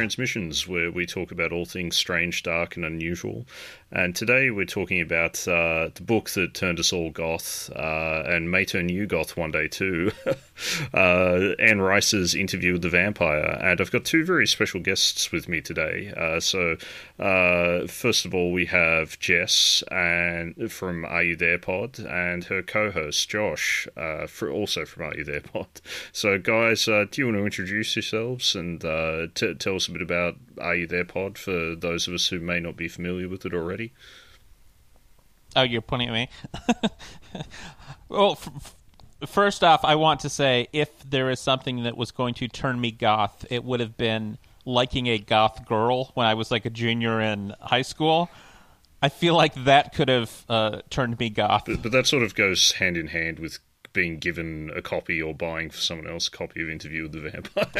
[0.00, 3.44] Transmissions, where we talk about all things strange, dark, and unusual.
[3.92, 8.48] And today we're talking about uh, the book that turned us all goth uh, and
[8.48, 10.12] may turn you goth one day too
[10.94, 13.58] uh, Anne Rice's interview with the vampire.
[13.60, 16.12] And I've got two very special guests with me today.
[16.16, 16.76] Uh, so,
[17.18, 22.62] uh, first of all, we have Jess and from Are You There Pod and her
[22.62, 25.66] co host Josh, uh, for, also from Are You There Pod.
[26.12, 28.80] So, guys, do you want to introduce yourselves and
[29.34, 32.40] t- tell us a bit about Are You There Pod for those of us who
[32.40, 33.92] may not be familiar with it already?
[35.56, 36.28] Oh, you're pointing at me.
[38.08, 38.76] well, f-
[39.26, 42.80] first off, I want to say if there is something that was going to turn
[42.80, 46.70] me goth, it would have been liking a goth girl when I was like a
[46.70, 48.30] junior in high school.
[49.02, 51.64] I feel like that could have uh, turned me goth.
[51.66, 53.58] But, but, that sort of goes hand in hand with
[53.92, 57.20] being given a copy or buying for someone else a copy of Interview with the
[57.30, 57.74] Vampire.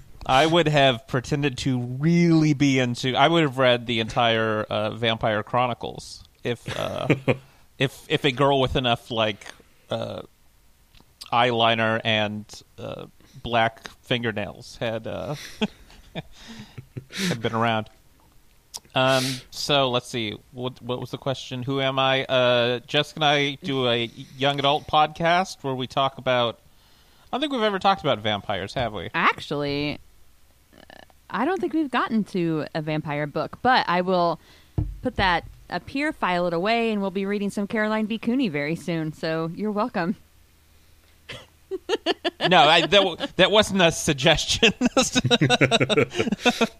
[0.26, 3.14] I would have pretended to really be into.
[3.14, 7.08] I would have read the entire uh, Vampire Chronicles if uh,
[7.78, 9.46] if if a girl with enough like
[9.90, 10.22] uh,
[11.32, 12.44] eyeliner and
[12.78, 13.06] uh,
[13.42, 15.36] black fingernails had uh,
[17.28, 17.88] had been around.
[18.96, 20.34] Um, so let's see.
[20.52, 21.62] What, what was the question?
[21.62, 22.24] Who am I?
[22.24, 26.58] Uh, Jessica and I do a young adult podcast where we talk about.
[27.30, 29.10] I don't think we've ever talked about vampires, have we?
[29.12, 29.98] Actually,
[31.28, 34.40] I don't think we've gotten to a vampire book, but I will
[35.02, 38.16] put that up here, file it away, and we'll be reading some Caroline B.
[38.16, 39.12] Cooney very soon.
[39.12, 40.16] So you're welcome.
[42.48, 44.72] no, I, that that wasn't a suggestion.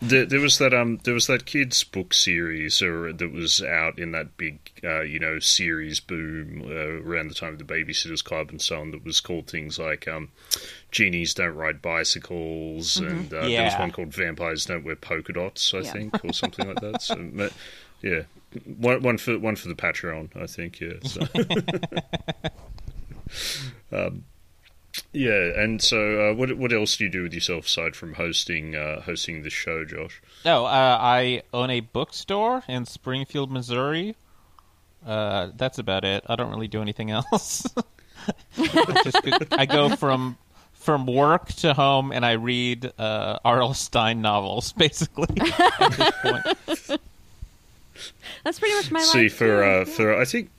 [0.00, 3.98] there, there, was that um, there was that kids book series or that was out
[3.98, 8.22] in that big uh, you know series boom uh, around the time of the Babysitters
[8.22, 8.90] Club and so on.
[8.92, 10.30] That was called things like um,
[10.90, 13.06] genies don't ride bicycles, mm-hmm.
[13.08, 13.56] and uh, yeah.
[13.56, 15.92] there was one called vampires don't wear polka dots, I yeah.
[15.92, 17.02] think, or something like that.
[17.02, 17.50] So,
[18.02, 18.22] yeah,
[18.64, 20.80] one, one for one for the Patreon, I think.
[20.80, 20.92] Yeah.
[21.02, 21.26] So.
[23.92, 24.24] um,
[25.12, 28.74] yeah, and so uh, what what else do you do with yourself aside from hosting
[28.74, 30.20] uh, hosting the show, Josh?
[30.44, 34.16] No, uh, I own a bookstore in Springfield, Missouri.
[35.06, 36.24] Uh, that's about it.
[36.26, 37.66] I don't really do anything else.
[38.56, 40.36] Just, I go from
[40.74, 43.74] from work to home and I read uh, R.L.
[43.74, 45.28] Stine novels, basically.
[45.40, 47.00] at this point.
[48.44, 49.32] That's pretty much my See, life.
[49.32, 50.50] See, for uh, for I think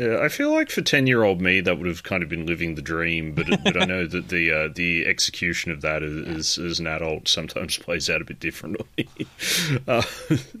[0.00, 2.80] yeah, I feel like for ten-year-old me, that would have kind of been living the
[2.80, 3.34] dream.
[3.34, 6.64] But but I know that the uh, the execution of that is, yeah.
[6.64, 9.08] as an adult sometimes plays out a bit differently.
[9.88, 10.02] uh,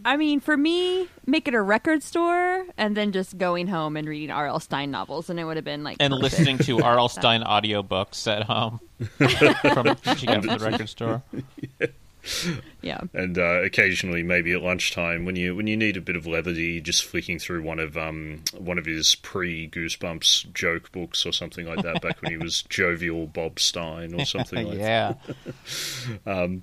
[0.04, 4.06] I mean, for me, make it a record store and then just going home and
[4.06, 4.60] reading R.L.
[4.60, 6.22] Stine novels, and it would have been like and perfect.
[6.22, 7.08] listening to R.L.
[7.08, 11.22] Stine audiobooks at home from the record store.
[11.80, 11.86] Yeah.
[12.82, 13.00] yeah.
[13.14, 16.80] And uh, occasionally, maybe at lunchtime, when you when you need a bit of levity,
[16.80, 21.66] just flicking through one of um one of his pre Goosebumps joke books or something
[21.66, 25.14] like that, back when he was jovial Bob Stine or something like yeah.
[26.24, 26.26] that.
[26.26, 26.62] um,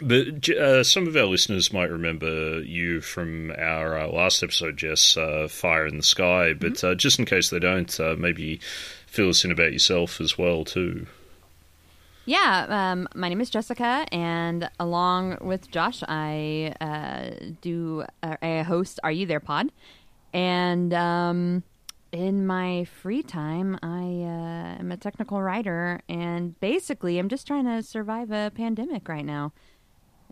[0.00, 5.16] but uh, some of our listeners might remember you from our uh, last episode, Jess,
[5.16, 6.54] uh, Fire in the Sky.
[6.54, 6.86] But mm-hmm.
[6.86, 8.60] Uh, just in case they don't, uh, maybe
[9.06, 11.06] fill us in about yourself as well, too.
[12.24, 18.62] Yeah, um, my name is Jessica, and along with Josh, I uh, do uh, a
[18.62, 19.72] host Are You There Pod,
[20.32, 21.64] and um,
[22.12, 27.64] in my free time, I uh, am a technical writer, and basically, I'm just trying
[27.64, 29.52] to survive a pandemic right now,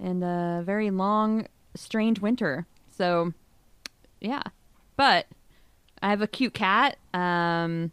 [0.00, 2.68] and a very long, strange winter.
[2.96, 3.32] So,
[4.20, 4.42] yeah,
[4.96, 5.26] but
[6.00, 6.98] I have a cute cat.
[7.12, 7.90] Um,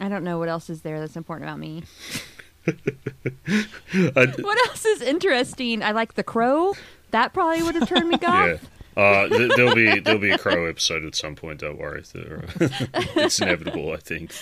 [0.00, 1.82] I don't know what else is there that's important about me.
[3.92, 5.82] what else is interesting?
[5.82, 6.74] I like the crow.
[7.10, 8.60] That probably would have turned me off.
[8.96, 9.02] Yeah.
[9.02, 11.60] Uh, th- there'll be there'll be a crow episode at some point.
[11.60, 13.92] Don't worry, it's inevitable.
[13.92, 14.32] I think.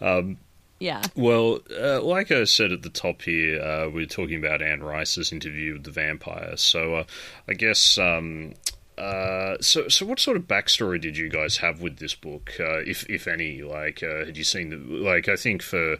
[0.00, 0.38] Um,
[0.78, 1.02] yeah.
[1.14, 5.30] Well, uh, like I said at the top here, uh, we're talking about Anne Rice's
[5.30, 6.56] interview with the vampire.
[6.56, 7.04] So uh,
[7.48, 7.98] I guess.
[7.98, 8.54] Um,
[8.96, 12.80] uh, so, so what sort of backstory did you guys have with this book, uh,
[12.80, 13.62] if if any?
[13.62, 15.26] Like, uh, had you seen the like?
[15.26, 15.96] I think for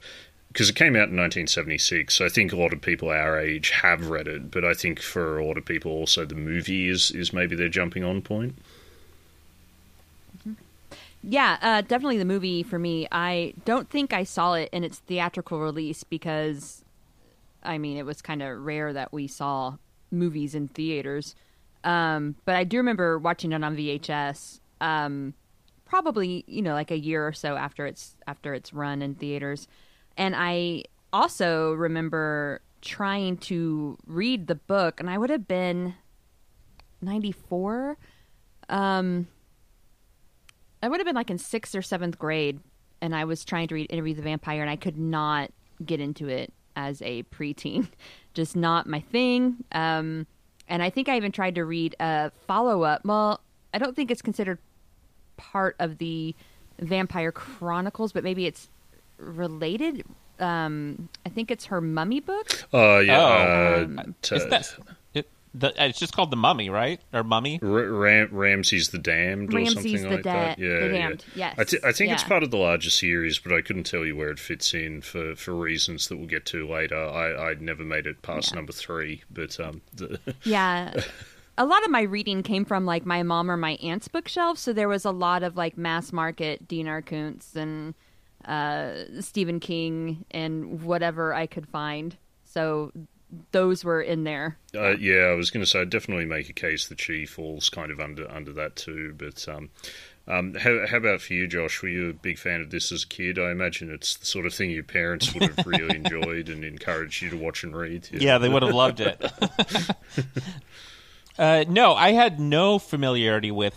[0.52, 2.14] because it came out in 1976.
[2.14, 5.00] So I think a lot of people our age have read it, but I think
[5.00, 8.56] for a lot of people also the movie is is maybe their jumping on point.
[10.38, 10.52] Mm-hmm.
[11.22, 13.06] Yeah, uh, definitely the movie for me.
[13.12, 16.82] I don't think I saw it in its theatrical release because,
[17.62, 19.76] I mean, it was kind of rare that we saw
[20.10, 21.36] movies in theaters.
[21.84, 24.60] Um, but I do remember watching it on VHS.
[24.80, 25.34] Um,
[25.84, 29.68] probably, you know, like a year or so after its after its run in theaters
[30.20, 30.84] and I
[31.14, 35.94] also remember trying to read the book, and I would have been
[37.00, 37.96] 94.
[38.68, 39.28] Um,
[40.82, 42.60] I would have been like in sixth or seventh grade,
[43.00, 45.52] and I was trying to read Interview the Vampire, and I could not
[45.86, 47.88] get into it as a preteen.
[48.34, 49.64] Just not my thing.
[49.72, 50.26] Um,
[50.68, 53.06] and I think I even tried to read a follow up.
[53.06, 53.40] Well,
[53.72, 54.58] I don't think it's considered
[55.38, 56.36] part of the
[56.78, 58.68] Vampire Chronicles, but maybe it's
[59.20, 60.04] related.
[60.38, 62.64] Um, I think it's her mummy book.
[62.72, 63.80] Oh yeah, Oh.
[63.82, 64.74] uh, Um, t- Is that
[65.12, 66.98] it, the, it's just called the Mummy, right?
[67.12, 67.58] Or Mummy?
[67.62, 70.58] R- Ram- Ramses the Damned or something the like that.
[70.58, 71.10] Yeah, the yeah.
[71.34, 74.06] Yes, I, th- I think it's part of the larger series, but I couldn't tell
[74.06, 76.96] you where it fits in for, for reasons that we'll get to later.
[76.96, 78.56] I I never made it past Yeah.
[78.56, 80.94] number three, but um, the, Yeah.
[81.58, 84.72] a lot of my reading came from like my mom or my aunt's bookshelf, so
[84.72, 87.02] there was a lot of like mass market Dean R.
[87.02, 87.94] Koontz and
[88.50, 92.16] uh, Stephen King and whatever I could find.
[92.44, 92.90] So
[93.52, 94.58] those were in there.
[94.74, 97.70] uh, yeah, I was going to say I'd definitely make a case that she falls
[97.70, 99.14] kind of under under that too.
[99.16, 99.70] But um,
[100.26, 101.80] um, how, how about for you, Josh?
[101.80, 103.38] Were you a big fan of this as a kid?
[103.38, 107.22] I imagine it's the sort of thing your parents would have really enjoyed and encouraged
[107.22, 108.08] you to watch and read.
[108.12, 109.24] Yeah, they would have loved it.
[111.38, 113.76] uh, no, I had no familiarity with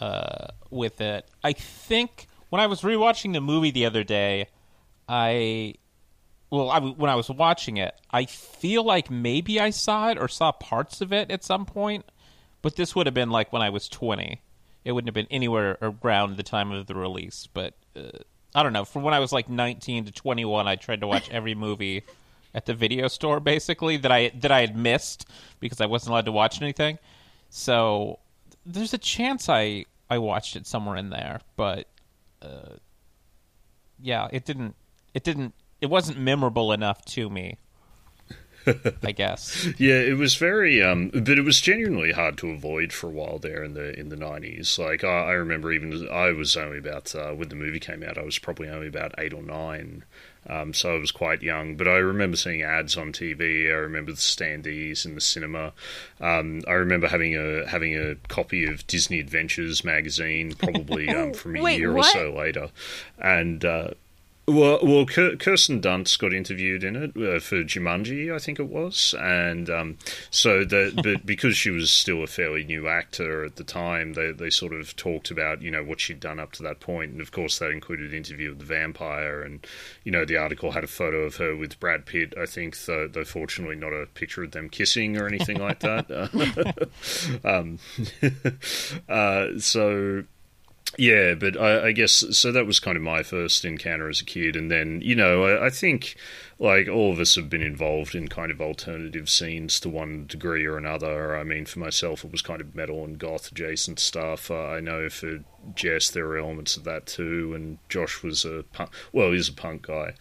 [0.00, 1.28] uh, with it.
[1.44, 4.48] I think when I was rewatching the movie the other day,
[5.08, 5.74] I
[6.50, 10.28] well, I, when I was watching it, I feel like maybe I saw it or
[10.28, 12.06] saw parts of it at some point,
[12.62, 14.42] but this would have been like when I was twenty.
[14.84, 18.18] It wouldn't have been anywhere around the time of the release, but uh,
[18.54, 18.86] I don't know.
[18.86, 22.04] From when I was like nineteen to twenty-one, I tried to watch every movie
[22.54, 25.28] at the video store, basically that I that I had missed
[25.60, 26.98] because I wasn't allowed to watch anything.
[27.50, 28.20] So
[28.64, 31.88] there's a chance I I watched it somewhere in there, but
[32.42, 32.76] uh,
[34.00, 34.74] yeah, it didn't
[35.14, 37.58] it didn't it wasn't memorable enough to me.
[39.02, 39.66] I guess.
[39.78, 43.38] Yeah, it was very, um, but it was genuinely hard to avoid for a while
[43.38, 44.78] there in the in the nineties.
[44.78, 48.18] Like I, I remember, even I was only about uh, when the movie came out,
[48.18, 50.04] I was probably only about eight or nine,
[50.48, 51.76] um, so I was quite young.
[51.76, 53.68] But I remember seeing ads on TV.
[53.68, 55.72] I remember the standees in the cinema.
[56.20, 61.56] Um, I remember having a having a copy of Disney Adventures magazine, probably um, from
[61.56, 62.14] a Wait, year what?
[62.14, 62.70] or so later,
[63.18, 63.64] and.
[63.64, 63.90] Uh,
[64.48, 69.14] well, well, Kirsten Dunst got interviewed in it uh, for Jumanji, I think it was,
[69.18, 69.98] and um,
[70.30, 74.32] so that, but because she was still a fairly new actor at the time, they
[74.32, 77.20] they sort of talked about you know what she'd done up to that point, and
[77.20, 79.66] of course that included interview with the vampire, and
[80.04, 83.06] you know the article had a photo of her with Brad Pitt, I think, though,
[83.06, 86.08] though fortunately not a picture of them kissing or anything like that.
[87.44, 87.78] um,
[89.08, 90.24] uh, so.
[90.98, 92.50] Yeah, but I, I guess so.
[92.50, 95.66] That was kind of my first encounter as a kid, and then you know, I,
[95.66, 96.16] I think
[96.58, 100.66] like all of us have been involved in kind of alternative scenes to one degree
[100.66, 101.38] or another.
[101.38, 104.50] I mean, for myself, it was kind of metal and goth adjacent stuff.
[104.50, 105.44] Uh, I know for
[105.76, 109.52] Jess, there are elements of that too, and Josh was a punk, well, he's a
[109.52, 110.14] punk guy,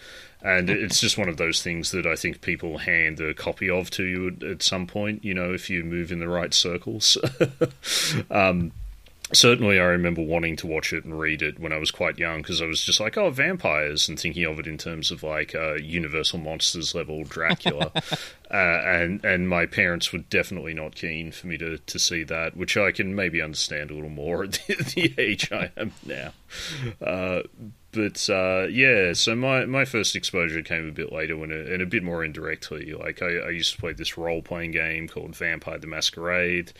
[0.44, 3.90] and it's just one of those things that I think people hand a copy of
[3.92, 5.26] to you at, at some point.
[5.26, 7.18] You know, if you move in the right circles.
[8.30, 8.74] um,
[9.34, 12.42] certainly I remember wanting to watch it and read it when I was quite young
[12.42, 15.54] because I was just like, oh, vampires, and thinking of it in terms of like
[15.54, 17.92] uh, Universal Monsters level Dracula.
[18.52, 22.56] uh, and and my parents were definitely not keen for me to, to see that,
[22.56, 26.34] which I can maybe understand a little more at the, the age I am now.
[27.02, 27.42] Uh,
[27.92, 31.82] but uh, yeah, so my, my first exposure came a bit later when it, and
[31.82, 32.94] a bit more indirectly.
[32.94, 36.74] Like I, I used to play this role playing game called Vampire the Masquerade,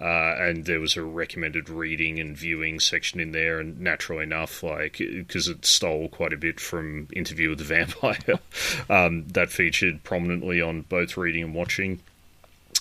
[0.00, 3.60] uh, and there was a recommended reading and viewing section in there.
[3.60, 8.40] And naturally enough, like because it stole quite a bit from Interview with the Vampire,
[8.90, 12.00] um, that featured prominently on both reading and watching.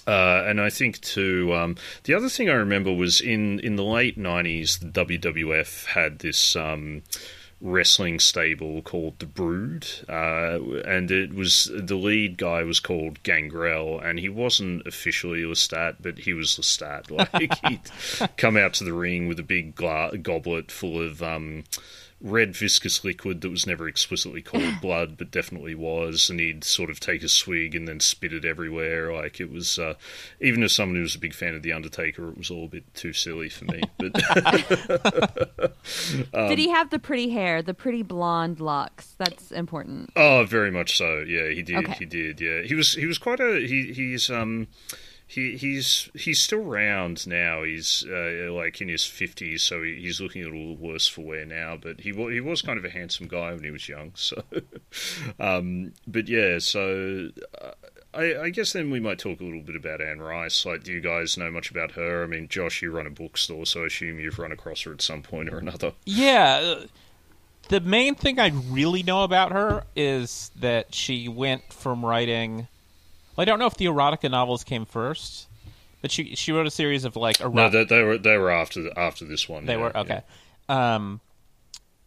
[0.07, 1.75] Uh, and I think too, um,
[2.05, 6.55] the other thing I remember was in, in the late '90s, the WWF had this
[6.55, 7.03] um,
[7.61, 13.99] wrestling stable called the Brood, uh, and it was the lead guy was called Gangrel,
[13.99, 17.09] and he wasn't officially Lestat, but he was Lestat.
[17.31, 17.81] Like he'd
[18.37, 21.21] come out to the ring with a big gla- goblet full of.
[21.21, 21.63] Um,
[22.21, 26.89] red viscous liquid that was never explicitly called blood, but definitely was, and he'd sort
[26.89, 29.11] of take a swig and then spit it everywhere.
[29.13, 29.95] Like it was, uh,
[30.39, 32.69] even as someone who was a big fan of the Undertaker, it was all a
[32.69, 33.81] bit too silly for me.
[33.97, 34.13] But
[36.49, 39.15] Did he have the pretty hair, the pretty blonde locks?
[39.17, 40.11] That's important.
[40.15, 41.19] oh, very much so.
[41.19, 41.77] Yeah, he did.
[41.77, 41.93] Okay.
[41.99, 42.41] He did.
[42.41, 42.93] Yeah, he was.
[42.93, 43.65] He was quite a.
[43.65, 44.67] He he's um.
[45.31, 47.63] He he's he's still around now.
[47.63, 51.45] He's uh, like in his fifties, so he, he's looking a little worse for wear
[51.45, 51.77] now.
[51.81, 54.11] But he he was kind of a handsome guy when he was young.
[54.21, 54.43] So,
[55.39, 57.29] um, but yeah, so.
[57.59, 57.71] Uh,
[58.13, 60.65] I, I, guess then we might talk a little bit about Anne Rice.
[60.65, 62.25] Like, do you guys know much about her?
[62.25, 65.01] I mean, Josh, you run a bookstore, so I assume you've run across her at
[65.01, 65.93] some point or another.
[66.05, 66.59] Yeah.
[66.61, 66.85] Uh,
[67.69, 72.67] the main thing I really know about her is that she went from writing
[73.35, 75.47] well, I don't know if the erotica novels came first,
[76.01, 78.51] but she she wrote a series of like erotic- no, they, they, were they were
[78.51, 79.65] after after this one.
[79.65, 80.21] They yeah, were okay.
[80.69, 80.95] Yeah.
[80.95, 81.21] Um,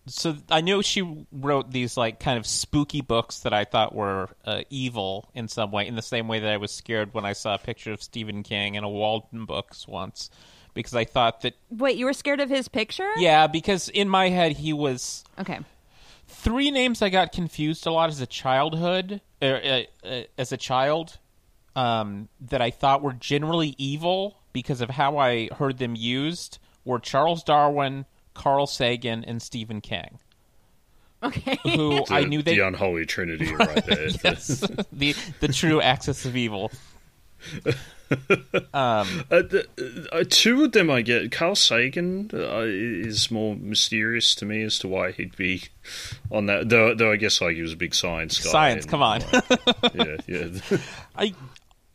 [0.06, 4.28] so I know she wrote these like kind of spooky books that I thought were
[4.44, 7.32] uh, evil in some way, in the same way that I was scared when I
[7.32, 10.30] saw a picture of Stephen King in a Waldenbooks once,
[10.74, 11.54] because I thought that.
[11.70, 13.10] Wait, you were scared of his picture?
[13.16, 15.60] Yeah, because in my head he was okay.
[16.26, 20.56] Three names I got confused a lot as a childhood, er, uh, uh, as a
[20.56, 21.18] child,
[21.76, 26.98] um, that I thought were generally evil because of how I heard them used were
[26.98, 30.18] Charles Darwin, Carl Sagan, and Stephen King.
[31.22, 31.58] Okay.
[31.62, 34.08] Who the, I knew they the unholy trinity right there.
[34.24, 34.60] yes,
[34.92, 36.70] the the true axis of evil.
[38.72, 41.32] Um, uh, the, uh, two of them I get.
[41.32, 45.64] Carl Sagan uh, is more mysterious to me as to why he'd be
[46.30, 46.68] on that.
[46.68, 48.50] Though, though I guess like he was a big science guy.
[48.50, 49.22] Science, come on.
[49.94, 50.78] Yeah, yeah.
[51.16, 51.34] I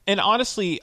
[0.08, 0.82] and honestly,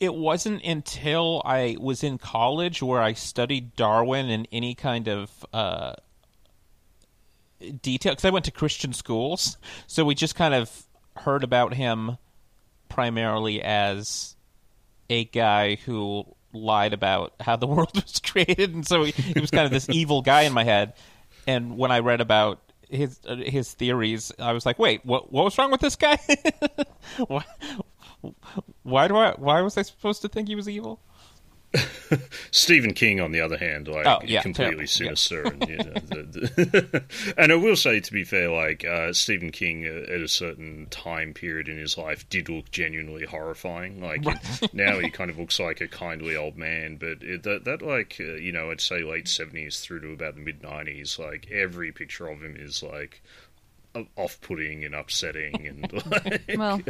[0.00, 5.44] it wasn't until I was in college where I studied Darwin in any kind of
[5.52, 5.94] uh,
[7.82, 10.86] detail because I went to Christian schools, so we just kind of
[11.16, 12.16] heard about him
[12.88, 14.36] primarily as
[15.10, 19.50] a guy who lied about how the world was created, and so he, he was
[19.50, 20.94] kind of this evil guy in my head.
[21.46, 25.32] And when I read about his uh, his theories, I was like, "Wait, what?
[25.32, 26.18] What was wrong with this guy?
[27.26, 27.44] why,
[28.82, 29.32] why do I?
[29.32, 31.00] Why was I supposed to think he was evil?"
[32.50, 35.16] Stephen King, on the other hand, like oh, yeah, completely terrible.
[35.16, 35.50] sinister, yeah.
[35.50, 39.50] and, you know, the, the and I will say, to be fair, like uh, Stephen
[39.50, 44.00] King uh, at a certain time period in his life did look genuinely horrifying.
[44.00, 44.24] Like
[44.72, 48.16] now, he kind of looks like a kindly old man, but it, that that like
[48.18, 51.92] uh, you know, I'd say late seventies through to about the mid nineties, like every
[51.92, 53.22] picture of him is like
[54.16, 56.80] off-putting and upsetting and like, well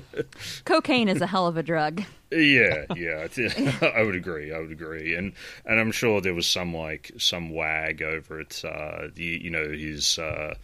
[0.65, 3.27] cocaine is a hell of a drug yeah yeah
[3.95, 5.33] i would agree i would agree and
[5.65, 9.69] and i'm sure there was some like some wag over at uh the you know
[9.69, 10.55] his uh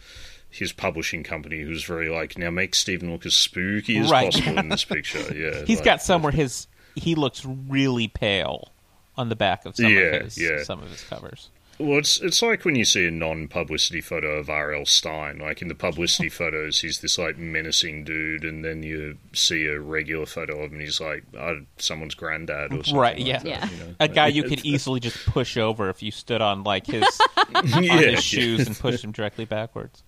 [0.55, 4.31] his publishing company who's very like now make Stephen look as spooky as right.
[4.31, 5.19] possible in this picture.
[5.35, 8.71] Yeah, he's like, got somewhere his he looks really pale
[9.17, 10.63] on the back of some yeah, of his yeah.
[10.63, 11.49] some of his covers.
[11.77, 14.85] Well, it's it's like when you see a non-publicity photo of R.L.
[14.85, 15.39] Stine.
[15.39, 19.79] Like in the publicity photos, he's this like menacing dude, and then you see a
[19.79, 22.95] regular photo of him, and he's like uh, someone's granddad or something.
[22.95, 23.17] Right?
[23.17, 23.69] Like yeah, that, yeah.
[23.69, 23.95] You know?
[23.99, 27.03] a guy you could easily just push over if you stood on like his
[27.55, 30.03] on yeah, his shoes and pushed him directly backwards.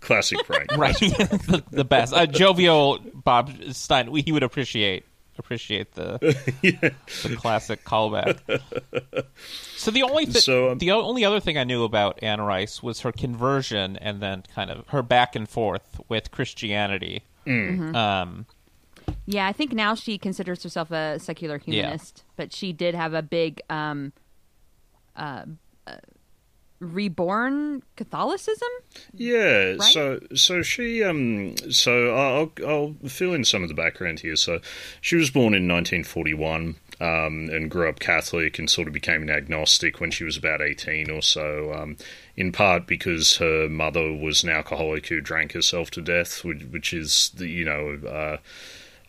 [0.00, 0.74] Classic prank.
[0.76, 2.12] Right, the, the best.
[2.12, 5.04] Uh, jovial Bob Stine, he would appreciate
[5.38, 6.18] appreciate the
[6.62, 6.90] yeah.
[7.28, 8.38] the classic callback.
[9.76, 12.82] So the only th- So, um, the only other thing I knew about Anne Rice
[12.82, 17.24] was her conversion and then kind of her back and forth with Christianity.
[17.46, 17.94] Mm.
[17.96, 18.46] Um,
[19.26, 23.22] yeah i think now she considers herself a secular humanist but she did have a
[23.22, 24.12] big um
[25.16, 25.44] uh,
[25.86, 25.96] uh
[26.82, 28.68] reborn catholicism
[29.14, 29.82] Yeah, Right?
[29.82, 34.36] so so she um so I'll I'll fill in some of the background here.
[34.36, 34.60] So
[35.00, 39.30] she was born in 1941 um, and grew up Catholic and sort of became an
[39.30, 41.72] agnostic when she was about 18 or so.
[41.72, 41.96] Um,
[42.36, 46.92] in part because her mother was an alcoholic who drank herself to death, which, which
[46.92, 47.98] is the you know.
[48.08, 48.36] Uh,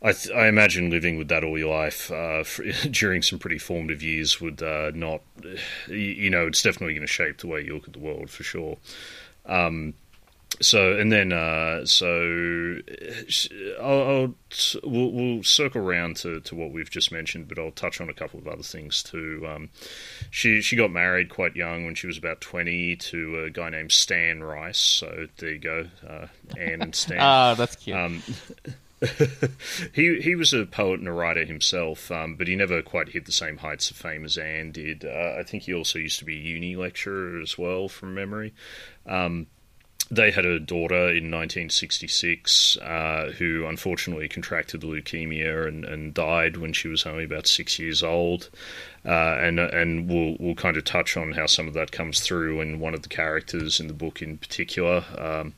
[0.04, 3.58] I, th- I imagine living with that all your life uh, for, during some pretty
[3.58, 5.22] formative years would uh, not,
[5.88, 8.44] you know, it's definitely going to shape the way you look at the world for
[8.44, 8.78] sure.
[9.46, 9.94] Um,
[10.62, 12.78] so and then uh, so
[13.82, 14.36] I'll, I'll
[14.84, 18.14] we'll, we'll, circle around to, to what we've just mentioned, but I'll touch on a
[18.14, 19.46] couple of other things too.
[19.50, 19.70] Um,
[20.30, 23.92] she she got married quite young when she was about twenty to a guy named
[23.92, 24.78] Stan Rice.
[24.78, 27.18] So there you go, uh, Anne and Stan.
[27.22, 27.98] Ah, that's cute.
[27.98, 28.22] Um,
[29.94, 33.26] he he was a poet and a writer himself, um, but he never quite hit
[33.26, 35.06] the same heights of fame as Anne did.
[35.06, 38.54] Uh, I think he also used to be a uni lecturer as well, from memory.
[39.06, 39.48] Um,
[40.12, 46.74] they had a daughter in 1966 uh, who unfortunately contracted leukemia and, and, died when
[46.74, 48.50] she was only about six years old.
[49.06, 52.62] Uh, and and we'll we'll kind of touch on how some of that comes through
[52.62, 55.04] in one of the characters in the book in particular.
[55.18, 55.54] Um,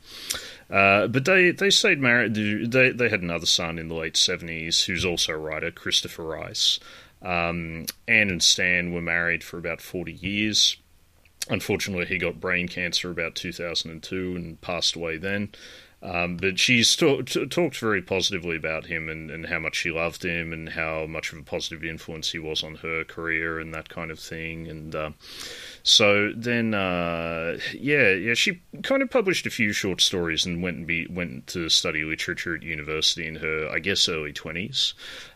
[0.70, 2.34] Uh, but they, they stayed married.
[2.34, 6.80] They they had another son in the late seventies, who's also a writer, Christopher Rice.
[7.22, 10.76] Um, Anne and Stan were married for about forty years.
[11.48, 15.50] Unfortunately, he got brain cancer about two thousand and two and passed away then.
[16.02, 20.24] Um, but she's t- talked very positively about him and, and how much she loved
[20.24, 23.88] him and how much of a positive influence he was on her career and that
[23.88, 24.68] kind of thing.
[24.68, 25.10] And uh,
[25.86, 30.78] so then, uh, yeah, yeah, she kind of published a few short stories and went
[30.78, 34.94] and be went to study literature at university in her, I guess, early twenties.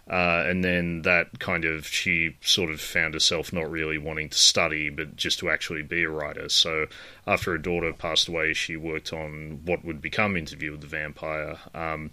[0.09, 4.39] Uh, and then that kind of she sort of found herself not really wanting to
[4.39, 6.49] study, but just to actually be a writer.
[6.49, 6.87] So
[7.27, 11.59] after her daughter passed away, she worked on what would become Interview with the Vampire.
[11.75, 12.11] Um,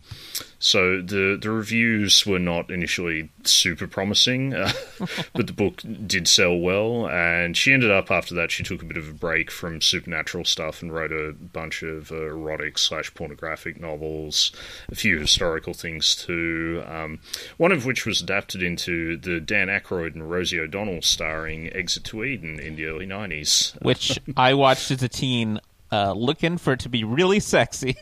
[0.60, 4.52] so the the reviews were not initially super promising,
[5.34, 7.08] but the book did sell well.
[7.08, 10.46] And she ended up after that, she took a bit of a break from supernatural
[10.46, 14.52] stuff and wrote a bunch of erotic slash pornographic novels,
[14.90, 16.84] a few historical things too.
[16.86, 17.22] Um,
[17.58, 22.24] one of which was adapted into the Dan Aykroyd and Rosie O'Donnell starring Exit to
[22.24, 23.82] Eden in the early 90s.
[23.82, 25.60] Which I watched as a teen,
[25.92, 27.96] uh, looking for it to be really sexy.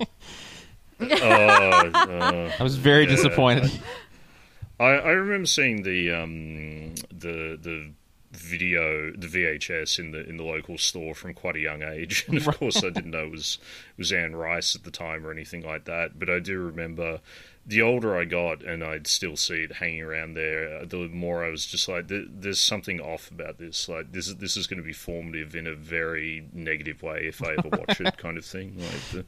[0.00, 0.04] uh,
[1.04, 3.10] uh, I was very Yeah.
[3.10, 3.70] disappointed.
[4.78, 7.92] I, I remember seeing the um, the the
[8.32, 12.36] video the VHS in the in the local store from quite a young age, and
[12.36, 13.58] of course I didn't know it was
[13.96, 16.18] it was Anne Rice at the time or anything like that.
[16.18, 17.20] But I do remember
[17.66, 21.44] the older I got and I'd still see it hanging around there, uh, the more
[21.44, 23.88] I was just like, "There's something off about this.
[23.88, 27.42] Like this is this is going to be formative in a very negative way if
[27.42, 29.24] I ever watch it, kind of thing." Like,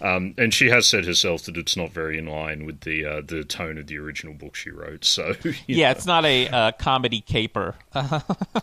[0.00, 3.04] the, um, and she has said herself that it's not very in line with the
[3.04, 5.04] uh, the tone of the original book she wrote.
[5.04, 5.34] So
[5.66, 7.74] Yeah, it's not a uh, comedy caper.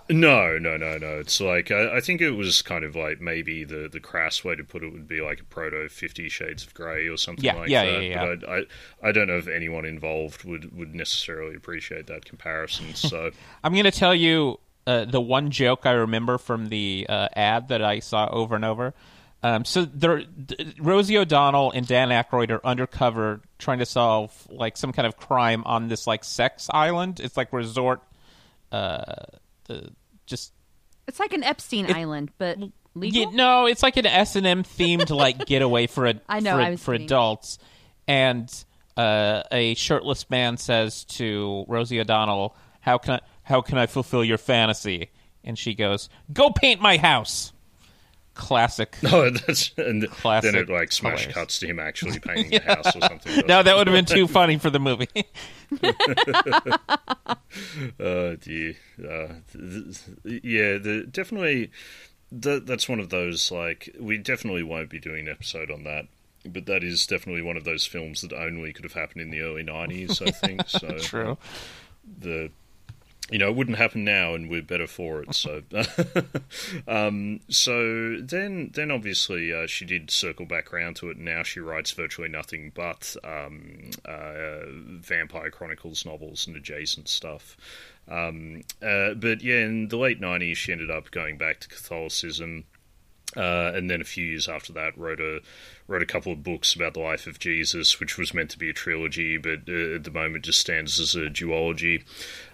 [0.09, 1.19] no, no, no, no.
[1.19, 4.55] It's like I, I think it was kind of like maybe the the crass way
[4.55, 7.53] to put it would be like a proto Fifty Shades of Grey or something Yeah,
[7.55, 7.91] like yeah, that.
[8.03, 8.35] yeah, yeah.
[8.35, 8.57] But I,
[9.07, 12.87] I I don't know if anyone involved would would necessarily appreciate that comparison.
[12.95, 13.31] So
[13.63, 17.69] I'm going to tell you uh, the one joke I remember from the uh, ad
[17.69, 18.93] that I saw over and over.
[19.41, 24.75] Um, so there, d- Rosie O'Donnell and Dan Aykroyd are undercover trying to solve like
[24.75, 27.19] some kind of crime on this like sex island.
[27.19, 28.01] It's like resort,
[28.71, 29.25] uh,
[29.65, 29.91] the,
[30.25, 30.51] just
[31.07, 32.57] It's like an Epstein Island, but
[32.95, 33.21] legal.
[33.21, 36.55] Yeah, no, it's like an S and M themed like getaway for a I know,
[36.55, 37.59] for, I for adults,
[38.07, 38.51] and
[38.99, 44.23] uh, a shirtless man says to Rosie O'Donnell, "How can I how can I fulfill
[44.23, 45.11] your fantasy?"
[45.43, 47.53] And she goes, "Go paint my house."
[48.35, 48.95] Classic.
[49.03, 52.95] no, that's and Classic then it like smash cuts to him actually painting the house
[52.95, 53.45] or something.
[53.47, 55.07] No, that would have been too funny for the movie.
[57.99, 58.75] Oh dear.
[58.99, 61.71] Uh, th- th- yeah, the, definitely.
[62.31, 66.05] That, that's one of those like we definitely won't be doing an episode on that,
[66.45, 69.41] but that is definitely one of those films that only could have happened in the
[69.41, 70.21] early '90s.
[70.25, 70.97] I think so.
[70.99, 71.37] True.
[72.19, 72.51] The
[73.31, 75.35] you know, it wouldn't happen now, and we're better for it.
[75.35, 75.61] So,
[76.87, 81.17] um, so then, then obviously, uh, she did circle back around to it.
[81.17, 84.61] And now she writes virtually nothing but um, uh,
[84.99, 87.55] Vampire Chronicles novels and adjacent stuff.
[88.07, 92.65] Um, uh, but yeah, in the late '90s, she ended up going back to Catholicism.
[93.37, 95.41] Uh, and then a few years after that, wrote a
[95.87, 98.69] wrote a couple of books about the life of Jesus, which was meant to be
[98.69, 102.03] a trilogy, but uh, at the moment just stands as a duology.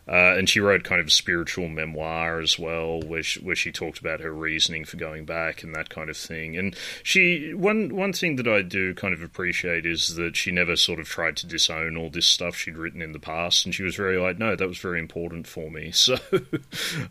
[0.08, 3.72] Uh, and she wrote kind of a spiritual memoir as well, where she, where she
[3.72, 6.56] talked about her reasoning for going back and that kind of thing.
[6.58, 10.76] And she one one thing that I do kind of appreciate is that she never
[10.76, 13.84] sort of tried to disown all this stuff she'd written in the past, and she
[13.84, 15.92] was very like, no, that was very important for me.
[16.06, 16.18] So,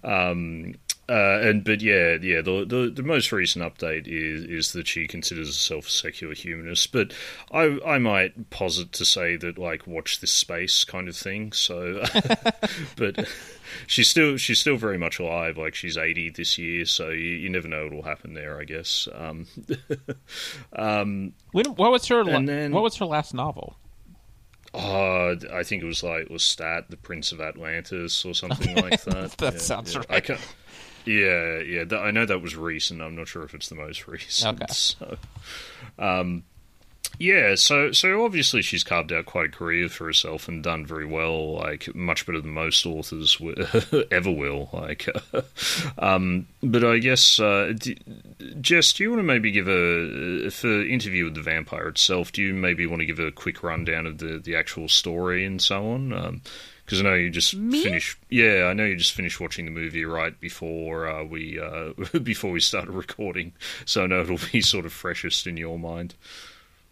[0.05, 0.75] um,
[1.09, 2.41] uh, and but yeah, yeah.
[2.41, 6.93] The, the the most recent update is is that she considers herself a secular humanist.
[6.93, 7.13] But
[7.53, 11.53] I I might posit to say that like watch this space kind of thing.
[11.53, 12.03] So,
[12.97, 13.29] but
[13.87, 15.59] she's still she's still very much alive.
[15.59, 18.59] Like she's eighty this year, so you, you never know what will happen there.
[18.59, 19.07] I guess.
[19.15, 19.47] Um,
[20.77, 22.25] um, When, what was her?
[22.25, 23.77] la- then- what was her last novel?
[24.77, 29.31] Oh, I think it was like Lestat, the Prince of Atlantis, or something like that.
[29.39, 30.03] That sounds yeah.
[30.09, 30.31] right.
[31.05, 31.85] Yeah, yeah.
[31.85, 33.03] th- I know that was recent.
[33.03, 34.63] I'm not sure if it's the most recent.
[34.63, 34.67] Okay.
[34.75, 35.17] So,
[35.99, 36.45] um,
[37.19, 41.07] Yeah, so so obviously she's carved out quite a career for herself and done very
[41.07, 43.55] well, like much better than most authors w-
[44.11, 44.69] ever will.
[44.73, 45.07] Like,
[45.99, 47.95] um, but I guess, uh, do,
[48.61, 52.33] Jess, do you want to maybe give a for interview with the vampire itself?
[52.33, 55.63] Do you maybe want to give a quick rundown of the the actual story and
[55.63, 56.41] so on?
[56.85, 57.83] Because I know you just Me?
[57.83, 58.19] finished.
[58.29, 61.93] Yeah, I know you just finished watching the movie right before uh, we uh,
[62.23, 63.53] before we started recording,
[63.85, 66.15] so I know it'll be sort of freshest in your mind.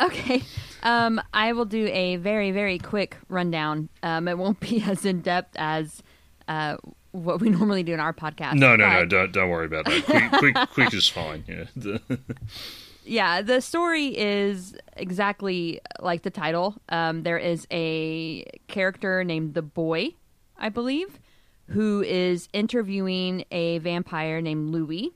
[0.00, 0.42] Okay.
[0.82, 3.88] Um, I will do a very, very quick rundown.
[4.02, 6.02] Um, it won't be as in depth as
[6.48, 6.76] uh,
[7.12, 8.54] what we normally do in our podcast.
[8.54, 10.04] No, no, no, don't don't worry about that.
[10.04, 11.44] Quick, quick, quick is fine.
[11.46, 11.98] Yeah.
[13.04, 16.76] Yeah, the story is exactly like the title.
[16.88, 20.14] Um, there is a character named the Boy,
[20.56, 21.18] I believe,
[21.68, 25.10] who is interviewing a vampire named Louis,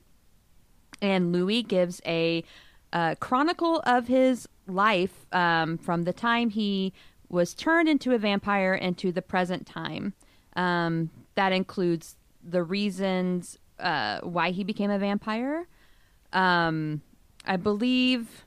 [1.01, 2.43] and Louis gives a
[2.91, 6.93] uh, chronicle of his life um, from the time he
[7.29, 10.13] was turned into a vampire into the present time.
[10.55, 15.67] Um, that includes the reasons uh, why he became a vampire.
[16.33, 17.01] Um,
[17.47, 18.45] I believe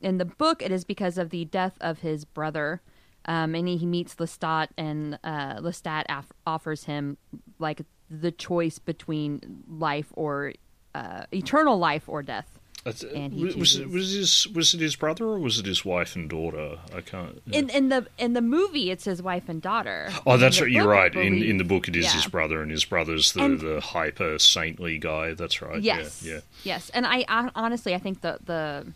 [0.00, 2.82] in the book it is because of the death of his brother.
[3.26, 7.16] Um, and he, he meets Lestat, and uh, Lestat af- offers him
[7.58, 7.80] like
[8.10, 10.52] the choice between life or
[10.94, 12.58] uh, eternal life or death.
[12.84, 16.14] He was, was it, was his was it his brother or was it his wife
[16.14, 16.78] and daughter?
[16.94, 17.40] I can't.
[17.50, 20.10] In in the in the movie, it's his wife and daughter.
[20.26, 20.70] Oh, that's right.
[20.70, 21.14] You're right.
[21.14, 22.12] In in the book, it is yeah.
[22.12, 25.32] his brother, and his brother's the, And- the hyper saintly guy.
[25.32, 25.82] That's right.
[25.82, 26.22] Yes.
[26.22, 26.34] Yeah.
[26.34, 26.40] Yeah.
[26.64, 26.90] Yes.
[26.90, 28.86] And I, I honestly, I think the the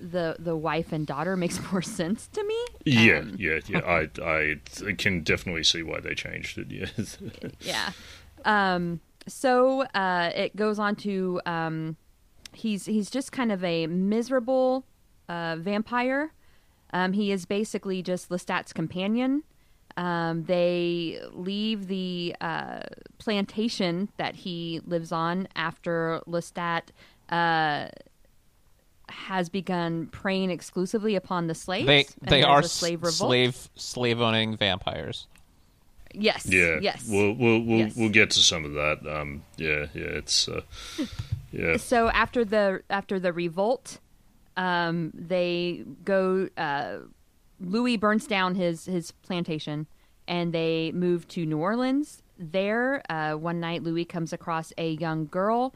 [0.00, 2.66] the the wife and daughter makes more sense to me.
[2.84, 3.78] Yeah, Um, yeah, yeah.
[3.80, 6.70] I, I can definitely see why they changed it.
[6.70, 7.18] Yes.
[7.60, 7.90] yeah.
[8.44, 11.96] Um, so uh, it goes on to um,
[12.56, 14.84] he's he's just kind of a miserable
[15.28, 16.32] uh, vampire.
[16.92, 19.42] Um, he is basically just Lestat's companion.
[19.96, 22.80] Um, they leave the uh,
[23.18, 26.82] plantation that he lives on after Lestat
[27.30, 27.88] uh,
[29.08, 31.86] has begun preying exclusively upon the slaves.
[31.86, 33.14] They they are slave revolt.
[33.30, 35.26] slave slave owning vampires.
[36.12, 36.46] Yes.
[36.46, 36.78] yeah.
[36.80, 37.06] Yes.
[37.08, 37.96] We'll we'll we'll, Yes.
[37.96, 38.98] we'll get to some of that.
[39.08, 39.42] Um.
[39.56, 39.86] Yeah.
[39.94, 40.04] Yeah.
[40.04, 40.48] It's.
[41.52, 41.76] Yeah.
[41.76, 43.98] so after the after the revolt,
[44.56, 46.48] um, they go.
[46.56, 46.98] Uh,
[47.60, 49.86] Louis burns down his his plantation,
[50.28, 52.22] and they move to New Orleans.
[52.38, 55.72] There, uh, one night, Louis comes across a young girl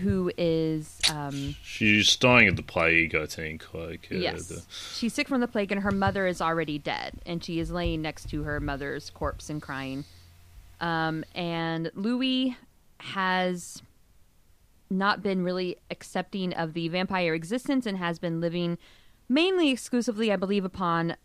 [0.00, 3.72] who is um, She's dying of the plague, I think.
[3.72, 4.08] Like.
[4.12, 4.62] Uh, yes, the-
[4.94, 8.02] she's sick from the plague, and her mother is already dead, and she is laying
[8.02, 10.04] next to her mother's corpse and crying.
[10.80, 12.56] Um, and Louis
[12.98, 13.82] has
[14.90, 18.78] not been really accepting of the vampire existence and has been living
[19.28, 21.16] mainly exclusively, I believe, upon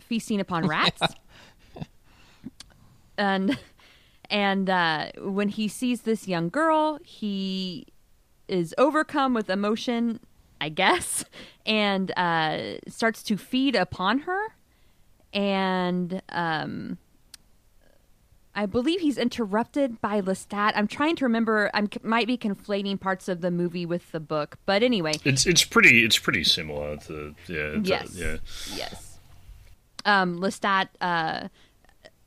[0.00, 1.02] feasting upon rats.
[3.18, 3.58] and
[4.30, 7.86] and uh, when he sees this young girl, he
[8.48, 10.20] is overcome with emotion,
[10.60, 11.24] I guess,
[11.66, 14.54] and uh, starts to feed upon her.
[15.34, 16.98] And um,
[18.54, 20.72] I believe he's interrupted by Lestat.
[20.74, 21.70] I'm trying to remember.
[21.72, 25.64] I might be conflating parts of the movie with the book, but anyway, It's it's
[25.64, 28.14] pretty it's pretty similar to yeah to- Yes.
[28.14, 28.36] yeah
[28.74, 29.18] yes.
[30.04, 31.48] Um, Lestat, uh,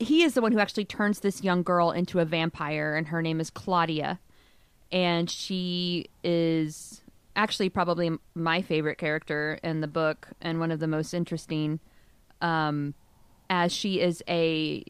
[0.00, 3.22] he is the one who actually turns this young girl into a vampire, and her
[3.22, 4.18] name is Claudia,
[4.90, 7.02] and she is
[7.36, 11.78] actually probably my favorite character in the book and one of the most interesting,
[12.40, 12.94] um,
[13.50, 14.82] as she is a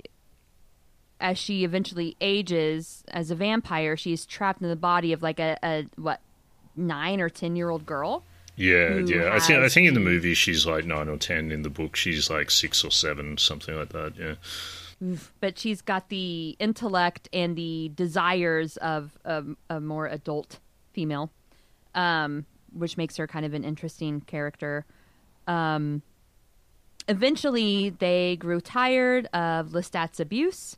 [1.20, 5.56] as she eventually ages as a vampire, she's trapped in the body of like a,
[5.62, 6.20] a what
[6.76, 8.22] nine or ten year old girl.
[8.56, 9.32] yeah yeah.
[9.32, 11.50] I think I think in the movie she's like nine or ten.
[11.50, 14.14] In the book, she's like six or seven, something like that.
[14.18, 14.34] Yeah.
[15.40, 20.58] but she's got the intellect and the desires of a, a more adult
[20.92, 21.30] female,
[21.94, 24.86] um, which makes her kind of an interesting character.
[25.46, 26.02] Um,
[27.08, 30.76] eventually, they grew tired of Lestat's abuse,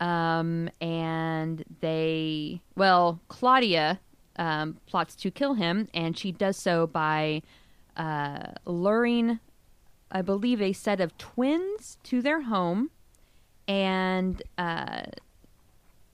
[0.00, 4.00] um, and they, well, Claudia
[4.36, 7.42] um, plots to kill him, and she does so by
[7.96, 9.40] uh, luring,
[10.10, 12.90] I believe, a set of twins to their home
[13.68, 15.02] and uh,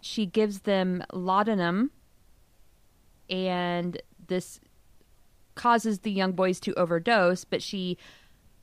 [0.01, 1.91] she gives them laudanum,
[3.29, 4.61] and this
[5.55, 7.45] causes the young boys to overdose.
[7.45, 7.99] But she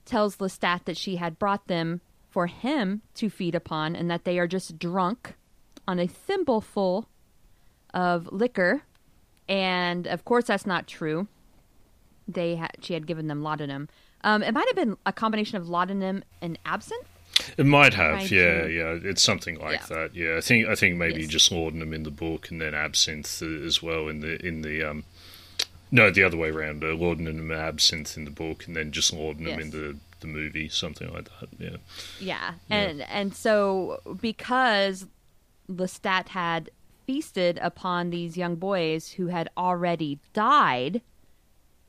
[0.05, 4.37] tells Lestat that she had brought them for him to feed upon, and that they
[4.39, 5.33] are just drunk
[5.87, 7.07] on a thimbleful
[7.93, 8.83] of liquor.
[9.47, 11.27] And of course, that's not true.
[12.27, 13.89] they had she had given them laudanum.
[14.23, 17.07] Um, it might have been a combination of laudanum and absinthe.
[17.57, 18.65] It might have, yeah.
[18.67, 18.97] yeah.
[19.01, 19.85] It's something like Yeah.
[19.95, 20.15] that.
[20.15, 21.31] Yeah, I think I think maybe Yes.
[21.31, 24.83] just laudanum in the book and then absinthe uh, as well in the in the
[24.83, 25.03] um.
[25.91, 26.83] No, the other way around.
[26.83, 29.61] Uh, laudanum and absinthe in the book, and then just laudanum Yes.
[29.61, 31.49] in the the movie, something like that.
[31.57, 31.77] Yeah.
[32.19, 35.05] Yeah, and and so because
[35.69, 36.69] Lestat had
[37.05, 41.01] feasted upon these young boys who had already died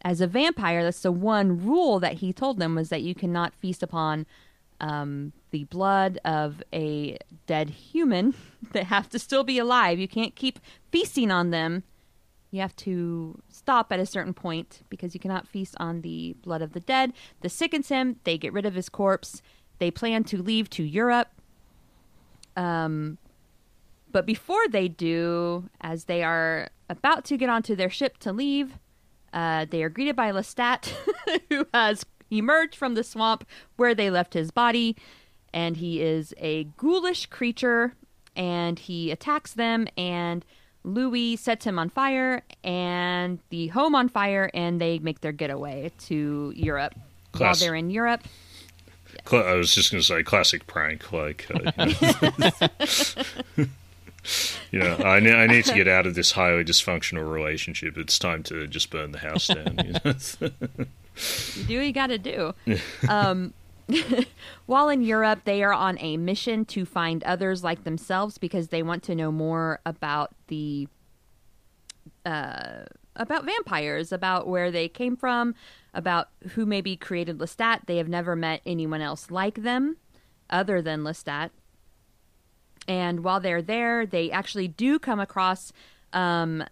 [0.03, 3.55] as a vampire, that's the one rule that he told them was that you cannot
[3.55, 4.25] feast upon
[4.81, 8.35] um, the blood of a dead human
[8.73, 9.99] that have to still be alive.
[9.99, 10.59] You can't keep
[10.91, 11.83] feasting on them.
[12.51, 16.63] You have to stop at a certain point because you cannot feast on the blood
[16.63, 17.13] of the dead.
[17.43, 18.17] This sickens him.
[18.25, 19.43] They get rid of his corpse.
[19.79, 21.29] They plan to leave to Europe.
[22.57, 23.19] Um,
[24.11, 28.79] but before they do, as they are about to get onto their ship to leave,
[29.33, 30.93] uh, they are greeted by Lestat,
[31.51, 33.47] who has emerged from the swamp
[33.77, 34.97] where they left his body.
[35.53, 37.95] And he is a ghoulish creature,
[38.35, 39.87] and he attacks them.
[39.99, 40.45] And
[40.85, 45.91] Louis sets him on fire, and the home on fire, and they make their getaway
[46.07, 46.95] to Europe.
[47.37, 48.23] While they're in Europe,
[49.25, 51.47] Cla- I was just going to say classic prank, like.
[51.51, 53.67] Uh, you know.
[54.71, 57.97] You know, I, ne- I need to get out of this highly dysfunctional relationship.
[57.97, 59.79] It's time to just burn the house down.
[59.83, 60.15] You know?
[61.57, 62.55] you do what you got to do.
[63.09, 63.55] Um,
[64.67, 68.83] while in Europe, they are on a mission to find others like themselves because they
[68.83, 70.89] want to know more about the
[72.25, 72.85] uh,
[73.17, 75.55] about vampires, about where they came from,
[75.93, 77.87] about who maybe created Lestat.
[77.87, 79.97] They have never met anyone else like them,
[80.49, 81.51] other than Lestat.
[82.89, 85.73] And while they're there, they actually do come across
[86.13, 86.65] um,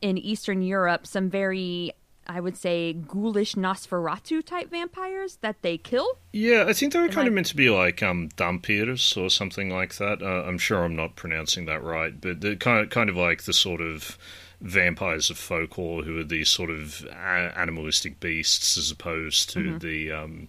[0.00, 1.92] in Eastern Europe some very,
[2.28, 6.18] I would say, ghoulish Nosferatu type vampires that they kill.
[6.32, 9.30] Yeah, I think they were kind I- of meant to be like um, Dampirs or
[9.30, 10.22] something like that.
[10.22, 13.42] Uh, I'm sure I'm not pronouncing that right, but they're kind of, kind of like
[13.44, 14.18] the sort of
[14.60, 19.78] vampires of folklore who are these sort of a- animalistic beasts as opposed to Mm-hmm.
[19.78, 20.48] the um,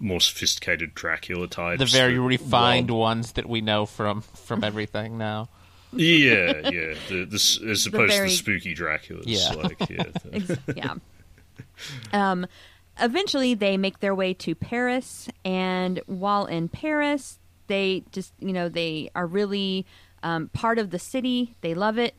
[0.00, 1.78] more sophisticated Dracula types.
[1.78, 5.48] the very refined rob- ones that we know from from everything now.
[5.96, 6.94] Yeah, yeah.
[7.08, 9.22] The, this, as opposed very- to the spooky Draculas.
[9.26, 9.52] Yeah.
[9.52, 10.02] Like, yeah.
[10.24, 10.94] the- yeah.
[12.12, 12.46] Um,
[13.00, 18.68] eventually, they make their way to Paris, and while in Paris, they just you know
[18.68, 19.86] they are really
[20.22, 21.56] um, part of the city.
[21.60, 22.14] They love it,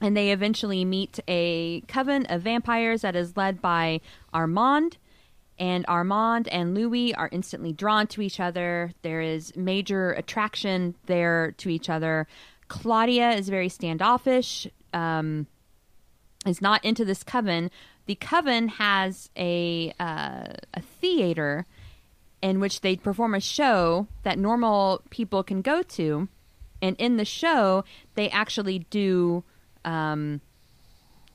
[0.00, 4.00] and they eventually meet a coven of vampires that is led by
[4.32, 4.98] Armand.
[5.60, 8.92] And Armand and Louis are instantly drawn to each other.
[9.02, 12.28] There is major attraction there to each other.
[12.68, 14.68] Claudia is very standoffish.
[14.94, 15.48] Um,
[16.46, 17.70] is not into this coven.
[18.08, 21.66] The coven has a uh, a theater
[22.40, 26.26] in which they perform a show that normal people can go to,
[26.80, 29.44] and in the show they actually do
[29.84, 30.40] um,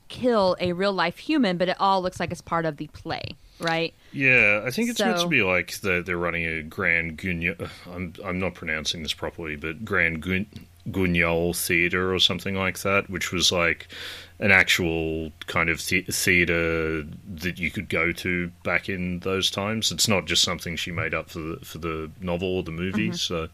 [0.08, 3.22] kill a real life human, but it all looks like it's part of the play,
[3.60, 3.94] right?
[4.12, 7.68] Yeah, I think it's meant to be like they're, they're running a Grand Guignol.
[7.86, 10.50] I'm I'm not pronouncing this properly, but Grand Gun-
[10.90, 13.86] Guignol Theatre or something like that, which was like
[14.40, 19.92] an actual kind of the- theatre that you could go to back in those times.
[19.92, 23.12] It's not just something she made up for the for the novel or the movie.
[23.12, 23.48] So.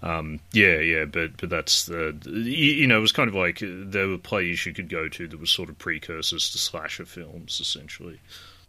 [0.00, 3.60] Um, yeah, yeah, but but that's the you, you know it was kind of like
[3.60, 7.04] uh, there were plays you could go to that were sort of precursors to slasher
[7.04, 8.20] films, essentially.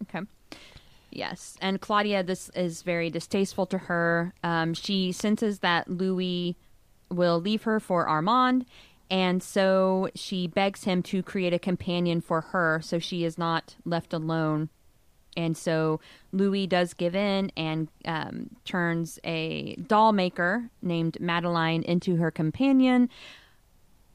[0.02, 0.26] Okay.
[1.12, 4.34] Yes, and Claudia, this is very distasteful to her.
[4.44, 6.56] Um, she senses that Louis
[7.10, 8.66] will leave her for Armand,
[9.10, 13.76] and so she begs him to create a companion for her, so she is not
[13.86, 14.70] left alone.
[15.36, 16.00] And so
[16.32, 23.10] Louis does give in and um, turns a doll maker named Madeline into her companion.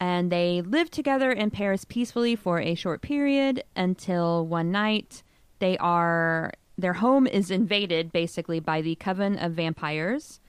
[0.00, 5.22] And they live together in Paris peacefully for a short period until one night
[5.60, 10.40] they are their home is invaded basically by the coven of vampires.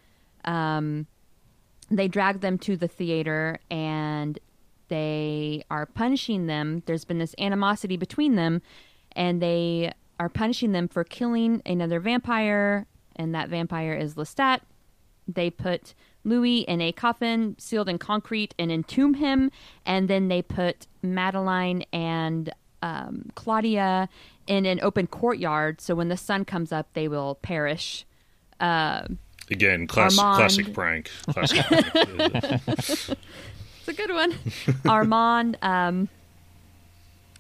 [0.44, 1.06] Um,
[1.90, 4.40] they drag them to the theater and
[4.88, 6.84] they are punishing them.
[6.86, 8.62] There's been this animosity between them,
[9.16, 14.62] and they are punishing them for killing another vampire, and that vampire is Lestat.
[15.28, 15.94] They put
[16.24, 19.52] Louis in a coffin sealed in concrete and entomb him,
[19.86, 24.08] and then they put Madeline and um, Claudia
[24.46, 25.82] in an open courtyard.
[25.82, 28.06] So when the sun comes up, they will perish.
[28.60, 29.08] Uh,
[29.52, 31.12] Again, class, classic prank.
[31.30, 31.92] Classic prank.
[32.68, 33.10] It's
[33.88, 34.34] a good one.
[34.88, 36.10] Armand um,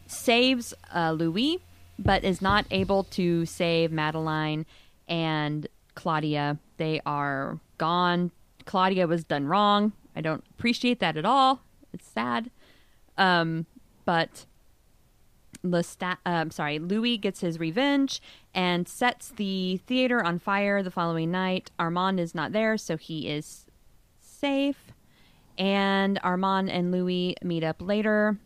[0.08, 1.60] saves uh, Louis
[1.98, 4.66] but is not able to save Madeline
[5.08, 6.58] and Claudia.
[6.78, 8.32] They are gone.
[8.66, 9.94] Claudia was done wrong.
[10.16, 11.62] I don't appreciate that at all.
[11.94, 12.50] It's sad.
[13.18, 13.66] Um,
[14.04, 14.46] but
[15.66, 18.22] Lestat, I'm sorry, Louis gets his revenge
[18.54, 21.72] and sets the theater on fire the following night.
[21.80, 23.66] Armand is not there, so he is
[24.20, 24.94] safe.
[25.58, 28.38] And Armand and Louis meet up later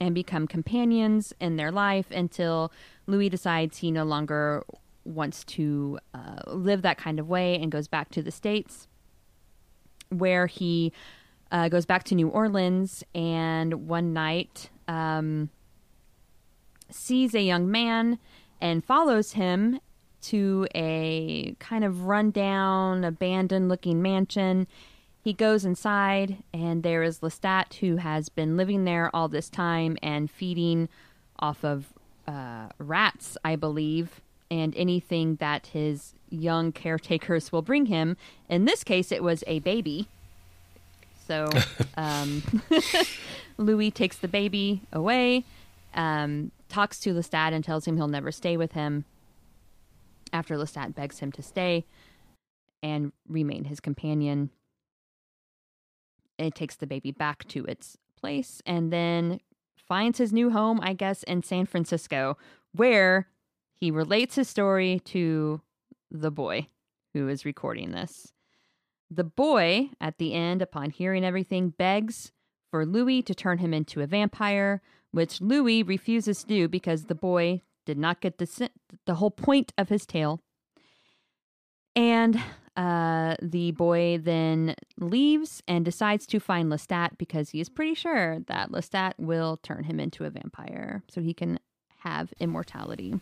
[0.00, 2.72] and become companions in their life until
[3.06, 4.64] Louis decides he no longer
[5.04, 8.88] wants to uh, live that kind of way and goes back to the States,
[10.08, 10.92] where he
[11.52, 15.50] uh, goes back to New Orleans and one night um,
[16.90, 18.18] sees a young man
[18.60, 19.80] and follows him
[20.22, 24.66] to a kind of rundown, abandoned looking mansion.
[25.22, 29.96] He goes inside, and there is Lestat, who has been living there all this time
[30.02, 30.88] and feeding
[31.38, 31.92] off of
[32.26, 34.20] uh, rats, I believe,
[34.50, 38.16] and anything that his young caretakers will bring him.
[38.48, 40.08] In this case, it was a baby.
[41.26, 41.48] So
[41.96, 42.42] um,
[43.58, 45.44] Louis takes the baby away,
[45.94, 49.04] um, talks to Lestat, and tells him he'll never stay with him.
[50.32, 51.86] After Lestat begs him to stay
[52.82, 54.50] and remain his companion,
[56.36, 59.38] it takes the baby back to its place and then
[59.76, 62.36] finds his new home, I guess, in San Francisco,
[62.72, 63.28] where
[63.76, 65.60] he relates his story to
[66.10, 66.66] the boy
[67.12, 68.32] who is recording this.
[69.08, 72.32] The boy, at the end, upon hearing everything, begs
[72.68, 74.82] for Louis to turn him into a vampire,
[75.14, 78.70] which Louis refuses to do because the boy did not get the,
[79.06, 80.40] the whole point of his tale.
[81.94, 82.40] And
[82.76, 88.40] uh, the boy then leaves and decides to find Lestat because he is pretty sure
[88.48, 91.60] that Lestat will turn him into a vampire so he can
[92.00, 93.20] have immortality.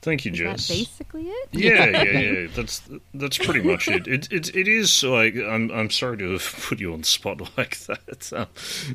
[0.00, 0.68] Thank you, Is Jess.
[0.68, 1.48] basically it?
[1.50, 2.46] Yeah, yeah, yeah.
[2.54, 2.82] That's
[3.14, 4.06] that's pretty much it.
[4.06, 7.40] It it, it is like I'm I'm sorry to have put you on the spot
[7.58, 8.46] like that, um,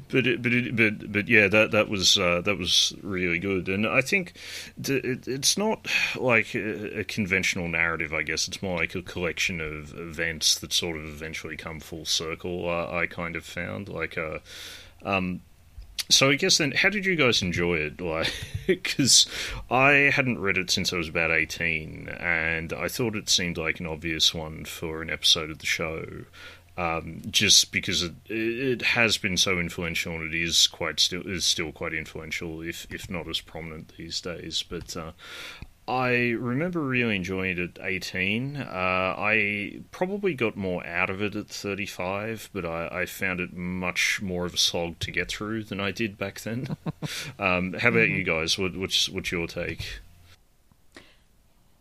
[0.10, 3.68] but it, but it, but but yeah, that that was uh, that was really good,
[3.68, 4.34] and I think
[4.78, 8.14] it, it's not like a, a, conventional narrative.
[8.14, 12.06] I guess it's more like a collection of events that sort of eventually come full
[12.06, 12.70] circle.
[12.70, 14.36] Uh, I kind of found like a.
[14.36, 14.40] Uh,
[15.06, 15.42] um,
[16.10, 17.94] so I guess then, how did you guys enjoy it?
[18.04, 18.34] Like,
[18.68, 19.26] because
[19.72, 23.80] I hadn't read it since I was about eighteen, and I thought it seemed like
[23.80, 26.26] an obvious one for an episode of the show.
[26.76, 31.46] Um, just because it, it has been so influential, and it is quite still is
[31.46, 34.64] still quite influential, if if not as prominent these days.
[34.68, 35.12] But uh,
[35.88, 38.56] I remember really enjoying it at 18.
[38.56, 43.54] Uh, I probably got more out of it at 35, but I, I, found it
[43.54, 46.78] much more of a slog to get through than I did back then.
[47.40, 48.16] um, how about mm-hmm.
[48.16, 48.58] you guys?
[48.58, 50.00] What, what's, what's your take?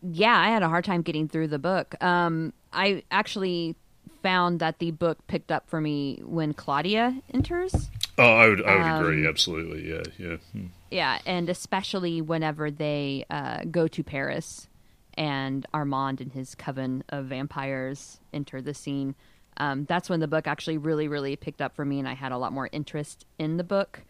[0.03, 1.95] Yeah, I had a hard time getting through the book.
[2.03, 3.77] Um, I actually
[4.21, 7.88] found that the book picked up for me when Claudia enters.
[8.18, 9.27] Oh, I would, I would um, agree.
[9.27, 9.88] Absolutely.
[9.88, 10.37] Yeah, yeah.
[10.53, 10.66] Hmm.
[10.90, 14.68] Yeah, and especially whenever they uh, go to Paris
[15.14, 19.14] and Armand and his coven of vampires enter the scene.
[19.57, 22.33] Um, that's when the book actually really, really picked up for me, and I had
[22.33, 24.03] a lot more interest in the book.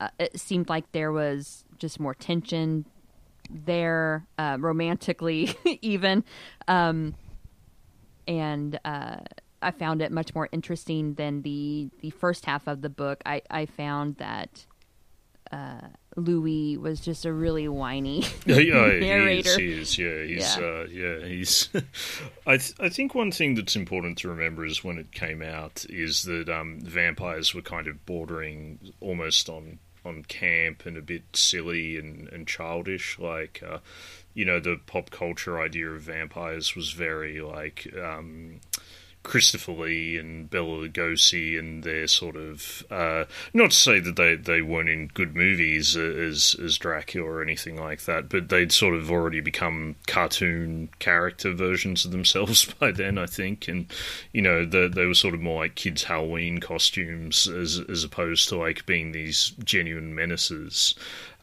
[0.00, 2.84] Uh, it seemed like there was just more tension
[3.50, 6.24] there, uh, romantically, even.
[6.68, 7.14] Um,
[8.26, 9.18] and uh,
[9.62, 13.22] I found it much more interesting than the the first half of the book.
[13.24, 14.66] I, I found that
[15.52, 19.58] uh, Louis was just a really whiny yeah, narrator.
[19.60, 21.68] He is, he is, yeah, he's, yeah, uh, yeah he's.
[22.46, 25.84] I th- I think one thing that's important to remember is when it came out
[25.88, 31.22] is that um, vampires were kind of bordering almost on on camp and a bit
[31.32, 33.18] silly and, and childish.
[33.18, 33.78] Like, uh,
[34.34, 37.86] you know, the pop culture idea of vampires was very like.
[37.96, 38.60] Um,
[39.22, 44.34] Christopher Lee and Bela Lugosi and their sort of uh, not to say that they,
[44.34, 48.94] they weren't in good movies as as Dracula or anything like that, but they'd sort
[48.94, 53.86] of already become cartoon character versions of themselves by then, I think, and
[54.32, 58.48] you know the, they were sort of more like kids' Halloween costumes as as opposed
[58.48, 60.94] to like being these genuine menaces.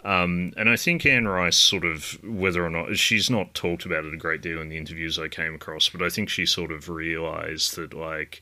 [0.03, 4.05] Um, and I think Anne Rice sort of, whether or not she's not talked about
[4.05, 6.71] it a great deal in the interviews I came across, but I think she sort
[6.71, 8.41] of realised that like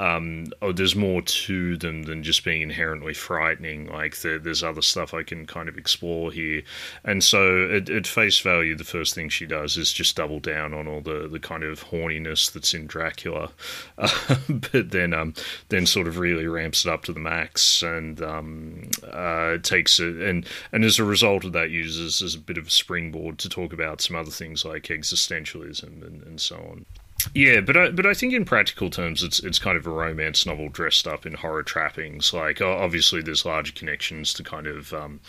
[0.00, 3.86] um, oh, there's more to them than just being inherently frightening.
[3.86, 6.62] Like there, there's other stuff I can kind of explore here,
[7.04, 10.72] and so at, at, face value, the first thing she does is just double down
[10.72, 13.50] on all the, the kind of horniness that's in Dracula,
[13.98, 14.36] uh,
[14.72, 15.34] but then um,
[15.68, 20.16] then sort of really ramps it up to the max and um, uh, takes it
[20.16, 23.50] and and as a result of that uses as a bit of a springboard to
[23.50, 26.86] talk about some other things like existentialism and, and so on.
[27.34, 30.46] Yeah, but I, but I think in practical terms, it's it's kind of a romance
[30.46, 32.32] novel dressed up in horror trappings.
[32.32, 35.20] Like obviously, there's large connections to kind of um,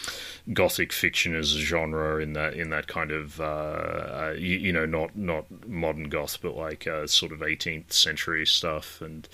[0.54, 4.74] gothic fiction as a genre in that in that kind of uh, uh, you, you,
[4.74, 9.02] know not not modern goth, but like uh, sort of 18th century stuff.
[9.02, 9.28] And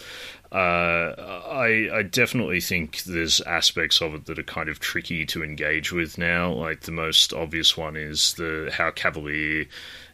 [0.52, 5.44] uh, I I definitely think there's aspects of it that are kind of tricky to
[5.44, 6.52] engage with now.
[6.52, 9.66] Like the most obvious one is the how cavalier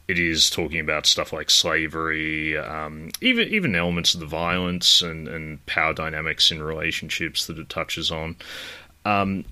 [0.08, 5.28] it is talking about stuff like slavery, um, even even elements of the violence and,
[5.28, 8.36] and power dynamics in relationships that it touches on.
[9.06, 9.45] Um,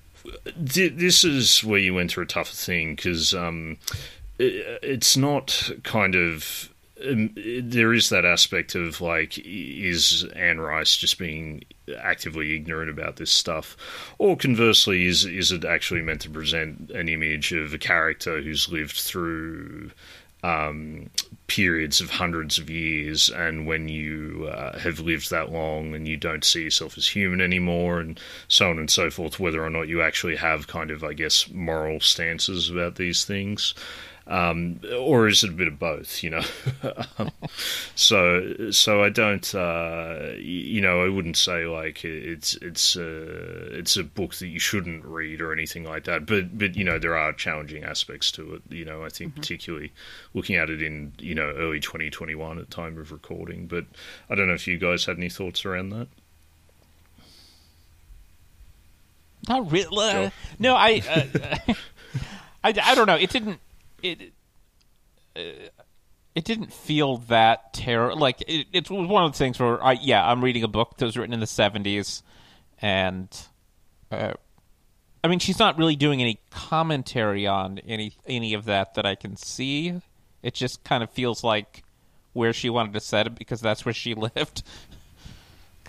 [0.66, 3.78] th- this is where you enter a tougher thing because um,
[4.38, 6.72] it, it's not kind of
[7.06, 11.64] um, there is that aspect of like, is Anne Rice just being
[11.98, 13.76] actively ignorant about this stuff,
[14.18, 18.68] or conversely, is is it actually meant to present an image of a character who's
[18.68, 19.90] lived through
[20.42, 21.10] um,
[21.46, 26.16] periods of hundreds of years, and when you uh, have lived that long and you
[26.16, 28.18] don't see yourself as human anymore, and
[28.48, 31.48] so on and so forth, whether or not you actually have kind of, I guess,
[31.50, 33.74] moral stances about these things
[34.32, 36.22] um, or is it a bit of both?
[36.22, 36.42] You know,
[37.94, 43.78] so so I don't, uh, you know, I wouldn't say like it's it's a, uh,
[43.78, 46.24] it's a book that you shouldn't read or anything like that.
[46.24, 48.62] But but you know, there are challenging aspects to it.
[48.70, 49.40] You know, I think mm-hmm.
[49.40, 49.92] particularly
[50.32, 53.66] looking at it in you know early 2021 at time of recording.
[53.66, 53.84] But
[54.30, 56.08] I don't know if you guys had any thoughts around that.
[59.46, 60.10] Not really.
[60.10, 61.74] Uh, no, I, uh,
[62.64, 63.16] I, I don't know.
[63.16, 63.60] It didn't
[64.02, 64.32] it
[65.36, 65.40] uh,
[66.34, 69.92] it didn't feel that terror like it, it was one of the things where I
[69.92, 72.22] yeah I'm reading a book that was written in the 70s
[72.80, 73.28] and
[74.10, 74.32] uh,
[75.22, 79.14] I mean she's not really doing any commentary on any any of that that I
[79.14, 80.00] can see
[80.42, 81.84] it just kind of feels like
[82.32, 84.62] where she wanted to set it because that's where she lived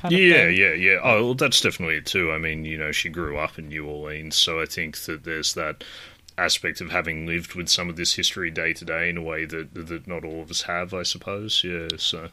[0.09, 0.99] yeah, yeah, yeah.
[1.03, 2.31] Oh, well, that's definitely it too.
[2.31, 5.53] I mean, you know, she grew up in New Orleans, so I think that there's
[5.53, 5.83] that
[6.37, 9.45] aspect of having lived with some of this history day to day in a way
[9.45, 11.63] that that not all of us have, I suppose.
[11.63, 12.29] Yeah, so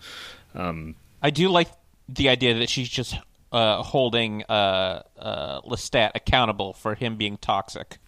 [0.54, 1.68] um, I do like
[2.08, 3.16] the idea that she's just
[3.52, 7.98] uh, holding uh, uh, Lestat accountable for him being toxic.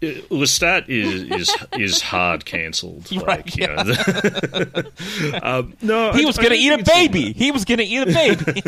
[0.00, 3.08] Lestat is is is hard cancelled.
[3.20, 3.76] Like, right, yeah.
[5.42, 7.32] um, no, he I, was going to eat a baby.
[7.32, 8.62] He was going to eat a baby.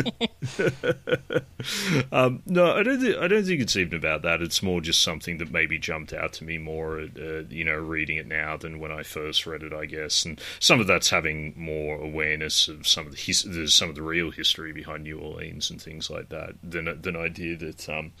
[2.11, 3.01] um, no, I don't.
[3.01, 4.41] Think, I don't think it's even about that.
[4.41, 8.17] It's more just something that maybe jumped out to me more, uh, you know, reading
[8.17, 9.73] it now than when I first read it.
[9.73, 13.89] I guess, and some of that's having more awareness of some of the his, some
[13.89, 17.63] of the real history behind New Orleans and things like that than than I did
[17.63, 17.89] at.
[17.89, 18.11] Um,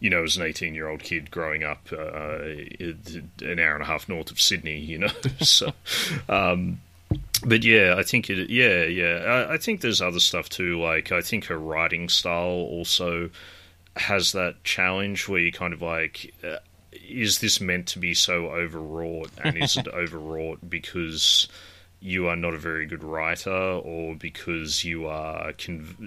[0.00, 3.86] you know, as an 18 year old kid growing up uh, an hour and a
[3.86, 5.10] half north of Sydney, you know.
[5.40, 5.72] so,
[6.28, 6.80] um,
[7.44, 8.50] but yeah, I think it.
[8.50, 9.46] Yeah, yeah.
[9.48, 10.80] I, I, think there's other stuff too.
[10.80, 13.30] Like I think her writing style also
[13.96, 16.56] has that challenge where you kind of like, uh,
[16.92, 21.48] is this meant to be so overwrought, and is it overwrought because
[22.00, 25.52] you are not a very good writer or because you are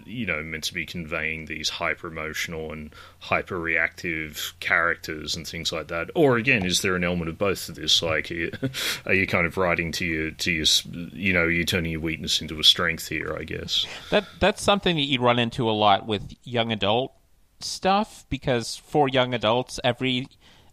[0.06, 5.72] you know meant to be conveying these hyper emotional and hyper reactive characters and things
[5.72, 6.10] like that.
[6.16, 8.02] Or again is there an element of both of this?
[8.02, 8.32] Like
[9.06, 10.66] are you kind of writing to your to your
[11.14, 13.86] you know you're turning your weakness into a strength here i guess?
[14.12, 17.14] That that's something that you run into a lot with young adult
[17.60, 20.28] stuff because for young adults every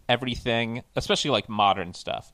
[0.08, 2.32] everything especially like modern stuff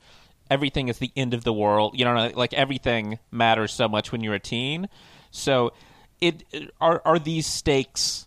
[0.50, 1.98] everything is the end of the world.
[1.98, 4.88] You know, like everything matters so much when you're a teen.
[5.30, 5.72] So,
[6.20, 6.44] it
[6.80, 8.26] are are these stakes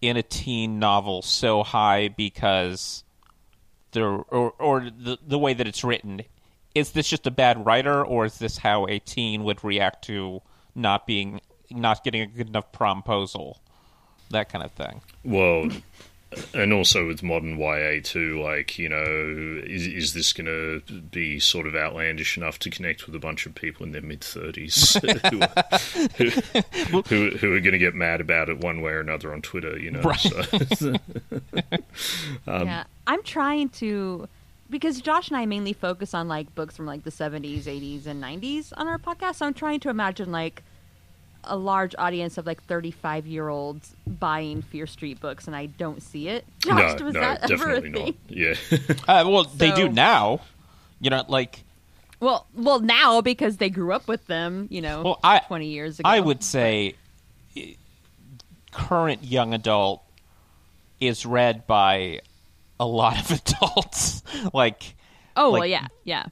[0.00, 3.04] in a teen novel so high because
[3.92, 6.22] they're or or the the way that it's written?
[6.74, 10.42] Is this just a bad writer, or is this how a teen would react to
[10.74, 11.40] not being
[11.70, 13.56] not getting a good enough promposal?
[14.30, 15.00] That kind of thing.
[15.24, 15.70] Well,
[16.54, 19.04] and also with modern YA too, like you know,
[19.64, 23.46] is is this going to be sort of outlandish enough to connect with a bunch
[23.46, 25.40] of people in their mid thirties who,
[26.16, 29.42] who, who, who, are going to get mad about it one way or another on
[29.42, 29.78] Twitter?
[29.78, 30.18] You know, right.
[30.76, 30.90] so.
[32.46, 34.28] um, yeah, I'm trying to
[34.68, 38.22] because Josh and I mainly focus on like books from like the 70s, 80s, and
[38.22, 39.36] 90s on our podcast.
[39.36, 40.62] So I'm trying to imagine like
[41.46, 46.02] a large audience of like 35 year olds buying Fear Street books, and I don't
[46.02, 46.44] see it.
[46.60, 48.14] Josh, no, was no, that ever a definitely thing?
[48.28, 48.36] not.
[48.36, 48.54] Yeah.
[49.08, 50.40] Uh, well, they do now.
[51.00, 51.62] You know, like
[52.20, 55.98] Well, well, now because they grew up with them, you know, Well, I- 20 years
[56.00, 56.08] ago.
[56.08, 56.94] I would say
[58.72, 60.02] current young adult
[61.00, 62.20] is read by
[62.80, 64.22] a lot of adults.
[64.52, 64.94] like
[65.36, 66.26] Oh, like- well, yeah, yeah.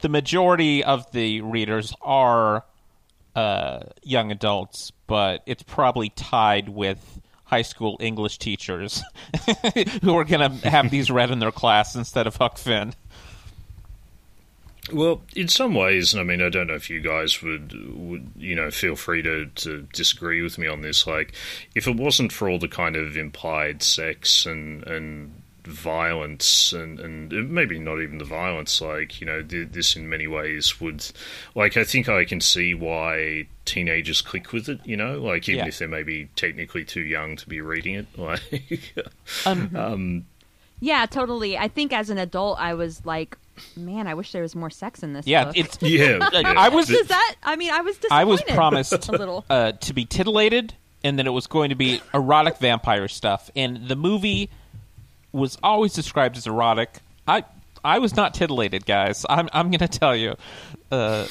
[0.00, 2.64] the majority of the readers are
[3.34, 9.02] uh, young adults, but it's probably tied with high school English teachers
[10.02, 12.94] who are going to have these read in their class instead of Huck Finn.
[14.92, 18.30] Well, in some ways, and I mean, I don't know if you guys would, would
[18.36, 21.06] you know, feel free to, to disagree with me on this.
[21.06, 21.34] Like,
[21.74, 27.50] if it wasn't for all the kind of implied sex and and violence and and
[27.50, 31.04] maybe not even the violence, like you know, th- this in many ways would,
[31.54, 34.80] like, I think I can see why teenagers click with it.
[34.84, 35.68] You know, like even Yeah.
[35.68, 38.94] if they're maybe technically too young to be reading it, like.
[39.46, 40.24] Um,
[40.80, 41.58] Yeah, totally.
[41.58, 43.36] I think as an adult, I was like,
[43.76, 45.56] man, I wish there was more sex in this yeah, book.
[45.58, 46.54] it's Yeah, Like, yeah.
[46.56, 47.34] I was- Th- Does that?
[47.42, 48.20] I mean, I was disappointed.
[48.20, 49.44] I was promised a little.
[49.50, 53.50] uh, to be titillated, and that it was going to be erotic vampire stuff.
[53.56, 54.50] And the movie
[55.32, 56.98] was always described as erotic.
[57.26, 57.44] I
[57.84, 59.24] I was not titillated, guys.
[59.28, 60.36] I'm I'm going to tell you,
[60.90, 61.26] uh,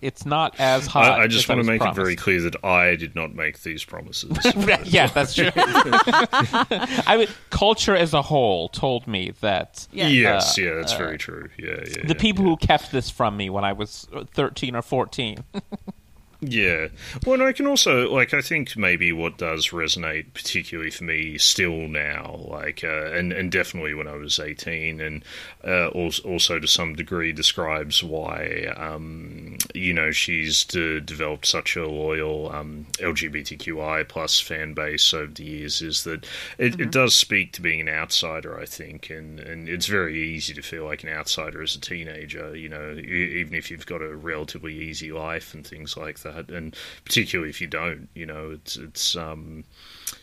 [0.00, 1.18] it's not as hot.
[1.18, 1.98] I, I just want to make promised.
[1.98, 4.36] it very clear that I did not make these promises.
[4.84, 5.50] yeah, that's true.
[5.54, 10.08] I would, culture as a whole told me that Yeah.
[10.08, 11.48] Yes, Uh, yeah, that's very true.
[11.58, 12.02] Yeah, yeah.
[12.02, 12.50] the yeah, people yeah.
[12.50, 15.44] who kept this from me when I was 13 or 14.
[16.40, 16.88] Yeah.
[17.26, 21.36] Well, and I can also like I think maybe what does resonate particularly for me
[21.36, 25.24] still now, like uh, and and definitely when I was eighteen, and
[25.66, 31.88] uh, also, to some degree describes why um, you know she's de- developed such a
[31.88, 36.24] loyal um, LGBTQI plus fan base over the years is that
[36.56, 40.54] it, it does speak to being an outsider, I think, and and it's very easy
[40.54, 44.14] to feel like an outsider as a teenager, you know, even if you've got a
[44.14, 48.76] relatively easy life and things like that, and particularly if you don't, you know, it's
[48.76, 49.64] it's um,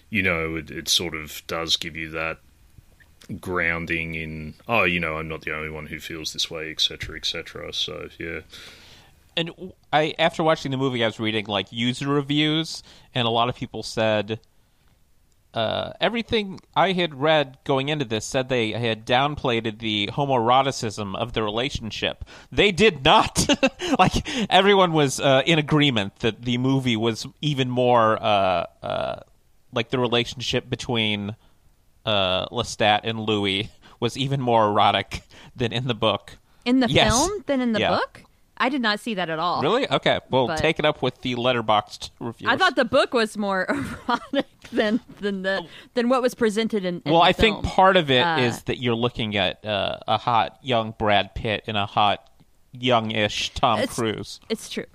[0.09, 2.39] you know, it, it sort of does give you that
[3.41, 7.15] grounding in oh you know i'm not the only one who feels this way etc
[7.15, 8.41] etc so yeah.
[9.37, 12.83] And I after watching the movie, I was reading like user reviews,
[13.13, 14.39] and a lot of people said
[15.55, 21.33] uh, everything I had read going into this said they had downplayed the homoeroticism of
[21.33, 22.25] the relationship.
[22.51, 23.47] They did not.
[23.99, 29.19] like everyone was uh, in agreement that the movie was even more uh, uh,
[29.73, 31.35] like the relationship between
[32.05, 35.21] uh, Lestat and Louis was even more erotic
[35.55, 36.37] than in the book.
[36.65, 37.11] in the Yes.
[37.11, 37.89] film than in the Yeah.
[37.91, 38.23] book.
[38.57, 39.61] I did not see that at all.
[39.61, 39.89] Really?
[39.89, 40.19] Okay.
[40.29, 42.53] Well, But- take it up with the Letterboxd reviewers.
[42.53, 43.65] I thought the book was more
[44.07, 44.45] erotic
[44.75, 45.65] than than the
[45.95, 47.01] than what was presented in.
[47.05, 49.97] in Well, the I think part of it is Uh, that you're looking at uh,
[50.07, 52.29] a hot young Brad Pitt and a hot
[52.71, 54.85] youngish Tom It's- Cruise it's true.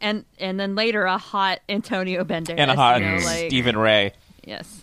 [0.00, 3.76] And and then later a hot Antonio Banderas and a hot you know, like, Stephen
[3.76, 4.12] Rea.
[4.44, 4.82] Yes.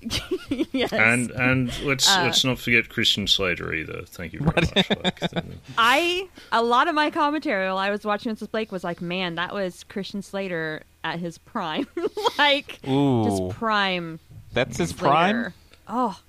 [0.72, 0.92] yes.
[0.92, 5.44] and and let's Uh, let's not forget christian slater either thank you very much like,
[5.78, 8.50] I a lot of my commentary while I was watching Mrs.
[8.50, 11.86] Blake was like, man, that was Christian Slater at his prime,
[12.38, 13.24] like Ooh.
[13.24, 14.18] just prime.
[14.52, 15.04] That's his Slater.
[15.08, 15.54] prime.
[15.88, 16.20] Oh,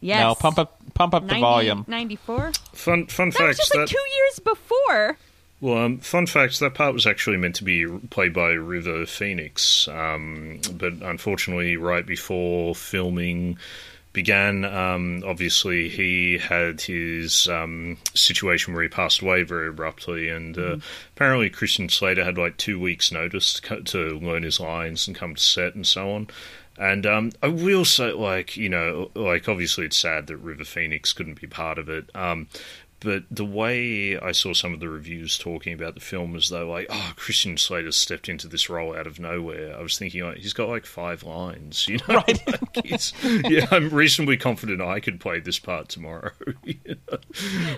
[0.00, 0.20] yes.
[0.20, 1.84] No, pump up, pump up the volume.
[1.86, 2.52] 94?
[2.72, 5.16] fun fun That was facts just like that two years before.
[5.60, 9.88] Well, um, fun facts that part was actually meant to be played by River Phoenix,
[9.88, 13.58] um, but unfortunately, right before filming
[14.12, 20.58] began, um, obviously he had his um, situation where he passed away very abruptly, and
[20.58, 20.76] uh,
[21.14, 25.16] apparently Christian Slater had like two weeks' notice to, co- to learn his lines and
[25.16, 26.28] come to set and so on.
[26.78, 31.12] And um, I will say, like you know, like obviously it's sad that River Phoenix
[31.12, 32.08] couldn't be part of it.
[33.00, 36.68] But the way I saw some of the reviews talking about the film as though
[36.68, 39.76] like, oh, Christian Slater stepped into this role out of nowhere.
[39.78, 42.16] I was thinking like he's got like five lines, you know.
[42.16, 42.42] Right.
[42.48, 46.30] Like, he's, yeah, I'm reasonably confident I could play this part tomorrow.
[46.64, 47.18] you know?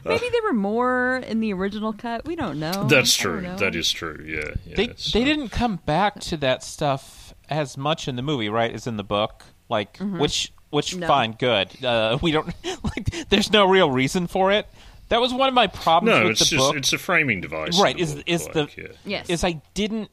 [0.05, 2.25] Maybe there were more in the original cut.
[2.25, 2.87] We don't know.
[2.89, 3.43] That's true.
[3.43, 3.57] know.
[3.57, 4.25] That is true.
[4.27, 4.55] Yeah.
[4.67, 8.49] yeah They so- they didn't come back to that stuff as much in the movie,
[8.49, 8.73] right?
[8.73, 11.07] As in the book, like which which No.
[11.07, 11.85] fine, good.
[11.85, 12.47] Uh, we don't
[12.85, 13.29] like.
[13.29, 14.67] There's no real reason for it.
[15.11, 16.77] That was one of my problems No, with it's the just book.
[16.77, 17.79] it's a framing device.
[17.81, 17.99] right?
[17.99, 18.87] Is book, is the like, yeah.
[19.05, 19.29] Yes.
[19.31, 20.09] is I didn't.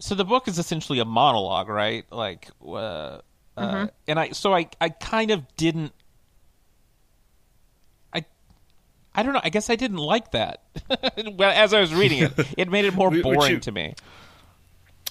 [0.00, 2.04] So the book is essentially a monologue, right?
[2.10, 3.20] Like, uh,
[3.56, 5.92] uh, and I so I I kind of didn't.
[8.12, 8.24] I
[9.14, 9.40] I don't know.
[9.42, 10.62] I guess I didn't like that.
[11.36, 13.94] Well, As I was reading it, it made it more boring you- to me.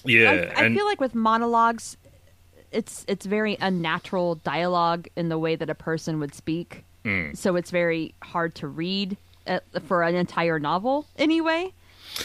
[0.06, 1.96] Yeah, I, I and feel like with monologues,
[2.70, 6.84] it's it's very unnatural dialogue in the way that a person would speak.
[7.04, 7.34] Hmm.
[7.34, 11.72] So it's very hard to read uh, for an entire novel anyway.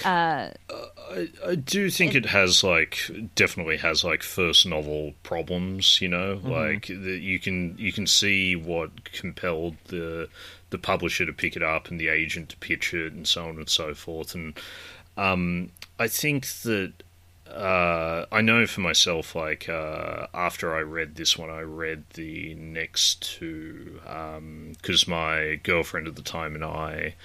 [0.06, 6.00] I do think it has like definitely has like first novel problems.
[6.02, 10.30] You know, like the, you can you can see what compelled the
[10.70, 13.58] the publisher to pick it up and the agent to pitch it and so on
[13.58, 14.36] and so forth.
[14.36, 14.54] And
[15.18, 16.94] um, I think that
[17.52, 22.54] uh, I know for myself, like uh, after I read this one, I read the
[22.56, 24.00] next two
[24.72, 27.16] because my girlfriend at the time and I.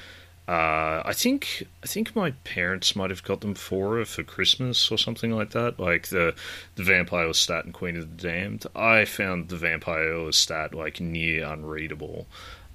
[0.47, 4.91] Uh, I think I think my parents might have got them for her for Christmas
[4.91, 5.81] or something like that.
[5.81, 6.35] Like the
[6.75, 8.66] the Vampire Lestat and Queen of the Damned.
[8.77, 12.27] I found the Vampire Lestat like near unreadable.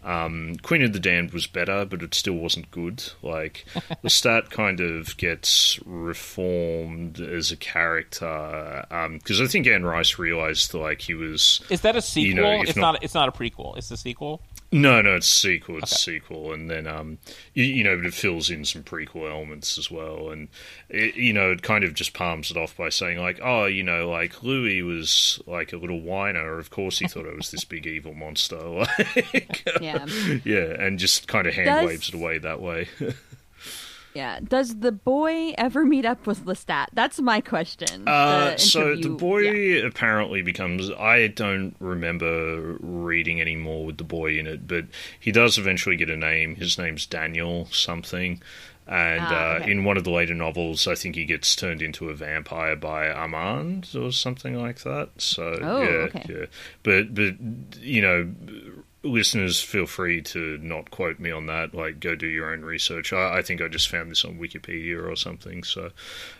[0.03, 3.03] Um, Queen of the Damned was better, but it still wasn't good.
[3.21, 3.65] Like
[4.03, 11.01] Lestat kind of gets reformed as a character because I think Anne Rice realized like
[11.01, 12.27] he was Is that a sequel?
[12.27, 13.03] You know, it's not- not.
[13.03, 13.77] It's not a prequel.
[13.77, 14.41] It's a sequel.
[14.71, 15.79] No, no, it's sequel.
[15.79, 17.17] It's a sequel, and then um,
[17.55, 20.47] you, you know, but it fills in some prequel elements as well, and
[20.89, 23.81] it, you know, it kind of just palms it off by saying like, oh, you
[23.81, 26.59] know, like Louis was like a little whiner.
[26.59, 28.59] Of course, he thought I was this big evil monster.
[28.59, 30.05] Like, Yeah,
[30.43, 32.87] yeah, and just kind of hand Does- waves it away that way.
[34.13, 34.39] yeah.
[34.41, 36.87] Does the boy ever meet up with Lestat?
[36.93, 38.07] That's my question.
[38.07, 39.85] Uh, The so the boy yeah.
[39.85, 40.89] apparently becomes.
[40.91, 44.85] I don't remember reading any more with the boy in it, but
[45.19, 46.55] he does eventually get a name.
[46.55, 48.41] His name's Daniel something.
[48.91, 49.71] And Ah, uh, okay.
[49.71, 53.07] in one of the later novels, I think he gets turned into a vampire by
[53.11, 55.09] Armand or something like that.
[55.19, 56.25] So Oh, yeah, okay.
[56.27, 56.45] yeah.
[56.81, 57.35] But but
[57.79, 58.31] you know,
[59.03, 61.73] listeners, feel free to not quote me on that.
[61.73, 63.13] Like, go do your own research.
[63.13, 65.63] I, I think I just found this on Wikipedia or something.
[65.63, 65.91] So,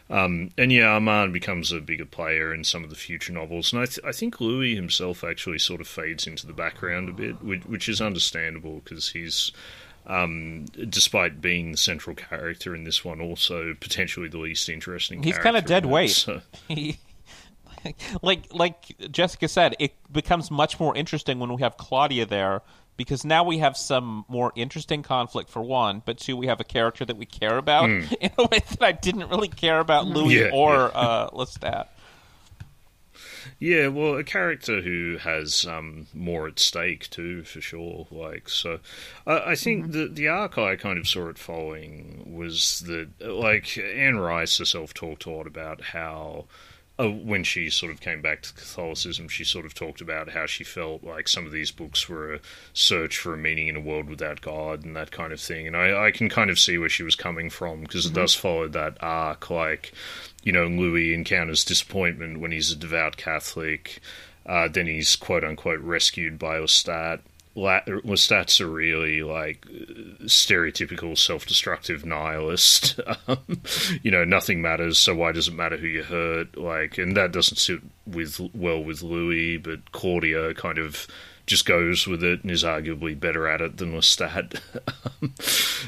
[0.09, 3.81] um, and yeah, Armand becomes a bigger player in some of the future novels, and
[3.81, 7.41] I, th- I think Louis himself actually sort of fades into the background a bit,
[7.43, 9.51] which, which is understandable because he's.
[10.07, 15.21] Um, despite being the central character in this one, also potentially the least interesting.
[15.21, 16.09] He's kind of dead weight.
[16.11, 16.97] so- He,
[18.21, 22.61] like like Jessica said, it becomes much more interesting when we have Claudia there
[22.97, 26.65] because now we have some more interesting conflict for one, but two, we have a
[26.65, 27.89] character that we care about
[28.21, 30.45] in a way that I didn't really care about Louis Hmm.
[30.45, 30.99] Yeah, or yeah.
[30.99, 31.87] Uh, Lestat.
[33.57, 38.07] Yeah, well, a character who has um, more at stake too, for sure.
[38.09, 38.79] Like, so
[39.27, 43.77] I I think the the arc I kind of saw it following was that, like,
[43.77, 46.45] Anne Rice herself talked a lot about how.
[46.99, 50.45] Uh, when she sort of came back to Catholicism, she sort of talked about how
[50.45, 52.39] she felt like some of these books were a
[52.73, 55.65] search for a meaning in a world without God and that kind of thing.
[55.65, 58.35] And I, I can kind of see where she was coming from because it does
[58.35, 59.49] follow that arc.
[59.49, 59.93] Like,
[60.43, 64.01] you know, Louis encounters disappointment when he's a devout Catholic.
[64.45, 67.21] Uh, then he's quote unquote rescued by Lestat.
[67.55, 69.65] Lestat's a really like
[70.25, 72.99] stereotypical self-destructive nihilist.
[73.27, 73.61] um,
[74.01, 76.57] you know, nothing matters, so why does it matter who you hurt?
[76.57, 81.07] Like, and that doesn't sit with well with Louis, but Claudia kind of
[81.47, 84.59] just goes with it and is arguably better at it than Lestat.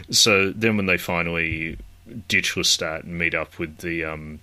[0.12, 1.78] so then, when they finally
[2.28, 4.40] ditch Lestat and meet up with the um,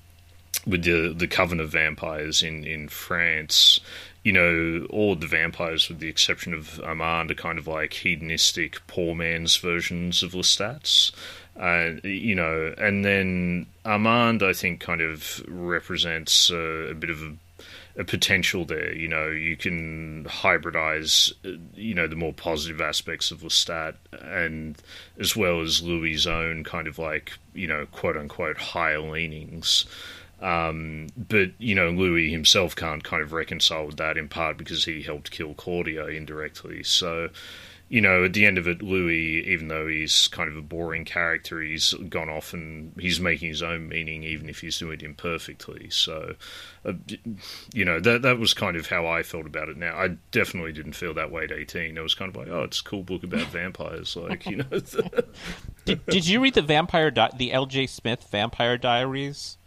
[0.67, 3.81] with the the coven of vampires in in France,
[4.25, 8.87] you know, all the vampires, with the exception of Armand, are kind of like hedonistic
[8.87, 11.13] poor man's versions of Lestat's.
[11.59, 17.23] Uh, you know, and then Armand, I think, kind of represents uh, a bit of
[17.23, 17.35] a
[17.99, 18.95] a potential there.
[18.95, 21.33] You know, you can hybridize,
[21.75, 24.81] you know, the more positive aspects of Lestat, and
[25.19, 29.85] as well as Louis' own kind of like, you know, quote unquote higher leanings.
[30.41, 34.85] Um, but you know, Louis himself can't kind of reconcile with that in part because
[34.85, 36.85] he helped kill Claudia indirectly.
[36.85, 37.31] So,
[37.89, 41.05] you know, at the end of it, Louis, even though he's kind of a boring
[41.05, 45.03] character, he's gone off and he's making his own meaning, even if he's doing it
[45.03, 45.91] imperfectly.
[45.91, 46.35] So,
[46.85, 46.93] uh,
[47.73, 49.77] you know, that that was kind of how I felt about it.
[49.77, 51.99] Now, I definitely didn't feel that way at eighteen.
[51.99, 54.65] I was kind of like, oh, it's a cool book about vampires, like you know.
[55.85, 57.87] Did, did you read the Vampire Di- the L.J.
[57.87, 59.58] Smith Vampire Diaries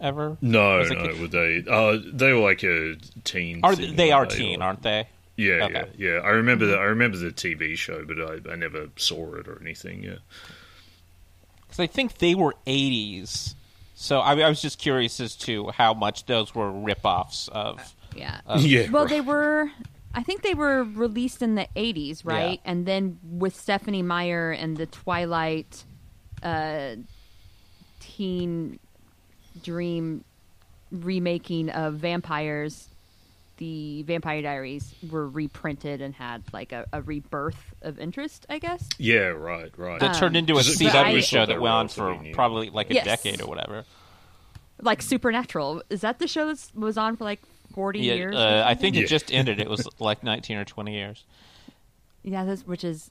[0.00, 0.36] ever?
[0.40, 1.64] no, As no, kid- were they?
[1.68, 3.60] Uh, they were like a teen.
[3.62, 5.08] Are thing, they are weren't teen, Or- aren't they?
[5.36, 5.74] Yeah, Okay.
[5.74, 6.02] Mm-hmm.
[6.02, 6.18] yeah, yeah.
[6.20, 9.60] I remember the I remember the TV show, but I, I never saw it or
[9.60, 10.02] anything.
[10.02, 10.16] Yeah.
[11.62, 13.54] Because I think they were 80s.
[13.94, 17.94] So I, I was just curious as to how much those were rip-offs of.
[18.16, 18.40] Yeah.
[18.58, 19.70] Yeah, Well, they were.
[20.14, 22.60] I think they were released in the '80s, right?
[22.64, 22.70] Yeah.
[22.72, 25.84] And then with Stephenie Meyer and the Twilight
[26.42, 26.96] uh,
[28.00, 28.78] Teen
[29.62, 30.24] Dream
[30.90, 32.88] remaking of vampires,
[33.58, 38.88] the Vampire Diaries were reprinted and had like a, a rebirth of interest, I guess.
[38.98, 40.00] Yeah, right, right.
[40.00, 42.70] That turned into a Because it- but CW I- show that went on for probably
[42.70, 43.04] like a Yes.
[43.04, 43.84] decade or whatever.
[44.80, 45.82] Like Supernatural.
[45.90, 47.40] Is that the show that was on for like
[47.74, 48.36] 40 Yeah, years?
[48.36, 48.92] uh, I something?
[48.94, 49.60] think it just ended.
[49.60, 51.24] It was like 19 or 20 years.
[52.22, 53.10] Yeah, that's, which is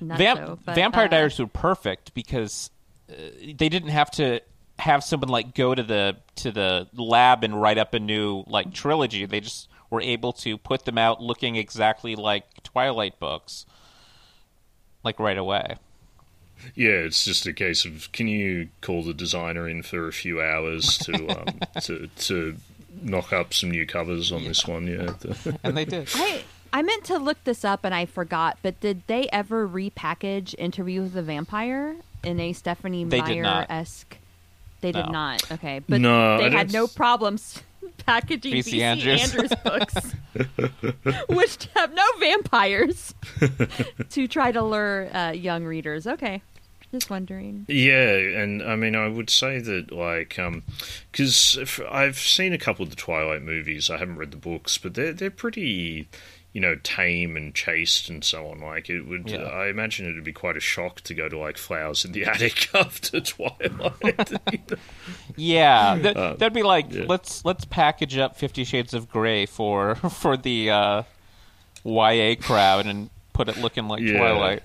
[0.00, 0.58] not Vamp- so.
[0.64, 2.70] But, Vampire uh, Diaries were perfect because
[3.10, 4.40] uh, they didn't have to
[4.80, 8.72] have someone like go to the to the lab and write up a new like
[8.72, 9.26] trilogy.
[9.26, 13.66] They just were able to put them out looking exactly like Twilight books,
[15.04, 15.76] like right away.
[16.74, 20.40] Yeah, it's just a case of can you call the designer in for a few
[20.40, 22.56] hours to um, to to
[23.02, 24.86] knock up some new covers on this one?
[24.86, 25.12] Yeah,
[25.62, 26.08] And they did.
[26.14, 30.54] I I meant to look this up and I forgot, but did they ever repackage
[30.56, 33.70] Interview with the Vampire in a Stephenie Meyer not.
[33.70, 34.16] esque?
[34.80, 35.12] They did No.
[35.12, 35.52] not.
[35.52, 37.62] Okay, but No, they had no problems
[38.06, 38.70] packaging V.C.
[38.70, 38.82] V.C.
[38.82, 39.22] Andrews.
[39.34, 40.14] Andrews, books,
[41.28, 43.14] which have no vampires,
[44.10, 46.06] to try to lure uh, young readers.
[46.06, 46.42] Okay,
[46.92, 47.66] just wondering.
[47.68, 50.38] Yeah, and I mean, I would say that like,
[51.12, 53.90] because I've seen a couple of the Twilight movies.
[53.90, 56.08] I haven't read the books, but they're they're pretty,
[56.52, 58.60] you know, tame and chaste and so on.
[58.60, 59.30] Like, it would.
[59.30, 59.42] Yeah.
[59.44, 62.24] I imagine it would be quite a shock to go to like Flowers in the
[62.26, 64.32] Attic after Twilight.
[65.36, 67.04] Yeah, that, Uh, that'd be like yeah.
[67.08, 71.02] let's let's package up Fifty Shades of Grey for for the uh,
[71.84, 74.18] YA crowd and put it looking like Yeah.
[74.18, 74.62] Twilight.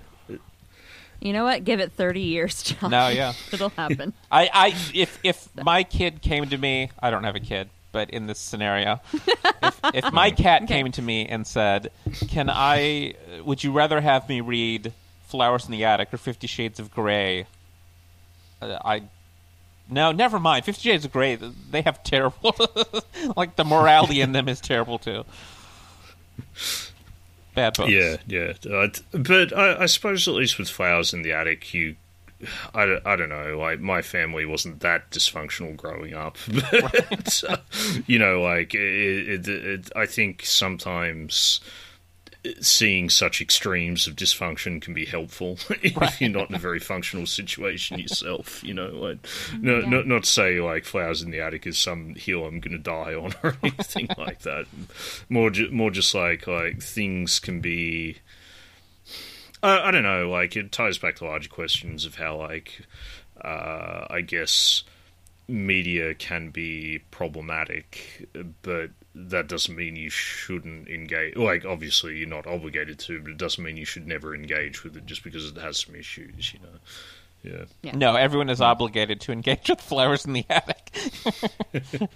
[1.22, 1.64] You know what?
[1.64, 2.92] Give it thirty years, John.
[2.92, 3.34] No, yeah.
[3.52, 4.14] it'll happen.
[4.32, 8.10] I, I if if my kid came to me, I don't have a kid, but
[8.10, 9.00] in this scenario,
[9.64, 10.74] if, if my cat Okay.
[10.74, 11.92] came to me and said,
[12.28, 13.14] "Can I?
[13.46, 14.92] Would you rather have me read
[15.28, 17.48] Flowers in the Attic or Fifty Shades of Grey?"
[18.62, 19.04] Uh, I
[19.90, 20.66] no, never mind.
[20.66, 22.54] Fifty Shades of Grey, they have terrible,
[23.38, 25.24] like the morality in them is terrible too.
[27.56, 27.90] Bad books.
[27.92, 28.54] yeah, yeah.
[28.70, 31.96] Uh, t- but I, I suppose at least with Flowers in the Attic, you.
[32.74, 33.58] I, don't- I don't know.
[33.58, 37.58] Like my family wasn't that dysfunctional growing up, but uh,
[38.08, 41.62] you know, like it, it, it, I think sometimes
[42.62, 47.26] seeing such extremes of dysfunction can be helpful if you're not in a very functional
[47.26, 48.64] situation yourself.
[48.64, 49.18] You know, like
[49.60, 49.90] no, Yeah.
[49.90, 52.78] not not to say like Flowers in the Attic is some hill I'm going to
[52.78, 54.66] die on or anything like that.
[55.30, 58.18] More, ju- more just like like things can be.
[59.66, 60.30] I, I don't know.
[60.30, 62.82] Like it ties back to larger questions of how like
[63.42, 64.84] uh, I guess
[65.48, 68.28] media can be problematic,
[68.62, 71.36] but that doesn't mean you shouldn't engage.
[71.36, 74.98] Like, obviously, you're not obligated to, but it doesn't mean you should never engage with
[74.98, 76.80] it just because it has some issues, you know?
[77.46, 77.66] Yeah.
[77.84, 77.96] Yeah.
[77.96, 80.92] No, everyone is obligated to engage with Flowers in the Attic.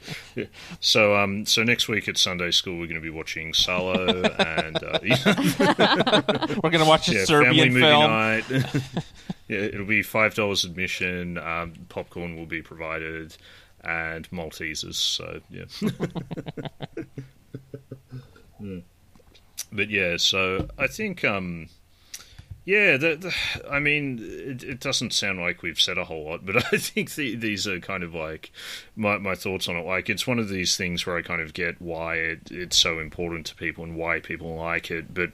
[0.80, 4.78] So, um, so next week at Sunday school, we're going to be watching Salo and
[4.78, 5.00] uh,
[6.64, 8.10] We're gonna watch a yeah, family Serbian movie film.
[8.10, 8.44] night.
[9.48, 11.38] yeah, it'll be five dollars admission.
[11.38, 13.36] Um, popcorn will be provided,
[13.84, 14.96] and Maltesers.
[14.96, 15.66] So yeah.
[18.62, 18.84] Mm.
[19.72, 21.68] But yeah, so I think um,
[22.70, 26.46] yeah, the, the, I mean, it, it doesn't sound like we've said a whole lot,
[26.46, 28.52] but I think the, these are kind of like
[28.96, 29.88] my my thoughts on it.
[29.88, 33.00] Like, it's one of these things where I kind of get why it, it's so
[33.00, 35.32] important to people and why people like it, but.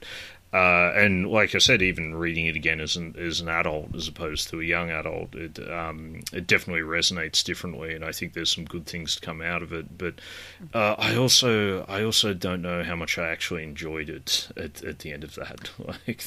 [0.52, 4.08] Uh, and like I said, even reading it again as an as an adult as
[4.08, 8.54] opposed to a young adult, it um, it definitely resonates differently, and I think there's
[8.54, 9.98] some good things to come out of it.
[9.98, 10.14] But
[10.72, 15.00] uh, I also I also don't know how much I actually enjoyed it at, at
[15.00, 15.70] the end of that.
[16.06, 16.24] Like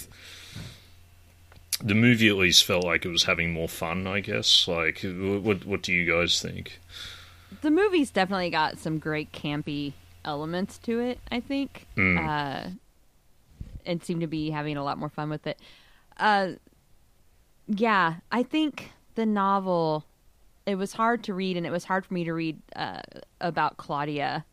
[1.84, 4.05] the movie at least felt like it was having more fun.
[4.07, 4.67] I guess.
[4.67, 6.80] Like what what do you guys think?
[7.61, 11.19] the movie's definitely got some great campy elements to it.
[11.32, 12.17] I think, Mm.
[12.19, 12.69] uh,
[13.86, 15.59] and seemed to be having a lot more fun with it.
[16.17, 16.51] Uh,
[17.67, 20.05] yeah, I think the novel.
[20.65, 23.01] It was hard to read, and it was hard for me to read uh,
[23.41, 24.45] about Claudia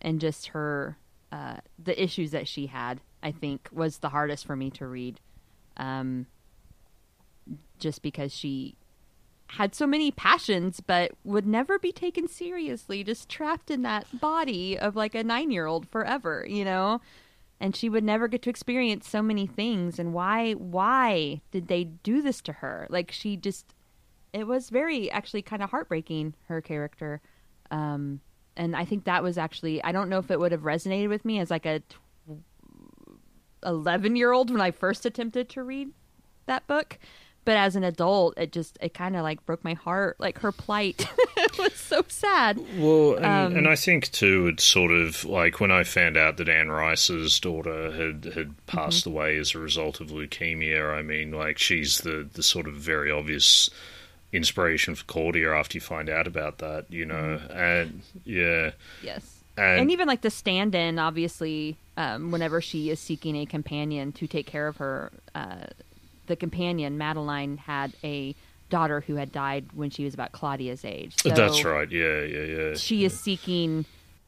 [0.00, 0.96] and just her
[1.32, 3.00] uh, the issues that she had.
[3.22, 5.18] I think was the hardest for me to read,
[5.76, 6.26] um,
[7.78, 8.76] just because she
[9.50, 14.76] had so many passions but would never be taken seriously just trapped in that body
[14.76, 17.00] of like a 9-year-old forever you know?
[17.58, 21.84] And she would never get to experience so many things and why why did they
[21.84, 22.86] do this to her?
[22.90, 23.74] Like she just
[24.32, 27.22] it was very actually kind of heartbreaking her character.
[27.70, 28.20] Um
[28.56, 31.24] and i think that was actually i don't know if it would have resonated with
[31.24, 31.82] me as like a
[33.64, 35.90] 11 year old when i first attempted to read
[36.46, 36.98] that book
[37.46, 40.16] but as an adult, it just it kind of like broke my heart.
[40.20, 41.08] Like her plight
[41.58, 42.58] was so sad.
[42.76, 46.36] Well, and, Um, and I think too, it's sort of like when I found out
[46.36, 49.10] that Anne Rice's daughter had had passed Mm-hmm.
[49.16, 50.94] away as a result of leukemia.
[50.94, 53.70] I mean, like she's the the sort of very obvious
[54.32, 57.52] inspiration for Claudia after you find out about that, you know, Mm-hmm.
[57.58, 58.70] and yeah,
[59.02, 59.42] Yes.
[59.56, 64.26] and, and even like the stand-in obviously um, whenever she is seeking a companion to
[64.26, 65.66] take care of her uh,
[66.26, 68.34] the companion madeline had a
[68.68, 71.14] daughter who had died when she was about claudia's age.
[71.20, 72.74] So that's right, yeah, yeah, yeah.
[72.74, 73.84] she is seeking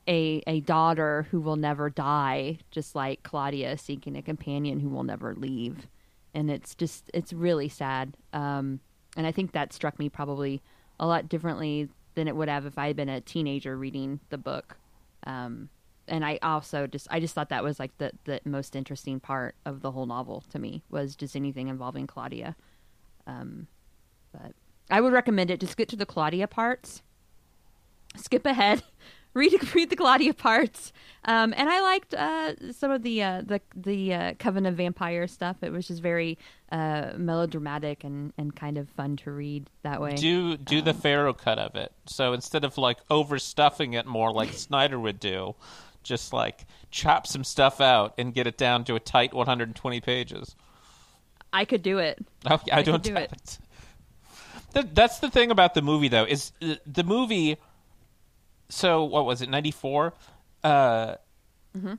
[0.07, 4.89] a a daughter who will never die just like claudia is seeking a companion who
[4.89, 5.87] will never leave.
[6.35, 8.17] And it's just it's really sad.
[8.33, 8.81] Um,
[9.17, 10.63] and i think that struck me probably
[11.01, 14.39] a lot differently than it would have if i had been a teenager reading the
[14.39, 14.77] book.
[15.27, 15.69] Um,
[16.09, 19.55] and I also just I just thought that was like the the most interesting part
[19.65, 22.57] of the whole novel to me was just anything involving Claudia.
[23.27, 23.67] Um,
[24.33, 24.53] but
[24.91, 25.61] I would recommend it.
[25.61, 27.03] Just get to the Claudia parts,
[28.17, 28.83] skip ahead,
[29.35, 30.93] read read the Claudia parts.
[31.25, 35.27] Um, and I liked uh, some of the uh, the the uh, Coven of Vampire
[35.27, 35.57] stuff.
[35.63, 36.39] It was just very
[36.73, 40.15] uh, melodramatic and, and kind of fun to read that way.
[40.15, 41.93] Do do the Pharaoh cut of it.
[42.07, 45.55] So instead of like overstuffing it more like Snyder would do,
[46.09, 50.57] just like chop some stuff out and get it down to a tight 120 pages.
[51.53, 52.19] I could do it.
[52.51, 53.31] Oh, yeah, I, I don't do it.
[53.33, 53.59] it.
[54.75, 57.57] Th- That's the thing about the movie, though, is the movie.
[58.71, 59.49] So what was it?
[59.49, 60.15] Ninety four.
[60.65, 61.15] Uh,
[61.77, 61.95] Mm-hmm.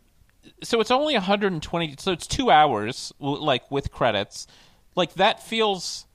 [0.64, 1.96] So it's only 120.
[2.00, 4.48] So it's two hours, like with credits.
[4.96, 6.06] Like that feels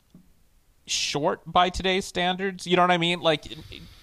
[0.86, 2.66] short by today's standards.
[2.66, 3.20] You know what I mean?
[3.20, 3.44] Like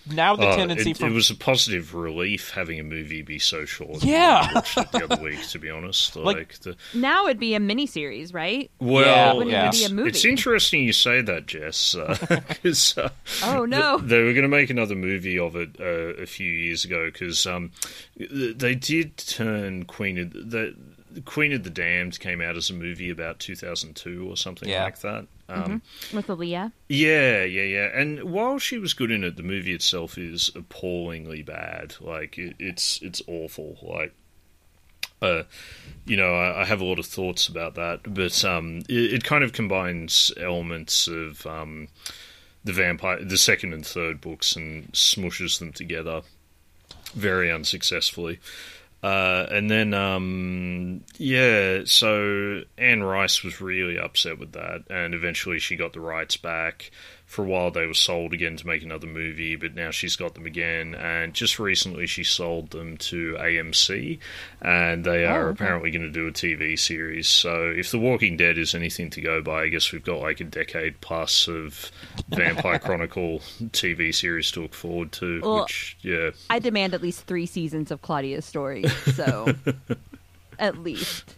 [0.09, 3.37] now the Oh, tendency it, for it was a positive relief having a movie be
[3.39, 4.03] so short.
[4.03, 4.51] Yeah.
[4.53, 6.15] Watched it the other week, to be honest.
[6.15, 8.71] Like- Like, the, Now it'd be a miniseries, right?
[8.79, 9.67] well, Yeah, yeah.
[9.67, 10.09] it be a it's, movie?
[10.09, 11.95] it's interesting you say that, Jess,
[12.47, 13.09] because uh,
[13.43, 13.97] Oh no!
[13.99, 17.05] th- they were going to make another movie of it uh, a few years ago
[17.11, 17.71] because um,
[18.17, 20.75] they did turn Queen of the
[21.25, 24.83] Queen of the Damned came out as a movie about 2002 or something Yeah.
[24.83, 25.27] like that.
[25.49, 25.81] Um,
[26.13, 27.89] With Aaliyah, Yeah, yeah, yeah.
[27.93, 31.95] And while she was good in it, the movie itself is appallingly bad.
[31.99, 33.77] Like it, it's it's awful.
[33.81, 34.13] Like,
[35.21, 35.43] uh,
[36.05, 39.23] you know, I, I have a lot of thoughts about that, but um, it, it
[39.23, 41.89] kind of combines elements of um,
[42.63, 46.21] the vampire, the second and third books, and smushes them together
[47.13, 48.39] very unsuccessfully.
[49.03, 55.57] Uh, and then, um, yeah, so Anne Rice was really upset with that, and eventually
[55.57, 56.91] she got the rights back.
[57.31, 60.33] For a while, they were sold again to make another movie, but now she's got
[60.33, 60.93] them again.
[60.95, 64.19] And just recently, she sold them to AMC,
[64.61, 65.63] and they oh, are Oh, okay.
[65.63, 67.29] apparently going to do a TV series.
[67.29, 70.41] So, if The Walking Dead is anything to go by, I guess we've got like
[70.41, 71.89] a decade plus of
[72.27, 75.39] Vampire Chronicle TV series to look forward to.
[75.39, 78.83] Well, which, yeah, I demand at least three seasons of Claudia's story.
[79.15, 79.55] So,
[80.59, 81.35] at least.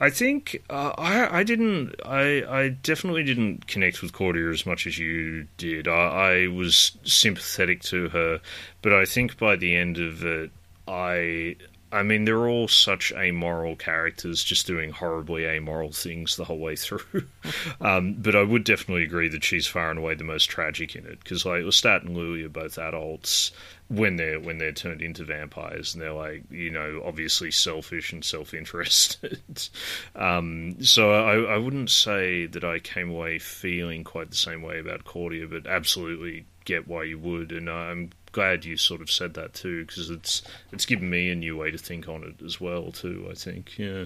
[0.00, 4.86] I think uh, I I didn't I I definitely didn't connect with Claudia as much
[4.86, 5.88] as you did.
[5.88, 8.40] I, I was sympathetic to her,
[8.82, 10.50] but I think by the end of it,
[10.86, 11.56] I
[11.92, 16.76] I mean they're all such amoral characters, just doing horribly amoral things the whole way
[16.76, 17.26] through.
[17.80, 21.06] um, but I would definitely agree that she's far and away the most tragic in
[21.06, 23.52] it because like Lestat and Louis are both adults
[23.88, 28.24] when they're when they're turned into vampires and they're like you know obviously selfish and
[28.24, 29.68] self-interested
[30.16, 34.80] um, so I, I wouldn't say that I came away feeling quite the same way
[34.80, 39.32] about Claudia but absolutely get why you would and I'm glad you sort of said
[39.32, 42.60] that too because it's it's given me a new way to think on it as
[42.60, 44.04] well too I think yeah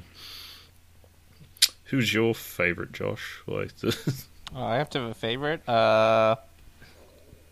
[1.85, 3.97] who's your favorite Josh like the,
[4.55, 5.69] Oh, I have to have a favorite.
[5.69, 6.35] Uh,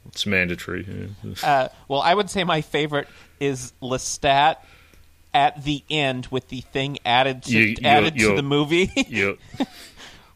[0.06, 1.34] it's mandatory yeah.
[1.44, 3.08] uh, well, I would say my favorite
[3.40, 4.56] is Lestat
[5.34, 8.90] at the end with the thing added to, You- you're- added to you're- the movie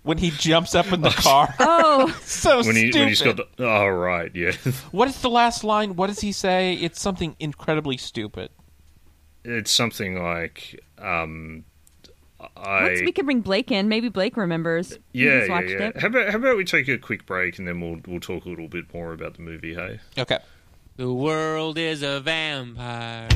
[0.02, 1.54] when he jumps up in the car.
[1.60, 2.98] Oh, so when he stupid.
[3.00, 4.52] when he's got the, oh right yeah
[4.90, 5.96] What is the last line?
[5.96, 6.74] What does he say?
[6.74, 8.50] It's something incredibly stupid.
[9.44, 11.64] it's something like um
[12.56, 14.98] I once we can bring Blake in, maybe Blake remembers.
[15.12, 15.88] He yeah just yeah yeah.
[15.88, 16.00] it.
[16.00, 18.48] How about how about we take a quick break and then we'll we'll talk a
[18.48, 19.74] little bit more about the movie.
[19.74, 20.38] Hey, Okay.
[20.96, 23.28] The world is a vampire.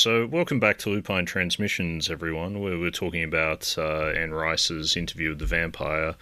[0.00, 2.60] So welcome back to Lupine Transmissions, everyone.
[2.60, 6.14] Where we're talking about uh, Anne Rice's interview with the vampire.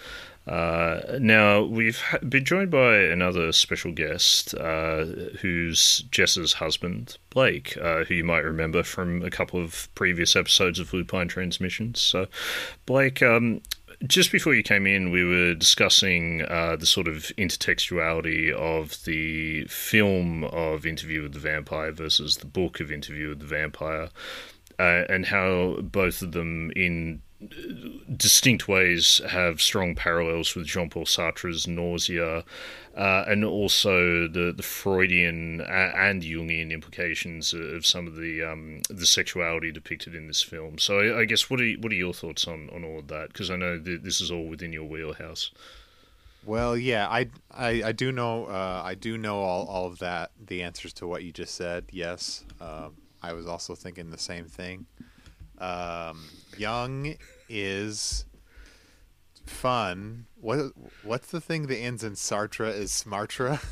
[0.49, 5.05] Uh, now we've been joined by another special guest, uh,
[5.41, 10.81] who's Jess's husband, Blake, uh, who you might remember from a couple of previous episodes
[10.81, 12.01] of Lupine Transmissions.
[12.01, 12.27] So,
[12.85, 13.61] Blake, um,
[14.07, 19.65] just before you came in, we were discussing uh, the sort of intertextuality of the
[19.65, 24.09] film of Interview with the Vampire versus the book of Interview with the Vampire,
[24.79, 27.23] uh, and how both of them, in
[28.17, 32.45] distinct ways, have strong parallels with Jean Paul Sartre's Nausea,
[32.97, 39.07] uh, and also the, the Freudian and Jungian implications of some of the um, the
[39.07, 40.79] sexuality depicted in this film.
[40.79, 43.09] So, I, I guess what are you, what are your thoughts on, on all of
[43.09, 43.29] that?
[43.29, 45.53] Because I know that this is all within your wheelhouse.
[46.45, 50.33] Well, yeah, I, I, I do know uh, I do know all, all of that.
[50.45, 51.85] The answers to what you just said.
[51.93, 54.87] Yes, um, I was also thinking the same thing.
[55.59, 56.25] Um,
[56.59, 57.15] Young
[57.49, 58.25] is
[59.47, 60.27] fun.
[60.41, 63.63] What what's the thing that ends in Sartre is Smartra?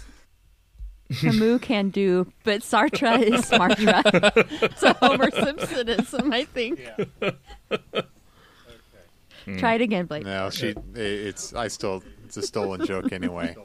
[1.20, 4.76] Camus can do, but Sartre is Smartra.
[4.78, 6.80] so Homer Simpsonism, I think.
[9.58, 10.24] Try it again, Blake.
[10.24, 10.74] No, she.
[10.94, 12.02] It's I still.
[12.24, 13.56] It's a stolen joke anyway.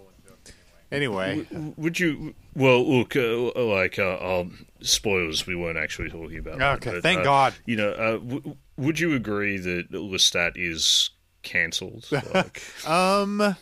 [0.92, 1.46] Anyway,
[1.78, 2.36] Would you?
[2.54, 5.48] Well, look, uh, like uh, um, spoilers.
[5.48, 6.60] We weren't actually talking about.
[6.60, 7.54] that, Okay, but, thank uh, God.
[7.66, 11.12] You know, uh, w- would you agree that Lestat is
[11.44, 12.10] cancelled?
[12.34, 13.56] Like, Um,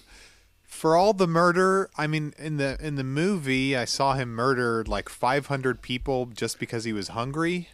[0.64, 4.84] for all the murder, I mean, in the in the movie, I saw him murder
[4.88, 7.70] like 500 people just because he was hungry.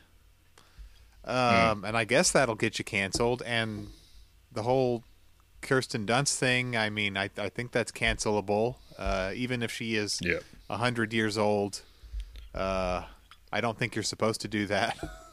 [1.24, 3.42] Um, and I guess that'll get you canceled.
[3.46, 3.88] And
[4.52, 5.04] the whole
[5.62, 8.76] Kirsten Dunst thing, I mean, I I think that's cancelable.
[8.98, 10.40] Uh, even if she is yeah.
[10.70, 11.82] a hundred years old,
[12.54, 13.04] uh,
[13.52, 14.98] I don't think you're supposed to do that.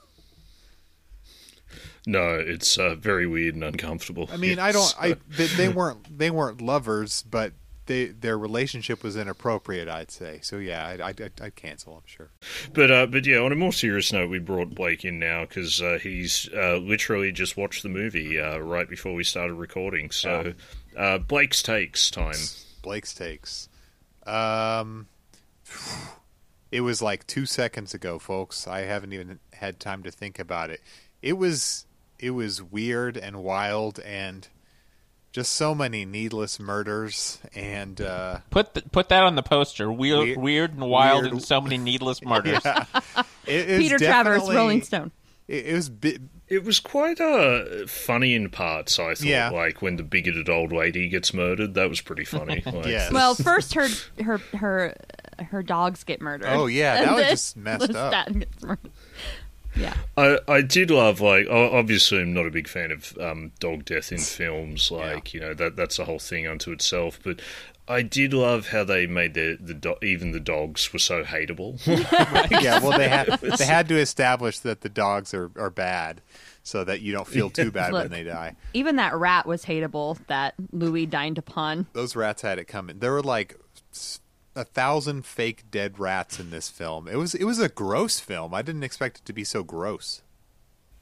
[2.07, 4.29] No, it's uh, very weird and uncomfortable.
[4.33, 4.95] I mean, I don't.
[4.99, 7.53] I they, they weren't they weren't lovers, but
[7.87, 9.89] they their relationship was inappropriate.
[9.89, 10.41] I'd say.
[10.43, 11.95] So yeah, I'd I'd, I'd, I'd cancel.
[11.95, 12.31] I'm sure.
[12.73, 15.81] But uh, but yeah, on a more serious note, we brought Blake in now because
[15.81, 20.11] uh, he's uh, literally just watched the movie uh, right before we started recording.
[20.11, 20.55] So
[20.97, 22.35] uh, Blake's takes time.
[22.83, 23.69] Blake's takes.
[24.27, 25.07] Um,
[26.71, 28.67] it was like two seconds ago, folks.
[28.67, 30.81] I haven't even had time to think about it.
[31.21, 31.87] It was
[32.19, 34.47] it was weird and wild and
[35.33, 39.91] just so many needless murders and uh, Put th- put that on the poster.
[39.91, 42.61] Weird, Weird- weird and wild, weird- and so many needless murders.
[42.65, 45.11] it, it Peter Travers, Rolling Stone.
[45.49, 46.19] It, it was bi-
[46.53, 48.99] It was quite uh, funny in parts.
[48.99, 49.51] I thought, Yeah.
[49.51, 52.63] like when the bigoted old lady gets murdered, that was pretty funny.
[52.67, 53.11] Like, Yes.
[53.13, 53.89] Well, first her
[54.23, 54.95] her her
[55.51, 56.49] her dogs get murdered.
[56.49, 58.13] Oh, yeah, that And was just messed up.
[58.13, 58.91] Lestat gets murdered.
[59.75, 59.95] Yeah.
[60.19, 64.13] I, I did love like obviously I'm not a big fan of um, dog death
[64.13, 67.41] in films like you know that that's a whole thing unto itself but
[67.89, 71.85] I did love how they made the the do- even the dogs were so hateable
[72.63, 73.27] yeah, well, they had
[73.59, 76.21] they had to establish that the dogs are, are bad,
[76.63, 78.57] so that you don't feel too bad when they die.
[78.73, 81.87] Even that rat was hateable that Louis dined upon.
[81.93, 83.01] Those rats had it coming.
[83.01, 83.59] There were like
[84.55, 87.09] a thousand fake dead rats in this film.
[87.09, 88.55] It was it was a gross film.
[88.55, 90.22] I didn't expect it to be so gross.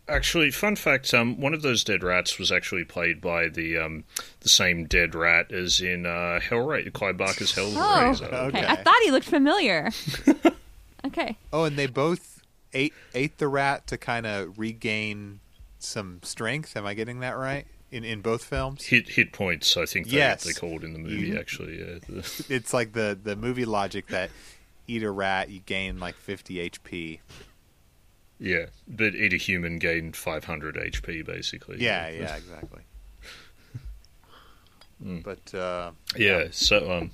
[0.08, 4.04] Actually fun fact um, one of those dead rats was actually played by the um,
[4.40, 8.58] the same dead rat as in uh, Hellraiser Clive Barker's Oh, Hellraiser okay.
[8.58, 8.66] Okay.
[8.66, 9.90] I thought he looked familiar.
[11.06, 11.36] okay.
[11.52, 12.42] Oh, and they both
[12.72, 15.40] ate ate the rat to kind of regain
[15.78, 16.76] some strength.
[16.76, 17.66] Am I getting that right?
[17.92, 20.44] In in both films, hit hit points I think they, Yes.
[20.44, 21.40] they called in the movie Mhm.
[21.40, 24.30] actually yeah it's like the the movie logic that
[24.86, 27.18] eat a rat, you gain like 50 HP.
[28.40, 32.82] Yeah but eat a human gained 500 HP basically Yeah, yeah, exactly.
[35.02, 35.22] Mm.
[35.22, 37.10] But uh, Yeah, so um,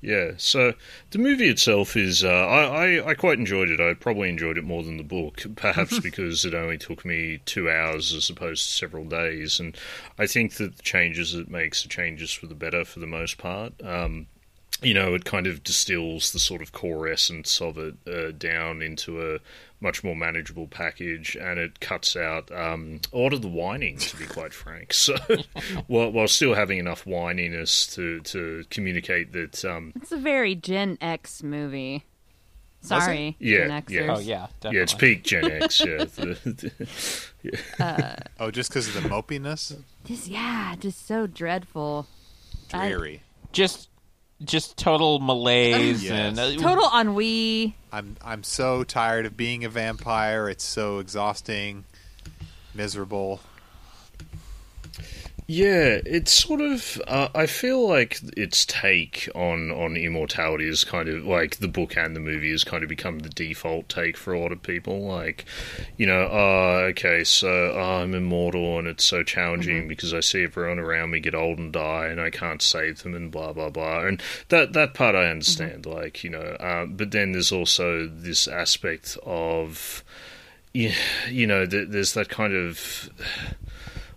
[0.00, 0.74] yeah, so
[1.10, 3.80] the movie itself is uh, I, I I quite enjoyed it.
[3.80, 7.70] I probably enjoyed it more than the book, perhaps because it only took me two
[7.70, 9.76] hours as opposed to several days, and
[10.18, 13.38] I think that the changes it makes are changes for the better for the most
[13.38, 13.72] part.
[13.82, 14.26] Um,
[14.82, 18.82] you know, it kind of distills the sort of core essence of it uh, down
[18.82, 19.38] into a
[19.80, 24.16] much more manageable package, and it cuts out um, a lot of the whining, to
[24.16, 24.92] be quite frank.
[24.94, 25.16] So,
[25.86, 30.96] while, while still having enough whininess to, to communicate that, um, It's a very Gen
[31.00, 32.04] X movie.
[32.80, 34.14] Sorry, Yeah, yeah.
[34.14, 34.76] Oh yeah, definitely.
[34.76, 35.80] yeah, it's peak Gen X.
[35.80, 36.38] Yeah, The-
[37.42, 42.06] the- oh, just because of the mopiness, Just yeah, just so dreadful.
[42.72, 43.22] I- dreary.
[43.52, 43.88] just
[44.44, 46.12] just total malaise Yes.
[46.12, 47.74] and uh, Total ennui.
[47.92, 50.48] I'm I'm so tired of being a vampire.
[50.48, 51.84] It's so exhausting,
[52.74, 53.40] miserable.
[55.48, 57.00] Yeah, it's sort of.
[57.06, 61.96] Uh, I feel like its take on on immortality is kind of like the book
[61.96, 65.06] and the movie has kind of become the default take for a lot of people.
[65.06, 65.44] Like,
[65.96, 70.42] you know, oh, okay, so oh, I'm immortal and it's so challenging because I see
[70.42, 73.70] everyone around me get old and die and I can't save them and blah blah
[73.70, 74.00] blah.
[74.00, 75.86] And that that part I understand.
[75.86, 80.02] Like, you know, um, but then there's also this aspect of,
[80.74, 80.90] you,
[81.30, 83.10] you know, th- there's that kind of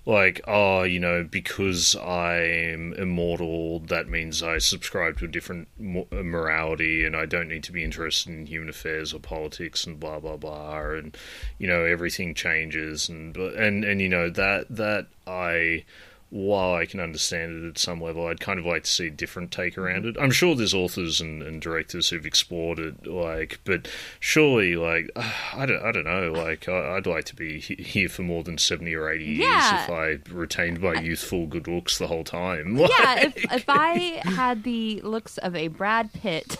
[0.09, 7.05] like, oh, you know, because I'm immortal, that means I subscribe to a different morality
[7.05, 10.37] and I don't need to be interested in human affairs or politics and blah blah
[10.37, 11.15] blah, and
[11.59, 15.85] you know, everything changes and and and you know that that I.
[16.31, 19.11] While I can understand it at some level, I'd kind of like to see a
[19.11, 19.81] different take mm-hmm.
[19.81, 20.15] around it.
[20.19, 23.87] I'm sure there's authors and, and directors who've explored it, like, but
[24.19, 28.21] surely, like, I don't, I don't know, like, I, I'd like to be here for
[28.21, 29.83] more than seventy or eighty years Yeah.
[29.83, 32.77] if I retained my youthful good looks the whole time.
[32.89, 36.57] Yeah, if, if I had the looks of a Brad Pitt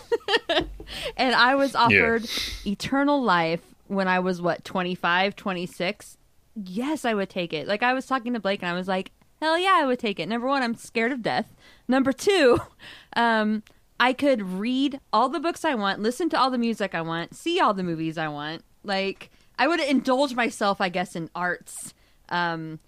[1.16, 2.28] and I was offered
[2.66, 6.16] eternal life when I was, what, 25, 26,
[6.54, 7.66] yes, I would take it.
[7.66, 9.10] Like, I was talking to Blake and I was like,
[9.40, 10.28] hell yeah, I would take it.
[10.28, 11.54] Number one, I'm scared of death.
[11.88, 12.60] Number two,
[13.16, 13.62] um,
[13.98, 17.34] I could read all the books I want, listen to all the music I want,
[17.34, 18.64] see all the movies I want.
[18.84, 21.92] Like, I would indulge myself, I guess, in arts.
[22.30, 22.78] Um,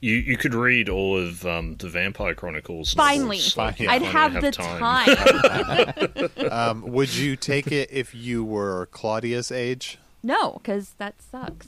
[0.00, 2.94] You you could read all of um, the Vampire Chronicles.
[2.94, 6.28] finally, novels, like, you I'd finally have, the time.
[6.52, 9.98] Um, would you take it if you were Claudia's age?
[10.22, 11.66] No, because that sucks.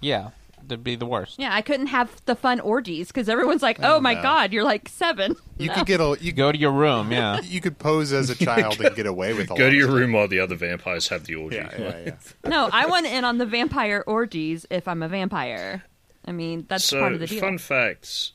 [0.00, 0.30] yeah,
[0.70, 1.38] that'd be the worst.
[1.38, 4.22] Yeah, I couldn't have the fun orgies because everyone's like, "Oh my no.
[4.22, 5.36] god, you're like seven.
[5.58, 5.74] You No.
[5.74, 7.40] could get a you Go to your room, yeah.
[7.44, 9.88] you could pose as a child and get away with a Go lot to your
[9.88, 11.58] of room while the other vampires have the orgy.
[11.60, 11.74] stuff.
[11.78, 12.14] Yeah, yeah, yeah.
[12.50, 15.82] no, I want in on the vampire orgies if I'm a vampire.
[16.26, 17.40] I mean, that's so part of the deal.
[17.40, 18.32] fun facts.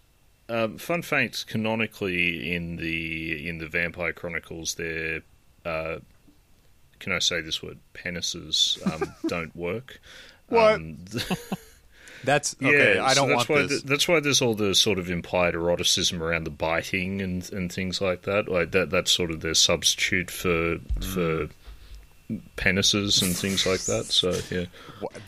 [0.48, 1.44] Um, fun facts.
[1.44, 5.22] Canonically, in the in the Vampire Chronicles, their
[5.66, 5.98] uh,
[7.00, 7.80] can I say this word?
[7.94, 10.00] Penises um, don't work.
[10.48, 10.76] What?
[10.76, 10.98] Um,
[12.26, 12.96] That's okay.
[12.96, 13.70] yeah, I don't so that's want why this.
[13.70, 17.72] th- that's why there's all the sort of implied eroticism around the biting and and
[17.72, 18.50] things like that.
[18.50, 18.90] Like that.
[18.90, 21.48] That's sort of their substitute for for
[22.58, 24.06] penises and things like that.
[24.06, 24.66] So yeah.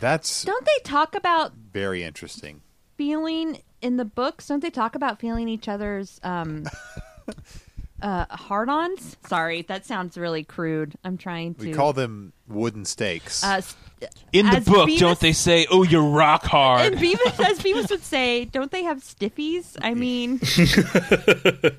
[0.00, 2.60] That's Don't they talk about very interesting.
[2.96, 4.48] feeling in the books?
[4.48, 6.64] Don't they talk about feeling each other's um,
[8.02, 9.16] uh, hard-ons?
[9.28, 10.96] Sorry, that sounds really crude.
[11.04, 13.44] I'm trying to We call them wooden stakes.
[13.44, 13.76] uh, s-
[14.32, 16.92] In the As book, Beavis- don't they say, "Oh, you're rock hard"?
[16.92, 19.76] And Beavis, as Beavis would say, don't they have stiffies?
[19.80, 20.38] I mean,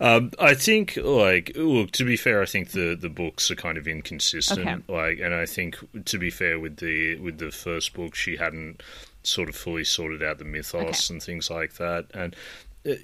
[0.00, 1.90] Um, I think, like, look.
[1.92, 4.60] To be fair, I think the, the books are kind of inconsistent.
[4.60, 4.76] Okay.
[4.88, 5.76] Like, and I think,
[6.06, 8.82] to be fair, with the with the first book, she hadn't
[9.22, 11.14] sort of fully sorted out the mythos Okay.
[11.14, 12.06] and things like that.
[12.14, 12.34] And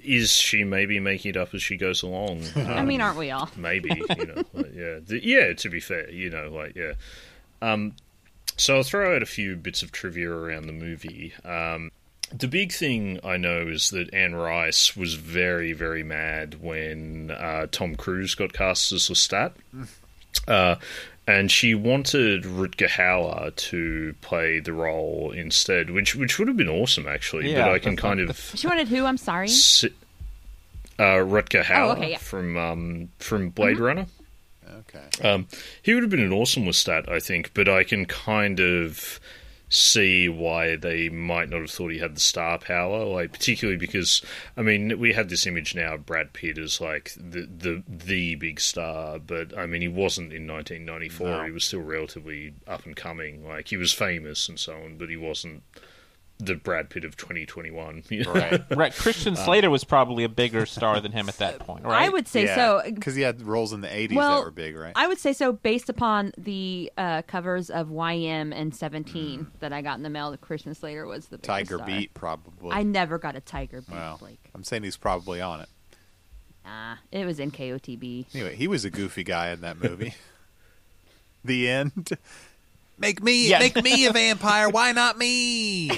[0.03, 2.43] is she maybe making it up as she goes along?
[2.55, 3.49] I Um, mean, aren't we all?
[3.57, 6.93] maybe you know like, yeah the, yeah to be fair you know like yeah
[7.61, 7.93] um
[8.57, 11.91] so i'll throw out a few bits of trivia around the movie um
[12.35, 17.67] the big thing I know is that Anne Rice was very, very mad when uh,
[17.69, 19.51] Tom Cruise got cast as Lestat.
[20.47, 20.75] Uh,
[21.25, 26.67] and she wanted Rutger Hauer to play the role instead, which which would have been
[26.69, 27.51] awesome, actually.
[27.51, 29.05] Yeah, but I can kind of She wanted who?
[29.05, 29.47] I'm sorry.
[29.47, 29.93] si-
[30.99, 32.17] uh, Rutger Hauer Oh, okay, yeah.
[32.17, 34.05] from um, from Blade Runner.
[34.79, 35.27] okay.
[35.27, 35.47] Um,
[35.81, 39.19] he would have been an awesome Lestat, I think, but I can kind of
[39.73, 44.21] see why they might not have thought he had the star power, like particularly because
[44.55, 48.35] I mean we have this image now of Brad Pitt as like the the the
[48.35, 51.27] big star, but I mean he wasn't in 1994.
[51.27, 51.43] No.
[51.45, 53.47] He was still relatively up and coming.
[53.47, 55.63] Like he was famous and so on, but he wasn't
[56.39, 58.03] the Brad Pitt of 2021.
[58.09, 58.33] you know?
[58.33, 58.61] Right.
[58.75, 62.05] right, Christian um, Slater was probably a bigger star than him at that point, right?
[62.05, 62.81] I would say so.
[62.85, 64.93] because he had roles in the '80s Well, that were big, right?
[64.95, 69.47] I would say so based upon the uh, covers of YM and 17 mm.
[69.59, 70.31] that I got in the mail.
[70.31, 71.87] That Christian Slater was the biggest Tiger star.
[71.87, 72.71] Beat, probably.
[72.71, 73.91] I never got a Tiger Beat.
[73.95, 74.49] well, Blake.
[74.53, 75.69] I'm saying he's probably on it.
[76.65, 78.25] Nah, it was in KOTB.
[78.33, 80.13] Anyway, he was a goofy guy in that movie.
[81.45, 82.17] the end.
[82.97, 83.59] Make me, Yeah.
[83.59, 84.69] make me a vampire.
[84.69, 85.91] Why not me?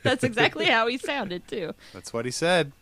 [0.02, 1.74] That's exactly how he sounded too.
[1.92, 2.72] That's what he said.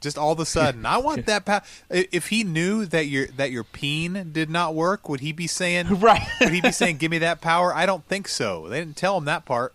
[0.00, 1.62] Just all of a sudden, I want that power.
[1.90, 5.88] If he knew that your that your peen did not work, would he be saying?
[6.00, 6.22] right.
[6.40, 7.74] would he be saying, "Give me that power"?
[7.74, 8.68] I don't think so.
[8.68, 9.74] They didn't tell him that part.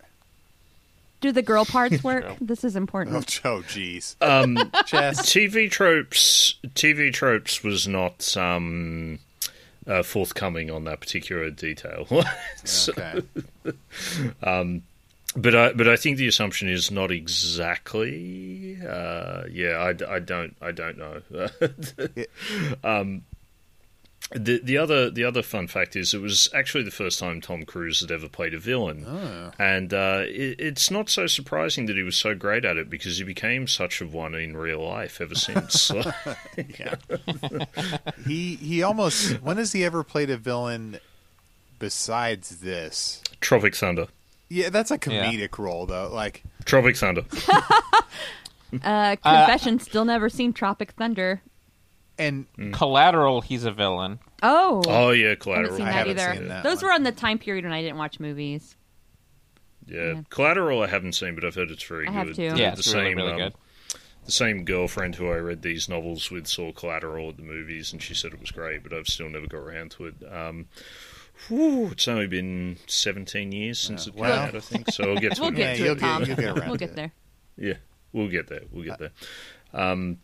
[1.20, 2.26] Do the girl parts work?
[2.40, 3.16] This is Oh, important.
[3.44, 4.16] oh, jeez.
[4.22, 6.56] Um, TV tropes.
[6.70, 9.20] TV tropes was not um,
[9.86, 12.08] uh, forthcoming on that particular detail.
[12.64, 13.22] So- Okay.
[15.36, 18.78] But I but I think the assumption is not exactly.
[18.82, 21.22] Uh, yeah, I, I don't I don't know.
[22.84, 23.24] um,
[24.32, 27.66] the the other the other fun fact is it was actually the first time Tom
[27.66, 32.04] Cruise had ever played a villain, and uh, it, it's not so surprising that he
[32.04, 35.36] was so great at it because he became such a one in real life ever
[35.36, 35.92] since.
[38.26, 39.42] He he almost.
[39.42, 41.00] When has he ever played a villain
[41.80, 43.22] besides this?
[43.42, 44.08] Tropic Thunder,
[44.54, 46.10] Yeah, that's a comedic role though.
[46.14, 47.24] Like Tropic Thunder.
[48.84, 51.44] Uh, confession: still never seen Tropic Thunder.
[52.18, 54.18] and Collateral, he's a villain.
[54.42, 55.78] Oh, Oh yeah, I haven't Collateral.
[55.78, 56.34] seen I that haven't either.
[56.36, 56.86] seen that Those one.
[56.86, 58.76] were on the time period when I didn't watch movies.
[59.86, 62.36] Yeah, Collateral I haven't seen, but I've heard it's very I good.
[62.36, 62.50] too.
[62.52, 63.54] The- Yeah, the it's really, same, really um, good.
[64.26, 68.02] The same girlfriend who I read these novels with saw Collateral at the movies, and
[68.02, 70.16] she said it was great, but I've still never got around to it.
[70.32, 70.66] Um,
[71.48, 74.40] whew, it's only been 17 years since it came well.
[74.48, 75.56] out, I think, so I'll get to We'll it.
[75.56, 77.12] get Yeah, to you'll it, get- you'll get around we'll get there.
[77.58, 77.74] Yeah,
[78.12, 78.62] we'll get there.
[78.72, 79.12] We'll get there.
[79.74, 80.18] Um,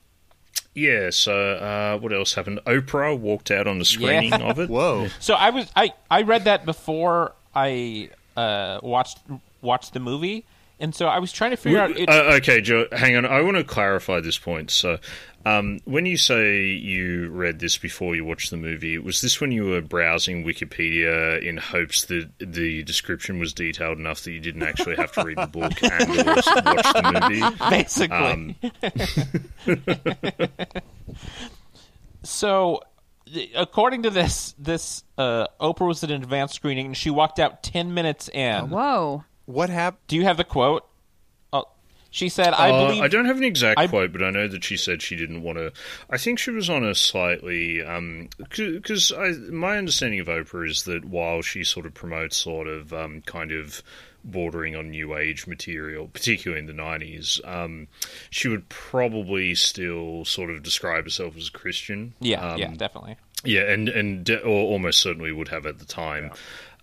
[0.76, 1.10] yeah.
[1.10, 2.60] So uh, what else happened?
[2.66, 4.50] Oprah walked out on the screening Yeah.
[4.50, 4.70] of it.
[4.70, 9.20] whoa, So I was I I read that before I uh, watched
[9.62, 10.46] watched the movie,
[10.80, 11.92] and so I was trying to figure out.
[11.92, 13.26] It, Uh, okay, Joe, hang on.
[13.26, 14.72] I want to clarify this point.
[14.72, 14.98] So,
[15.46, 19.52] um, when you say you read this before you watched the movie, was this when
[19.52, 24.64] you were browsing Wikipedia in hopes that the description was detailed enough that you didn't
[24.64, 27.56] actually have to read the book and or watch the movie?
[27.70, 28.18] basically.
[28.18, 28.56] Um,
[32.24, 32.82] so,
[33.56, 37.64] according to this, this uh, Oprah was at an advanced screening, and she walked out
[37.64, 38.70] ten minutes in.
[38.70, 39.24] Whoa.
[39.50, 40.02] What happened?
[40.08, 40.86] Do you have the quote?
[41.52, 41.66] Oh,
[42.12, 44.48] she said, "I Uh, believe." I don't have an exact I- quote, but I know
[44.48, 45.74] that she said she didn't want to.
[46.10, 49.12] I think she was on a slightly because
[49.52, 53.52] my understanding of Oprah is that while she sort of promotes sort of um, kind
[53.52, 53.82] of
[54.24, 57.88] bordering on new age material, particularly in the nineties, um,
[58.30, 62.14] she would probably still sort of describe herself as a Christian.
[62.20, 63.16] yeah, Um, yeah, definitely.
[63.46, 66.32] yeah, and and de- or almost certainly would have at the time.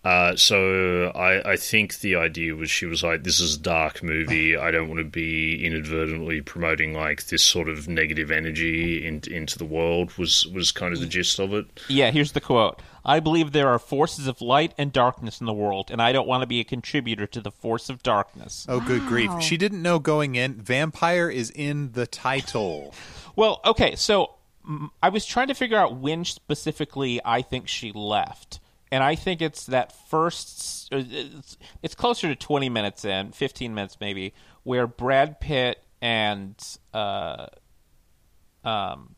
[0.06, 4.04] Uh, so I, I think the idea was she was like, "This is a dark
[4.04, 4.56] movie.
[4.56, 9.58] I don't want to be inadvertently promoting like this sort of negative energy in, into
[9.58, 11.66] the world." Was was kind of the gist of it.
[11.88, 12.80] Yeah, here's the quote.
[13.04, 16.28] I believe there are forces of light and darkness in the world, and I don't
[16.28, 18.64] want to be a contributor to the force of darkness.
[18.68, 19.32] Oh, good grief!
[19.40, 20.54] She didn't know going in.
[20.54, 22.94] Vampire is in the title.
[23.36, 24.36] Well, okay, so
[25.02, 28.60] I was trying to figure out when specifically I think she left.
[28.92, 33.74] And I think it's that first, uh, it's, it's closer to 20 minutes in, 15
[33.74, 34.32] minutes maybe,
[34.62, 36.54] where Brad Pitt and,
[36.94, 37.46] uh,
[38.64, 39.16] um,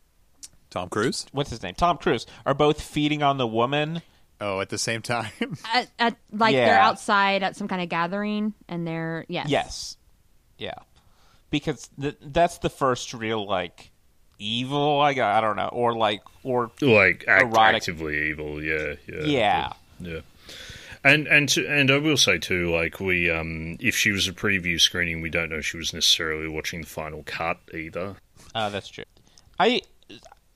[0.70, 1.26] Tom Cruise.
[1.32, 1.74] what's his name?
[1.74, 4.02] Tom Cruise are both feeding on the woman.
[4.40, 5.30] Oh, at the same time.
[5.72, 9.96] At, at, like they're outside at some kind of gathering, and they're yes, Yes.
[10.58, 10.74] Yeah.
[11.50, 13.90] Because th- that's the first real, like,
[14.38, 17.76] evil, I, gu- I don't know, or like, or Like act, Erotic.
[17.76, 18.62] actively evil.
[18.62, 19.72] Yeah, yeah, Yeah.
[20.00, 20.20] yeah.
[21.04, 24.32] And and to, and I will say too, like we, um, if she was a
[24.32, 28.16] preview screening, we don't know she was necessarily watching the final cut either.
[28.54, 29.04] Uh, that's true.
[29.60, 29.82] I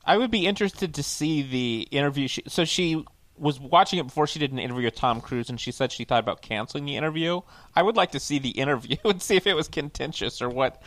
[0.05, 2.27] I would be interested to see the interview.
[2.27, 3.05] She, so she
[3.39, 6.05] was watching it before she did an interview with Tom Cruise, and she said she
[6.05, 7.41] thought about canceling the interview.
[7.77, 10.83] I would like to see the interview and see if it was contentious or what.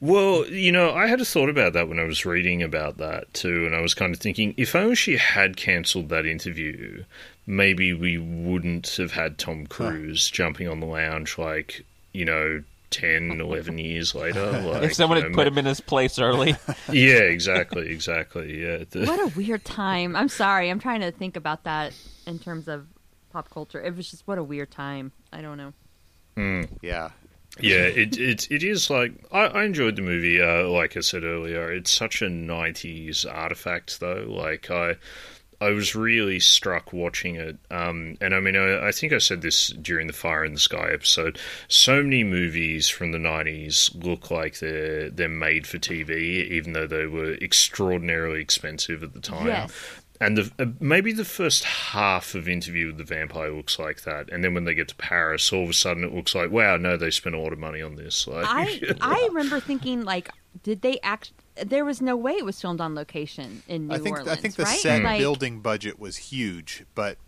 [0.00, 3.32] Well, you know, I had a thought about that when I was reading about that
[3.34, 7.04] too, and I was kind of thinking if only she had cancelled that interview,
[7.46, 13.40] maybe we wouldn't have had Tom Cruise jumping on the lounge like, you know, 10,
[13.40, 14.50] 11 years later.
[14.60, 16.54] Like, If someone you had put him in his place early,
[16.92, 18.62] Yeah, exactly, exactly.
[18.62, 18.84] Yeah.
[18.88, 20.16] The- What a weird time.
[20.16, 20.70] I'm sorry.
[20.70, 21.92] I'm trying to think about that
[22.26, 22.86] in terms of
[23.32, 23.82] pop culture.
[23.82, 25.12] It was just what a weird time.
[25.32, 25.72] I don't know.
[26.36, 26.62] Hmm.
[26.82, 27.10] yeah.
[27.60, 30.40] Yeah, it it it is like I, I enjoyed the movie.
[30.40, 34.26] Uh, like I said earlier, it's such a '90s artifact, though.
[34.28, 34.96] Like I,
[35.60, 37.56] I was really struck watching it.
[37.70, 40.58] Um, and I mean, I, I think I said this during the Fire in the
[40.58, 41.38] Sky episode.
[41.68, 46.88] So many movies from the '90s look like they're they're made for TV, even though
[46.88, 49.46] they were extraordinarily expensive at the time.
[49.46, 49.72] Yes.
[50.24, 54.30] And the, uh, maybe the first half of Interview with the Vampire looks like that,
[54.30, 56.76] and then when they get to Paris, all of a sudden it looks like, wow,
[56.76, 58.26] no, they spent a lot of money on this.
[58.26, 60.30] Like, I I remember thinking like,
[60.62, 61.32] did they act?
[61.62, 64.38] There was no way it was filmed on location in New I think Orleans.
[64.38, 64.78] I think the right?
[64.78, 67.18] set Like, building budget was huge, but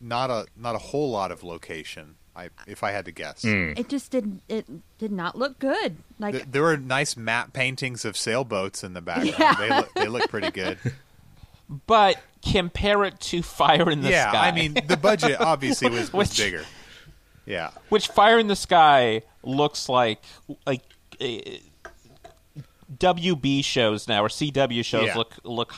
[0.00, 2.16] not a not a whole lot of location.
[2.34, 3.42] I if I had to guess.
[3.42, 3.72] Hmm.
[3.76, 4.40] It just did.
[4.48, 4.66] It
[4.98, 5.96] did not look good.
[6.18, 9.36] Like Th- there were nice map paintings of sailboats in the background.
[9.38, 9.54] Yeah.
[9.54, 10.78] They look they look pretty good.
[11.86, 12.20] But
[12.50, 14.48] compare it to Fire in the yeah, Sky.
[14.48, 16.64] I mean the budget obviously was, was Which- bigger.
[17.44, 17.70] Yeah.
[17.88, 20.22] which Fire in the Sky looks like
[20.66, 20.82] like
[21.20, 21.24] uh,
[22.98, 25.16] WB shows now or CW shows Yeah.
[25.16, 25.72] look look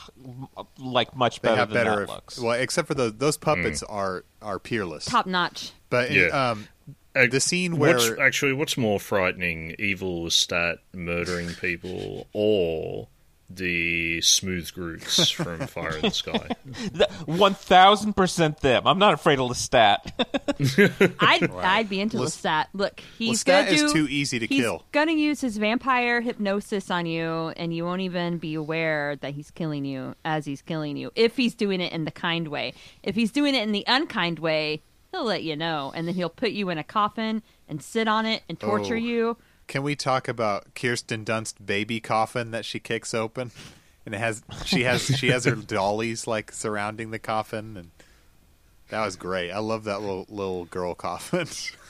[0.77, 2.37] like much They better have than better that looks.
[2.39, 5.05] well except for those those puppets are are peerless.
[5.05, 5.71] top notch.
[5.89, 6.49] But in, Yeah.
[6.51, 6.67] um
[7.15, 13.07] Uh, the scene where What's, actually, what's more frightening, Evil Lestat murdering people or
[13.49, 16.49] the Smooth Groots from Fire in the Sky?
[17.25, 18.87] One thousand percent them.
[18.87, 19.97] I'm not afraid of Lestat.
[21.19, 22.65] I'd I'd be into Les- Lestat.
[22.73, 23.93] Look, he's Lestat gonna is do.
[23.93, 24.83] too easy to he's kill.
[24.91, 29.51] gonna use his vampire hypnosis on you, and you won't even be aware that he's
[29.51, 31.11] killing you as he's killing you.
[31.15, 32.73] If he's doing it in the kind way,
[33.03, 34.81] if he's doing it in the unkind way,
[35.11, 38.25] he'll let you know, and then he'll put you in a coffin and sit on
[38.25, 38.97] it and torture Oh.
[38.97, 39.37] you.
[39.67, 43.51] Can we talk about Kirsten Dunst baby coffin that she kicks open?
[44.05, 47.91] And it has she has she has her dollies like surrounding the coffin and
[48.89, 49.51] that was great.
[49.51, 51.47] I love that little little girl coffin.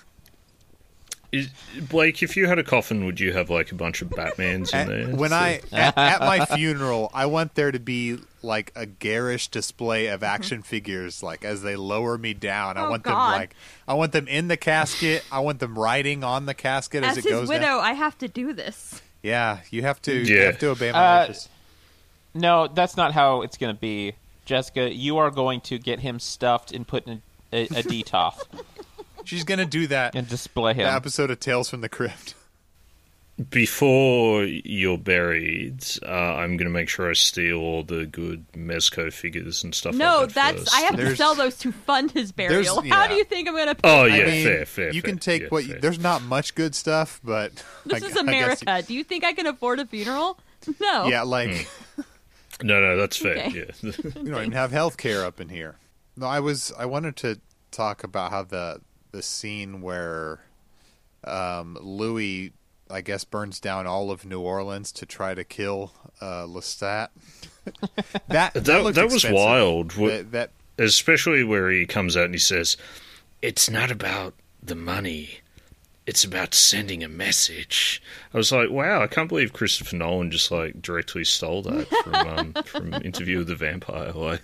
[1.36, 1.50] Is,
[1.90, 4.88] Blake, if you had a coffin, would you have like a bunch of Batmans in
[4.88, 5.16] there?
[5.16, 9.48] when So- I at, at my funeral, I want there to be like a garish
[9.48, 12.78] display of action figures like as they lower me down.
[12.78, 13.12] I Oh, want God.
[13.32, 13.56] them like
[13.88, 15.24] I want them in the casket.
[15.32, 17.80] I want them riding on the casket as, As it his goes widow, down.
[17.82, 19.02] I have to do this.
[19.24, 21.50] Yeah, you have to you have to obey my Uh, wishes.
[22.34, 24.14] no, that's not how it's going to be.
[24.46, 28.42] Jessica, you are going to get him stuffed and put in a, a DTOF
[29.26, 30.16] She's gonna do that.
[30.16, 30.88] and display The him.
[30.96, 32.34] episode of Tales from the Crypt.
[33.50, 39.12] Before you're buried, uh, I'm going to make sure I steal all the good Mezco
[39.12, 40.74] figures and stuff No, like that that's first.
[40.74, 42.82] I have to sell those to fund his burial.
[42.82, 43.76] There's- How do you think I'm going to?
[43.76, 44.22] pay Oh, yeah, it?
[44.24, 47.20] I mean, fair, fair, You can take Yeah, what you, there's not much good stuff,
[47.26, 47.52] but
[47.86, 48.88] This I is gu- I guess America.
[48.88, 50.40] Do you think I can afford a funeral?
[50.80, 51.08] No.
[51.08, 52.02] yeah, like Hmm.
[52.68, 53.36] No, no, that's fair.
[53.36, 53.66] Okay.
[53.82, 53.92] Yeah.
[54.02, 55.76] you don't even have health care up in here.
[56.16, 57.42] No, I was I wanted to
[57.72, 58.80] talk about how the
[59.16, 60.42] the scene where
[61.24, 62.52] um, Louis,
[62.90, 67.08] I guess, burns down all of New Orleans to try to kill uh, Lestat.
[68.28, 69.92] that that, That- that was wild.
[69.92, 72.76] That, that especially where he comes out and he says,
[73.42, 75.40] "It's not about the money."
[76.06, 78.00] It's about sending a message.
[78.32, 79.02] I was like, "Wow!
[79.02, 83.48] I can't believe Christopher Nolan just like directly stole that from um, from Interview with
[83.48, 84.44] the Vampire." Like,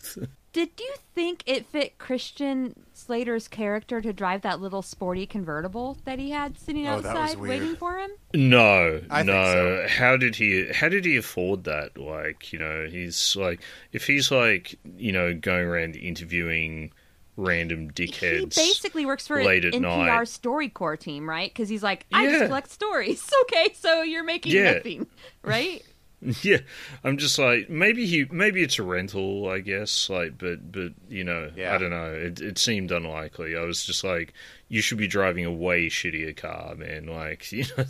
[0.54, 6.20] Did you think it fit Christian Slater's character to drive that little sporty convertible that
[6.20, 8.10] he had sitting Oh, outside waiting for him?
[8.34, 9.44] No, I think no.
[9.44, 9.86] so.
[9.88, 10.68] How did he?
[10.74, 11.98] How did he afford that?
[11.98, 13.62] Like, you know, he's like,
[13.94, 16.92] if he's like, you know, going around interviewing
[17.38, 18.54] random dickheads.
[18.56, 20.28] He basically works for late at NPR night.
[20.28, 21.50] StoryCorps team, right?
[21.50, 22.32] Because he's like, I Yeah.
[22.32, 23.30] just collect stories.
[23.44, 24.74] Okay, so you're making Yeah.
[24.74, 25.08] nothing,
[25.44, 25.82] right?
[26.44, 26.60] Yeah,
[27.04, 30.08] I'm just like maybe he maybe it's a rental, I guess.
[30.10, 31.74] Like, but but you know, Yeah.
[31.74, 32.14] I don't know.
[32.14, 33.56] It it seemed unlikely.
[33.58, 34.34] I was just like,
[34.68, 37.08] you should be driving a way shittier car, man.
[37.08, 37.86] Like, you know,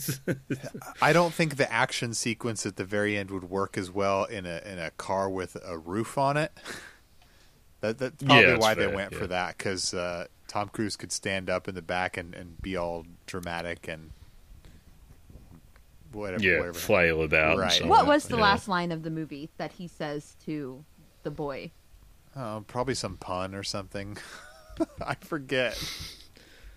[1.02, 4.46] I don't think the action sequence at the very end would work as well in
[4.46, 6.52] a in a car with a roof on it.
[7.82, 9.18] That, that's probably Yeah, that's why they went yeah.
[9.18, 12.78] for that because uh, Tom Cruise could stand up in the back and, and be
[12.78, 14.12] all dramatic and
[16.14, 16.44] whatever.
[16.44, 16.74] yeah, whatever.
[16.78, 17.58] flail about.
[17.58, 17.72] Right.
[17.72, 18.42] so What was the Yeah.
[18.44, 20.84] last line of the movie that he says to
[21.24, 21.72] the boy?
[22.36, 24.18] Oh, probably some pun or something.
[25.06, 25.78] I forget.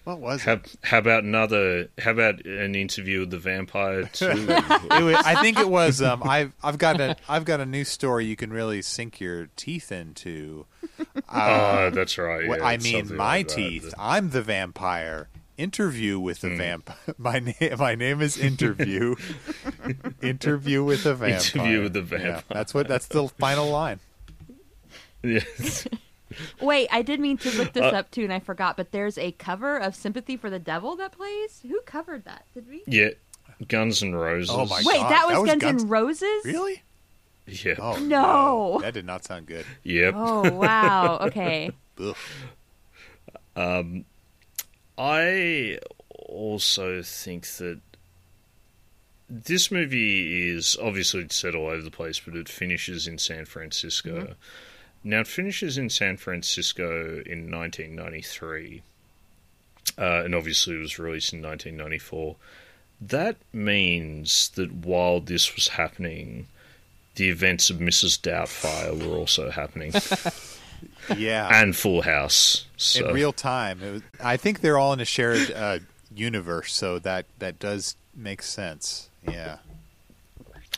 [0.05, 0.45] What was it?
[0.45, 1.89] How, how about another?
[1.99, 4.29] How about an interview with the vampire too?
[4.29, 6.03] It was, I think it was.
[6.03, 9.47] Um, I've I've got a I've got a new story you can really sink your
[9.57, 10.67] teeth into.
[11.33, 12.45] oh, that's right.
[12.45, 13.55] Yeah, I mean, my like that.
[13.55, 13.95] teeth.
[13.99, 15.29] I'm the vampire.
[15.57, 16.49] Interview with Hmm.
[16.51, 16.97] the vampire.
[17.19, 17.77] My name.
[17.79, 19.15] My name is Interview.
[20.23, 21.39] Interview with the vampire.
[21.39, 22.43] Interview with the Yeah, vampire.
[22.51, 22.89] that's what.
[22.89, 24.01] That's the final line.
[25.23, 25.87] Yes.
[26.61, 28.77] Wait, I did mean to look this Uh, up too, and I forgot.
[28.77, 31.61] But there's a cover of "Sympathy for the Devil" that plays.
[31.63, 32.45] Who covered that?
[32.55, 32.83] Did we?
[32.89, 33.11] yeah,
[33.69, 34.51] Guns N' Roses.
[34.51, 36.45] Oh my Wait, God, that was, that was Guns, Guns- N' Roses.
[36.45, 36.83] Really?
[37.47, 37.75] Yeah.
[37.79, 38.79] Oh No.
[38.83, 39.65] That did not sound good.
[39.85, 40.15] Yep.
[40.17, 41.19] Oh wow.
[41.23, 41.71] Okay.
[42.01, 42.17] Ugh.
[44.97, 45.79] I
[46.11, 47.81] also think that
[49.29, 54.35] this movie is obviously set all over the place, but it finishes in San Francisco.
[55.03, 58.83] Now, it finishes in San Francisco in 1993,
[59.99, 62.37] uh, and obviously it was released in 1994.
[63.01, 66.47] That means that while this was happening,
[67.17, 68.21] the events of Mrs.
[68.21, 69.93] Doubtfire were also happening.
[71.17, 72.67] Yeah, and Full House.
[72.77, 73.09] So.
[73.09, 73.83] in real time.
[73.83, 75.79] It was, I think they're all in a shared uh,
[76.15, 79.09] universe, so that that does make sense.
[79.29, 79.59] Yeah.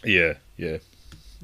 [0.05, 0.79] yeah, yeah.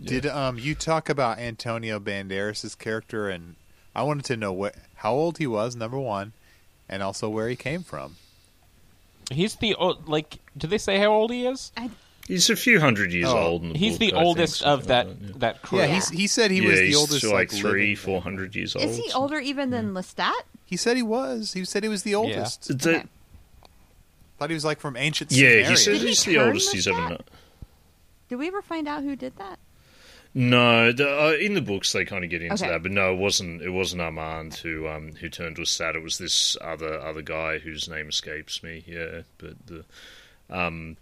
[0.02, 3.56] Did um you talk about Antonio Banderas' character and
[3.94, 6.32] I wanted to know what how old he was, number one,
[6.88, 8.16] and also where he came from.
[9.30, 10.38] He's the old, like.
[10.56, 11.72] Do they say how old he is?
[12.28, 13.62] He's a few hundred years Oh, old.
[13.62, 15.32] In the He's book, the I think, oldest of that like yeah.
[15.38, 15.78] that crew.
[15.80, 18.54] Yeah, he's, he said he yeah, was the he's oldest like, like, three, four hundred
[18.54, 18.84] years old.
[18.84, 20.32] Is he older even than Lestat?
[20.64, 21.52] He said he was.
[21.52, 22.78] He said he was the oldest.
[22.78, 23.04] The- Okay.
[24.38, 25.68] Thought he was like from ancient yeah, Sumeria.
[25.70, 27.08] he said Did he he's the turn oldest he's ever Lestat?
[27.10, 27.18] known.
[28.28, 29.58] Did we ever find out who did that?
[30.34, 32.68] No, the, uh, in the books they kind of get into Okay.
[32.72, 33.60] that, but no, it wasn't.
[33.60, 35.94] It wasn't Armand who um, who turned Lestat.
[35.94, 38.82] It was this other other guy whose name escapes me.
[38.86, 39.84] Yeah, but the
[40.48, 40.96] um,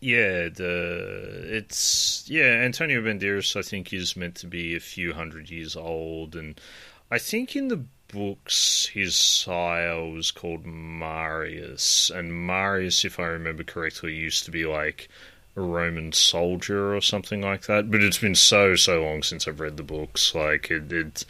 [0.00, 3.56] yeah, the it's yeah Antonio Banderas.
[3.56, 6.60] I think is meant to be a few hundred years old, and
[7.10, 13.64] I think in the books his sire was called Marius, and Marius, if I remember
[13.64, 15.08] correctly, used to be like
[15.58, 17.90] a Roman soldier or something like that.
[17.90, 20.34] But it's been so so long since I've read the books.
[20.34, 21.24] Like it, it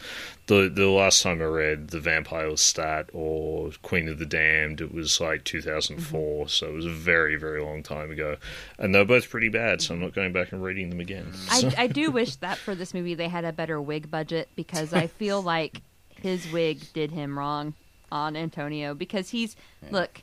[0.45, 4.93] the the last time I read the Vampire Lestat or Queen of the Damned, it
[4.93, 6.19] was like 2004.
[6.19, 6.47] Mm-hmm.
[6.47, 8.37] So it was a very very long time ago,
[8.77, 9.81] and they're both pretty bad.
[9.81, 11.33] So I'm not going back and reading them again.
[11.49, 14.93] I, I do wish that for this movie they had a better wig budget because
[14.93, 15.81] I feel like
[16.21, 17.73] his wig did him wrong
[18.11, 19.55] on Antonio because he's
[19.91, 20.21] look,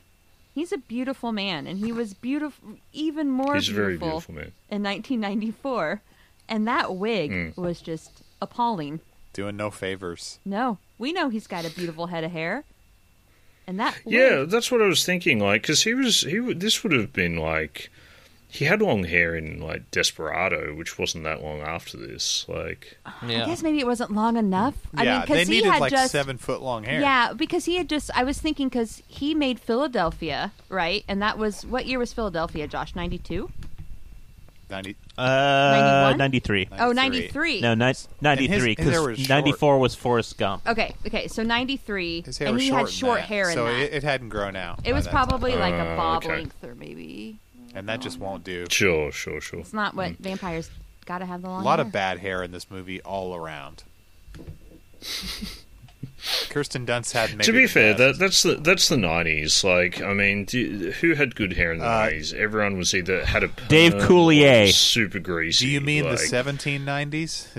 [0.57, 4.35] he's a beautiful man and he was beautiful even more He's a very beautiful, beautiful
[4.35, 4.51] man.
[4.69, 6.01] in 1994
[6.49, 7.57] and that wig Mm.
[7.57, 8.99] was just appalling.
[9.33, 10.39] Doing no favors.
[10.45, 12.63] No, we know he's got a beautiful head of hair.
[13.67, 15.39] And that Yeah, that's what I was thinking.
[15.39, 17.89] Like, because he was he would this would have been like
[18.49, 22.45] he had long hair in like Desperado, which wasn't that long after this.
[22.47, 24.75] Like, I guess maybe it wasn't long enough.
[24.95, 27.01] I yeah, mean, because he needed had like just seven foot long hair.
[27.01, 28.09] Yeah, because he had just.
[28.15, 31.03] I was thinking because he made Philadelphia, right?
[31.07, 32.95] And that was what year was Philadelphia, Josh?
[32.95, 33.49] Ninety two.
[34.69, 36.17] 90, Uh, 91?
[36.17, 36.67] 93.
[36.73, 37.61] Oh, 93.
[37.61, 37.61] 93.
[37.61, 40.67] No, ni- 93 his hair was because 94 was Forrest Gump.
[40.67, 41.27] Okay, okay.
[41.29, 43.75] So ninety three, his hair and he had in short that, hair in so that.
[43.75, 44.81] It, it hadn't grown out.
[44.83, 45.27] It was that time.
[45.27, 46.35] probably like Uh, a bob okay.
[46.35, 47.37] length, or maybe
[47.75, 48.65] and that just won't do.
[48.69, 49.59] sure, sure, sure.
[49.59, 50.69] it's not what vampires
[51.05, 51.61] got to have the long.
[51.61, 51.85] A lot hair.
[51.85, 53.83] of bad hair in this movie all around.
[56.49, 58.19] Kirsten Dunst had maybe to be the fair, best.
[58.19, 59.63] that that's the that's the nineties.
[59.63, 62.33] Like, I mean, do, who had good hair in the Uh, nineties?
[62.33, 64.71] Everyone was either had a Dave perm or Coulier.
[64.71, 65.65] super greasy.
[65.65, 67.53] Do you mean like, the 1790s?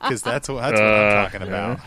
[0.00, 1.80] Because that's what that's what I'm Uh, talking about.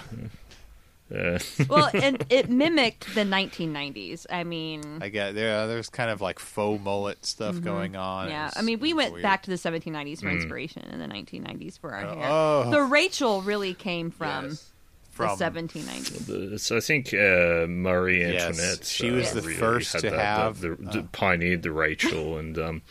[1.13, 1.39] Uh,
[1.69, 4.25] well, and it mimicked the nineteen nineties.
[4.29, 5.67] I mean, I get there.
[5.67, 8.25] There's kind of like faux mullet stuff going on.
[8.25, 8.31] Mm-hmm.
[8.31, 8.47] yeah.
[8.47, 9.23] It's- I mean, we went weird.
[9.23, 10.35] back to the seventeen nineties for Mm.
[10.35, 12.27] inspiration, and the nineteen nineties for our hair.
[12.29, 12.69] Oh.
[12.71, 14.69] The Rachel really came from Yes.
[15.17, 16.61] the seventeen nineties.
[16.63, 18.85] so I think uh, Marie Yes, Antoinette.
[18.85, 21.71] she was uh, the really first to that- have, the, the, uh, the- pioneered the
[21.71, 22.81] Rachel, and um,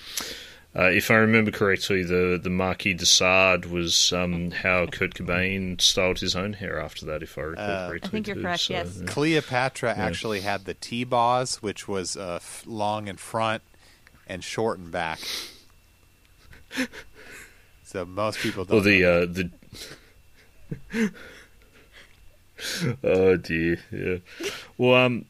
[0.76, 5.80] uh, if I remember correctly, the the Marquis de Sade was um, how Kurt Cobain
[5.80, 7.22] styled his own hair after that.
[7.22, 8.42] If I recall Uh, correctly, I think you're too.
[8.42, 8.98] correct, So, yes.
[9.00, 9.06] yeah.
[9.06, 13.62] Cleopatra actually had the T-boss, which was uh, f- long in front
[14.26, 15.18] and short in back.
[17.82, 18.78] so most people don't.
[18.78, 21.10] Or the know uh, the.
[23.04, 24.16] oh dear, yeah.
[24.78, 25.24] Well, um,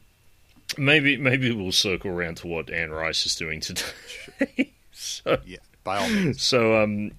[0.77, 4.71] maybe maybe we'll circle around to what Anne Rice is doing today.
[5.23, 6.41] so, yeah, by all means.
[6.41, 7.11] so um,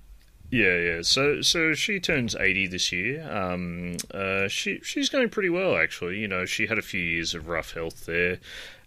[0.51, 1.03] yeah, yeah.
[1.03, 3.27] So so she turns eighty this year.
[3.31, 6.19] Um, uh, she she's going pretty well actually.
[6.19, 8.39] You know, she had a few years of rough health there.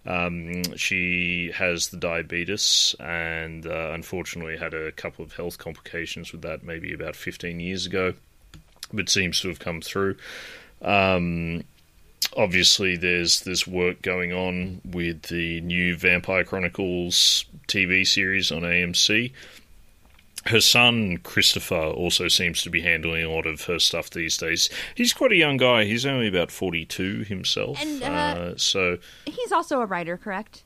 [0.06, 6.44] Um, she has the diabetes and uh, unfortunately had a couple of health complications with
[6.44, 8.14] that maybe about 15 years ago,
[8.94, 10.18] but seems to have come through.
[10.84, 11.64] Um,
[12.36, 19.32] obviously, there's this work going on with the new Vampire Chronicles TV series on AMC.
[20.48, 24.70] Her son Christopher also seems to be handling a lot of her stuff these days.
[24.94, 25.86] He's quite a young guy.
[25.86, 27.82] He's only about 42 himself.
[27.82, 30.65] And, uh, uh, so He's also a writer, correct?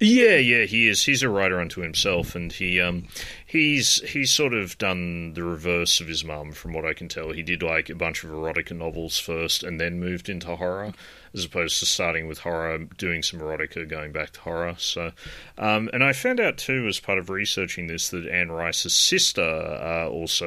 [0.00, 1.04] Yeah, yeah, he is.
[1.04, 3.06] He's a writer unto himself, and he um
[3.44, 7.32] he's he's sort of done the reverse of his mum, from what I can tell.
[7.32, 10.94] He did like a bunch of erotica novels first, and then moved into horror,
[11.34, 14.74] as opposed to starting with horror, doing some erotica, going back to horror.
[14.78, 15.12] So,
[15.58, 19.42] um, and I found out too, as part of researching this, that Anne Rice's sister,
[19.42, 20.46] uh, also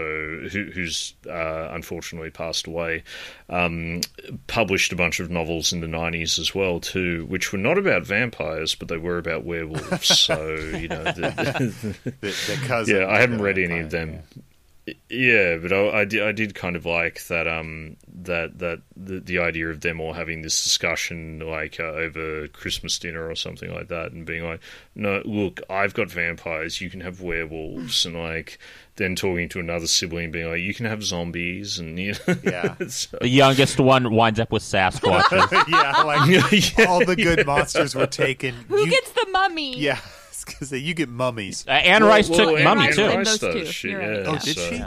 [0.51, 3.03] who, who's uh, unfortunately passed away,
[3.49, 4.01] um,
[4.47, 8.03] published a bunch of novels in the '90s as well too, which were not about
[8.05, 10.07] vampires, but they were about werewolves.
[10.19, 11.73] so you know, the,
[12.03, 12.95] The, the cousin.
[12.97, 14.11] yeah, I haven't read the any of them.
[14.35, 14.41] Yeah,
[14.85, 16.23] but I, I did.
[16.23, 17.47] I did kind of like that.
[17.47, 22.47] Um, that that the, the idea of them all having this discussion like uh, over
[22.49, 24.59] Christmas dinner or something like that, and being like,
[24.95, 26.81] "No, look, I've got vampires.
[26.81, 28.59] You can have werewolves," and like
[28.97, 32.75] then talking to another sibling, being like, "You can have zombies," and you know, Yeah.
[32.89, 35.67] so- The youngest one winds up with Sasquatches.
[35.69, 36.85] yeah, like Yeah.
[36.85, 38.53] all the good monsters were taken.
[38.67, 39.77] Who You- gets the mummy?
[39.79, 39.99] Yeah,
[40.47, 41.65] because you get mummies.
[41.67, 43.03] Uh, Anne Rice well, took Anne Mummy Rice too.
[43.03, 43.65] Anne Those does two.
[43.65, 44.19] shit, You're right.
[44.23, 44.77] yeah, Oh, did so- she?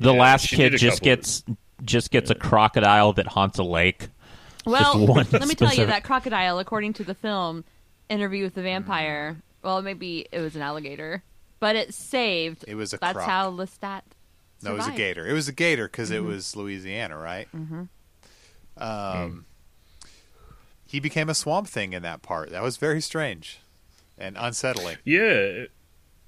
[0.00, 1.44] The Yeah, last kid just couple of- gets
[1.84, 4.08] just gets a crocodile that haunts a lake.
[4.66, 7.64] Well, one let me tell you that crocodile, according to the film
[8.08, 11.22] Interview with the Vampire, well, maybe it was an alligator,
[11.60, 12.64] but it saved.
[12.68, 13.26] It was a That's croc.
[13.28, 14.02] how Lestat.
[14.62, 15.26] No, it was a gator.
[15.26, 17.48] It was a gator because it was Louisiana, right?
[17.54, 17.82] Mm-hmm.
[18.76, 19.44] Um,
[20.86, 22.50] he became a swamp thing in that part.
[22.50, 23.60] That was very strange
[24.18, 24.96] and unsettling.
[25.04, 25.64] Yeah,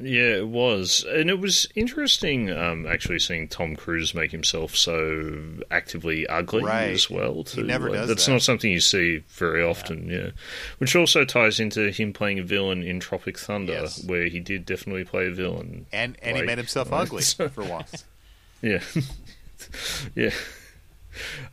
[0.03, 2.51] yeah, it was, and it was interesting.
[2.51, 6.89] Um, actually, seeing Tom Cruise make himself so actively ugly Right.
[6.91, 7.45] as well.
[7.47, 8.33] He never Like, does That's that.
[8.33, 10.09] not something you see very often.
[10.09, 10.31] Yeah.
[10.79, 14.03] which also ties into him playing a villain in Tropic Thunder, Yes.
[14.05, 15.85] where he did definitely play a villain.
[15.93, 18.05] And and he made himself like- ugly for once.
[18.63, 18.81] Yeah.
[20.15, 20.31] yeah.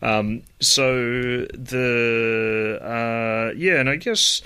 [0.02, 4.42] Um, so the uh, yeah, and I guess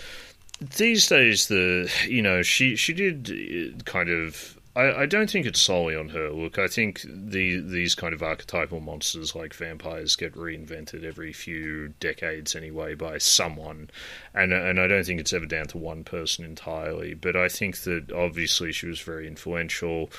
[0.61, 4.57] these days the you know she she did uh, kind of.
[4.73, 6.29] I, I don't think it's solely on her.
[6.29, 11.89] Look, I think the these kind of archetypal monsters like vampires get reinvented every few
[11.99, 13.89] decades anyway by someone,
[14.33, 17.15] and and I don't think it's ever down to one person entirely.
[17.15, 20.09] But I think that obviously she was very influential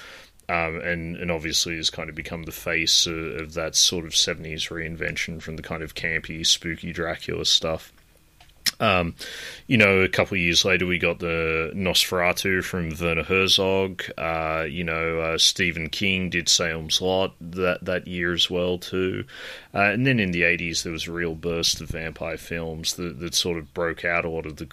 [0.49, 4.13] um, and and obviously has kind of become the face of, of that sort of
[4.13, 7.93] '70s reinvention from the kind of campy, spooky Dracula stuff.
[8.83, 9.15] Um,
[9.69, 14.03] you know, a couple of years later, we got the Nosferatu from Werner Herzog.
[14.19, 19.25] Uh, you know, uh, Stephen King did Salem's Lot that that year as well too.
[19.73, 23.21] Uh, and then in the '80s, there was a real burst of vampire films that,
[23.21, 24.67] that sort of broke out a lot of the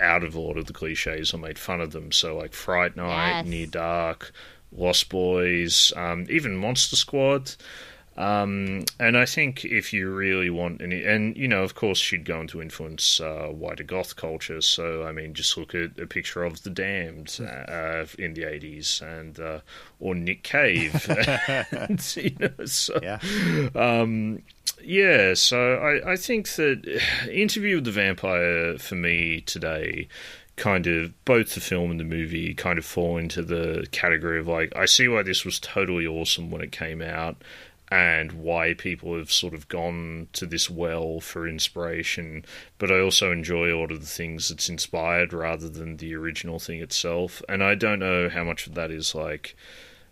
[0.00, 2.12] uh, out of a lot of the cliches or made fun of them.
[2.12, 3.46] So like Fright Night, Yes.
[3.46, 4.32] Near Dark,
[4.70, 7.56] Lost Boys, um, even Monster Squad.
[8.18, 12.24] Um, and I think if you really want, any, and you know, of course, she'd
[12.24, 14.60] go on to influence uh, wider goth culture.
[14.60, 19.00] So, I mean, just look at a picture of The Damned uh, in the '80s,
[19.00, 19.60] and uh,
[20.00, 21.08] or Nick Cave.
[21.08, 23.20] and, you know, so, Yeah.
[24.82, 27.00] yeah, so I, I think that
[27.30, 30.08] Interview with the Vampire for me today
[30.56, 34.48] kind of both the film and the movie kind of fall into the category of
[34.48, 37.36] like I see why this was totally awesome when it came out
[37.90, 42.44] and why people have sort of gone to this well for inspiration,
[42.78, 46.58] but I also enjoy a lot of the things that's inspired rather than the original
[46.58, 47.42] thing itself.
[47.48, 49.56] And I don't know how much of that is like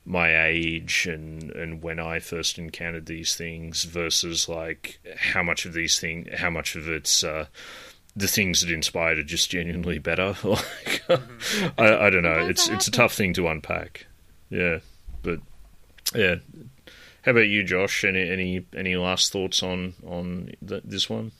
[0.08, 5.72] my age and and when I first encountered these things versus like how much of
[5.72, 7.46] these thing how much of it's uh,
[8.14, 10.34] the things that inspired are just genuinely better.
[10.44, 11.02] like,
[11.76, 12.46] I, I don't know.
[12.48, 14.06] It's it's a tough thing to unpack.
[14.48, 14.78] Yeah,
[15.22, 15.40] but
[16.14, 16.36] yeah.
[17.26, 18.04] How about you, Josh?
[18.04, 21.32] Any any any last thoughts on on th- this one?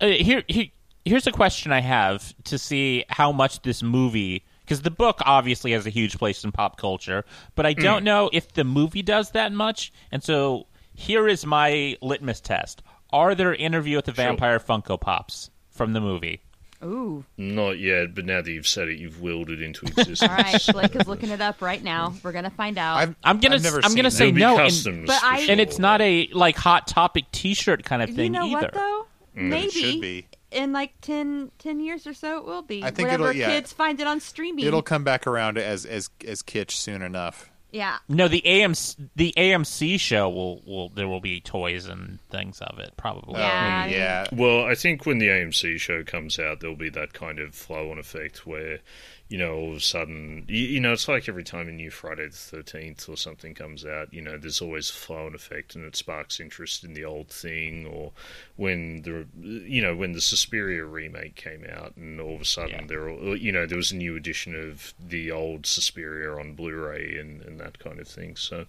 [0.00, 0.66] uh, here, here
[1.04, 5.72] here's a question I have to see how much this movie because the book obviously
[5.72, 7.24] has a huge place in pop culture,
[7.56, 9.92] but I don't know if the movie does that much.
[10.12, 14.26] And so here is my litmus test: Are there Interview with the Sure.
[14.26, 16.40] Vampire Funko Pops from the movie?
[16.84, 17.24] Ooh.
[17.36, 20.22] Not yet, but now that you've said it, you've willed it into existence.
[20.22, 20.60] All right.
[20.72, 22.14] Blake is looking it up right now.
[22.22, 22.96] We're gonna find out.
[22.98, 25.52] I've, I'm gonna I've never I'm gonna seen say no, and, But I- sure.
[25.52, 28.54] and it's not a like hot topic T-shirt kind of you thing know either.
[28.54, 29.06] what though?
[29.34, 29.40] that.
[29.42, 30.26] Maybe It should be.
[30.50, 32.82] in like 10, 10 years or so, it will be.
[32.82, 33.46] I think Whenever it'll- yeah.
[33.48, 34.64] kids find it on streaming.
[34.64, 37.50] It'll come back around as as as kitsch soon enough.
[37.72, 37.98] Yeah.
[38.08, 42.78] No, the AMC the AMC show will will there will be toys and things of
[42.78, 43.40] it probably.
[43.40, 43.84] Yeah.
[43.84, 44.26] Um, yeah.
[44.32, 47.90] Well, I think when the AMC show comes out, there'll be that kind of flow
[47.90, 48.80] on effect where,
[49.28, 51.90] you know, all of a sudden, you, you know, it's like every time a new
[51.90, 55.74] Friday the 13th or something comes out, you know, there's always a flow on effect
[55.74, 57.86] and it sparks interest in the old thing.
[57.86, 58.12] Or
[58.54, 62.70] when the, you know, when the Suspiria remake came out and all of a sudden
[62.82, 62.86] Yeah.
[62.86, 66.72] there, all- you know, there was a new edition of the old Suspiria on Blu
[66.74, 68.36] ray and, and that kind of thing.
[68.36, 68.66] So,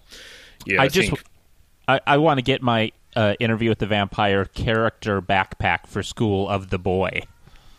[0.66, 1.24] yeah, I, I, just think.
[1.88, 6.50] I, I want to get my uh, interview with the vampire character backpack for school
[6.50, 7.22] of the boy.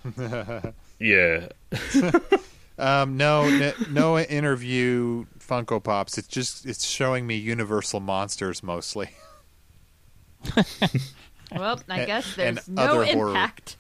[1.01, 1.47] Yeah,
[2.79, 6.17] Um, no, n- no interview Funko Pops.
[6.19, 9.11] It's just it's showing me Universal monsters mostly.
[11.51, 13.29] Well, I And- guess and there's no other horror.
[13.31, 13.78] impact.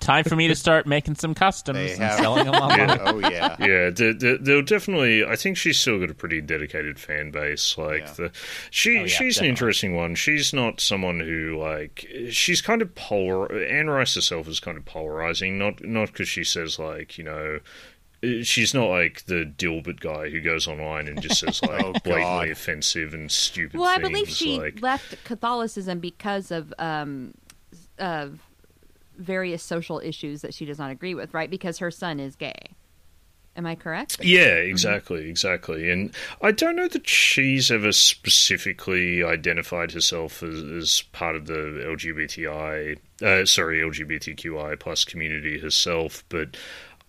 [0.00, 2.98] Time for me to start making some customs They and have- selling them online.
[3.04, 3.56] oh yeah.
[3.60, 5.24] yeah, they, they, they'll definitely.
[5.24, 7.78] I think she's still got a pretty dedicated fan base.
[7.78, 8.12] Like Yeah.
[8.12, 8.30] the
[8.70, 10.14] she, Oh, yeah, she's an interesting one.
[10.14, 13.50] She's not someone who like she's kind of polar.
[13.64, 15.58] Anne Rice herself is kind of polarizing.
[15.58, 17.60] Not not because she says like you know.
[18.42, 22.02] She's not like the Dilbert guy who goes online and just says like Oh, God.
[22.02, 27.32] blatantly offensive and stupid Well, I believe she like, left Catholicism because of um,
[27.96, 28.40] of
[29.18, 31.50] various social issues that she does not agree with, right?
[31.50, 32.70] Because her son is gay.
[33.56, 34.24] Am I correct?
[34.24, 35.90] Yeah, exactly, exactly.
[35.90, 41.84] And I don't know that she's ever specifically identified herself as, as part of the
[41.84, 46.56] LGBTI, uh, sorry, LGBTQI plus community herself, but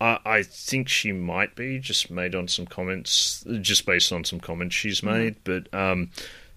[0.00, 4.40] I, I think she might be just made on some comments, just based on some
[4.40, 5.36] comments she's made.
[5.44, 6.10] But um,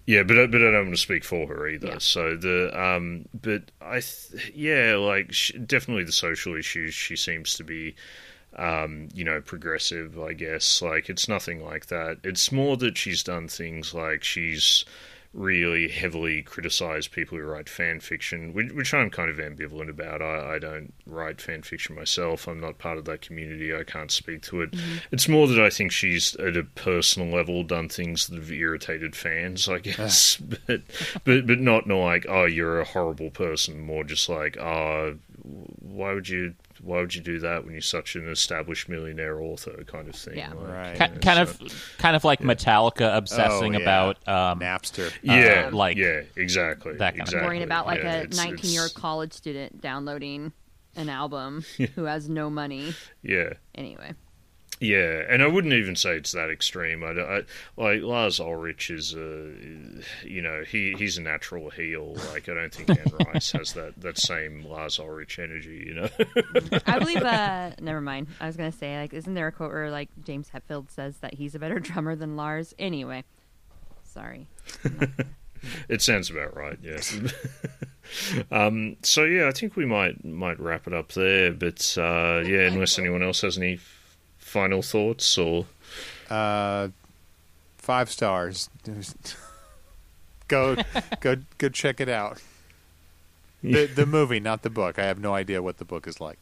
[0.06, 1.86] yeah, but I- but I don't want to speak for her either.
[1.88, 1.98] Yeah.
[1.98, 7.54] So the um, but I th- yeah, like sh definitely the social issues she seems
[7.54, 7.94] to be
[8.56, 10.80] um, you know, progressive, I guess.
[10.80, 12.18] Like, it's nothing like that.
[12.22, 14.84] It's more that she's done things like she's
[15.34, 20.22] really heavily criticize people who write fan fiction, which, which I'm kind of ambivalent about.
[20.22, 22.46] I, I don't write fan fiction myself.
[22.46, 23.74] I'm not part of that community.
[23.74, 24.70] I can't speak to it.
[24.70, 24.96] Mm-hmm.
[25.10, 29.16] It's more that I think she's, at a personal level, done things that have irritated
[29.16, 30.36] fans, I guess.
[30.66, 30.82] but,
[31.24, 33.80] but, but not no like, oh, you're a horrible person.
[33.80, 38.16] More just like, oh, why would you why would you do that when you're such
[38.16, 40.52] an established millionaire author kind of thing Yeah.
[40.54, 40.92] like, Right.
[41.10, 43.82] you know, kind so- of, kind of like Metallica obsessing Oh, yeah.
[43.82, 45.12] about um, Napster.
[45.22, 47.46] yeah uh, like yeah exactly that kind of- exactly.
[47.46, 50.52] Worrying about like Yeah, a 19 year old college student downloading
[50.96, 51.64] an album
[51.94, 52.94] who has no money.
[53.22, 54.14] yeah Anyway,
[54.80, 57.42] yeah and I wouldn't even say it's that extreme I, I
[57.76, 59.52] like Lars Ulrich is a,
[60.24, 64.00] you know he he's a natural heel like I don't think Anne Rice has that
[64.00, 66.08] that same Lars Ulrich energy you know
[66.86, 67.22] I believe.
[67.22, 68.28] uh Never mind.
[68.40, 71.34] I was gonna say like, isn't there a quote where like James Hetfield says that
[71.34, 72.74] he's a better drummer than Lars?
[72.78, 73.24] Anyway,
[74.02, 74.48] sorry.
[75.88, 77.16] It sounds about right, yes.
[78.50, 81.52] um, so yeah, I think we might might wrap it up there.
[81.52, 84.03] But uh, yeah, unless anyone else has any f-
[84.44, 85.66] final thoughts or
[86.30, 86.88] Uh,
[87.78, 88.68] five stars.
[90.48, 90.76] go,
[91.20, 91.68] go, go!
[91.68, 92.40] Check it out.
[93.62, 94.98] The the movie, not the book.
[94.98, 96.38] I have no idea what the book is like.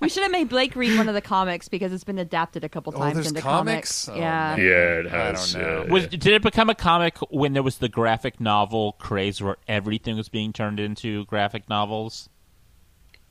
[0.00, 2.68] We should have made Blake read one of the comics because it's been adapted a
[2.68, 4.04] couple Oh, times there's into comics?
[4.06, 4.08] comics.
[4.08, 4.54] Oh, yeah.
[4.56, 4.58] man.
[4.58, 4.64] yeah,
[5.00, 5.12] it has.
[5.12, 5.52] I has.
[5.54, 5.84] don't know.
[5.84, 9.56] yeah, Was, did it become a comic when there was the graphic novel craze where
[9.66, 12.28] everything was being turned into graphic novels?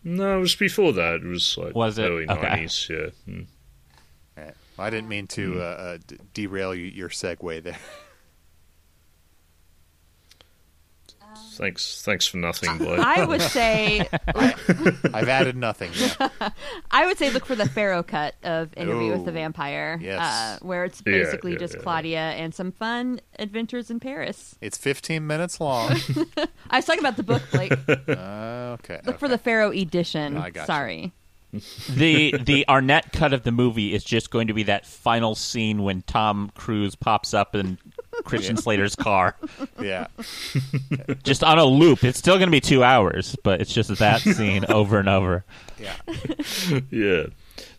[0.10, 1.16] No, it was before that.
[1.16, 2.04] It was like Was it?
[2.04, 2.42] early Okay.
[2.42, 2.88] nineties.
[2.90, 3.10] Yeah.
[3.26, 3.42] Hmm.
[4.38, 4.54] Right.
[4.80, 7.78] I didn't mean to uh, uh, d- derail you, your segue there.
[11.58, 13.00] Thanks, thanks for nothing, Blake.
[13.00, 14.08] I would say
[15.14, 15.92] I've added nothing.
[15.96, 16.30] Yeah.
[16.92, 20.22] I would say look for the Pharaoh cut of Interview with the Vampire, yes.
[20.22, 21.84] uh, where it's basically yeah, just yeah, yeah.
[21.84, 24.56] Claudia and some fun adventures in Paris.
[24.62, 25.92] It's 15 minutes long.
[26.70, 27.74] I was talking about the book, Blake.
[28.08, 29.02] Uh, okay.
[29.06, 30.38] Look for the Pharaoh edition.
[30.38, 30.68] I gotcha.
[30.68, 31.12] Sorry.
[31.90, 35.82] the the Arnett cut of the movie is just going to be that final scene
[35.82, 37.78] when Tom Cruise pops up in
[38.28, 39.36] Christian Slater's car,
[39.82, 40.08] Yeah.
[41.24, 42.04] just on a loop.
[42.04, 45.44] It's still going to be two hours, but it's just that scene over and over.
[45.80, 45.96] Yeah.
[46.92, 47.24] yeah.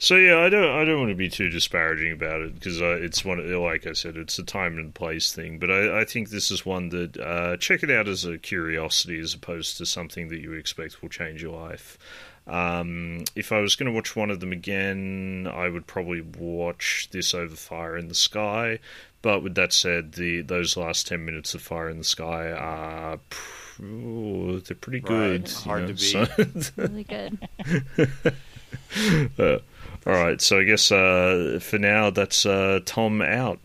[0.01, 2.99] So yeah, I don't I don't want to be too disparaging about it because uh,
[3.01, 5.59] it's one of, like I said, it's a time and place thing.
[5.59, 9.19] But I, I think this is one that uh, check it out as a curiosity
[9.21, 11.99] as opposed to something that you expect will change your life.
[12.47, 17.09] Um, if I was going to watch one of them again, I would probably watch
[17.13, 18.79] this over Fire in the Sky.
[19.23, 23.19] But with that said, the those last ten minutes of Fire in the Sky are.
[23.31, 25.09] pr- ooh, they're pretty Right.
[25.43, 25.49] good.
[25.51, 27.39] you Hard know, to so- Really good.
[29.39, 29.59] Uh,
[30.07, 33.59] all right, so I guess uh, for now that's uh, Tom out.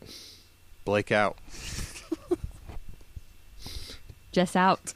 [0.85, 1.38] Blake out.
[4.31, 4.93] Jess out.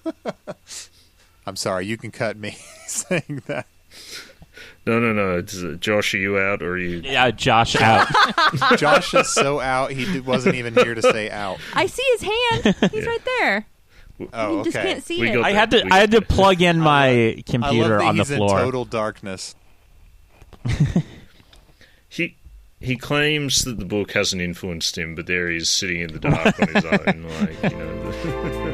[1.46, 1.86] I'm sorry.
[1.86, 2.52] You can cut me
[2.88, 3.68] saying that.
[4.88, 5.38] No, no, no.
[5.38, 7.02] It's, uh, Josh, are you out or are you?
[7.04, 8.08] Yeah, Josh out.
[8.78, 9.92] Josh is so out.
[9.92, 11.60] He wasn't even here to say out.
[11.74, 12.92] I see his hand.
[12.92, 13.66] He's right there.
[14.34, 14.88] Oh, you just okay.
[14.94, 15.34] can't see We it.
[15.36, 18.18] got I had to I had to plug in my I love computer that on
[18.18, 18.58] the he's floor.
[18.58, 19.54] in total darkness.
[22.10, 22.38] He
[22.80, 26.20] he claims that the book hasn't influenced him, but there he is sitting in the
[26.20, 27.28] dark on his own.
[27.40, 28.67] Like you know.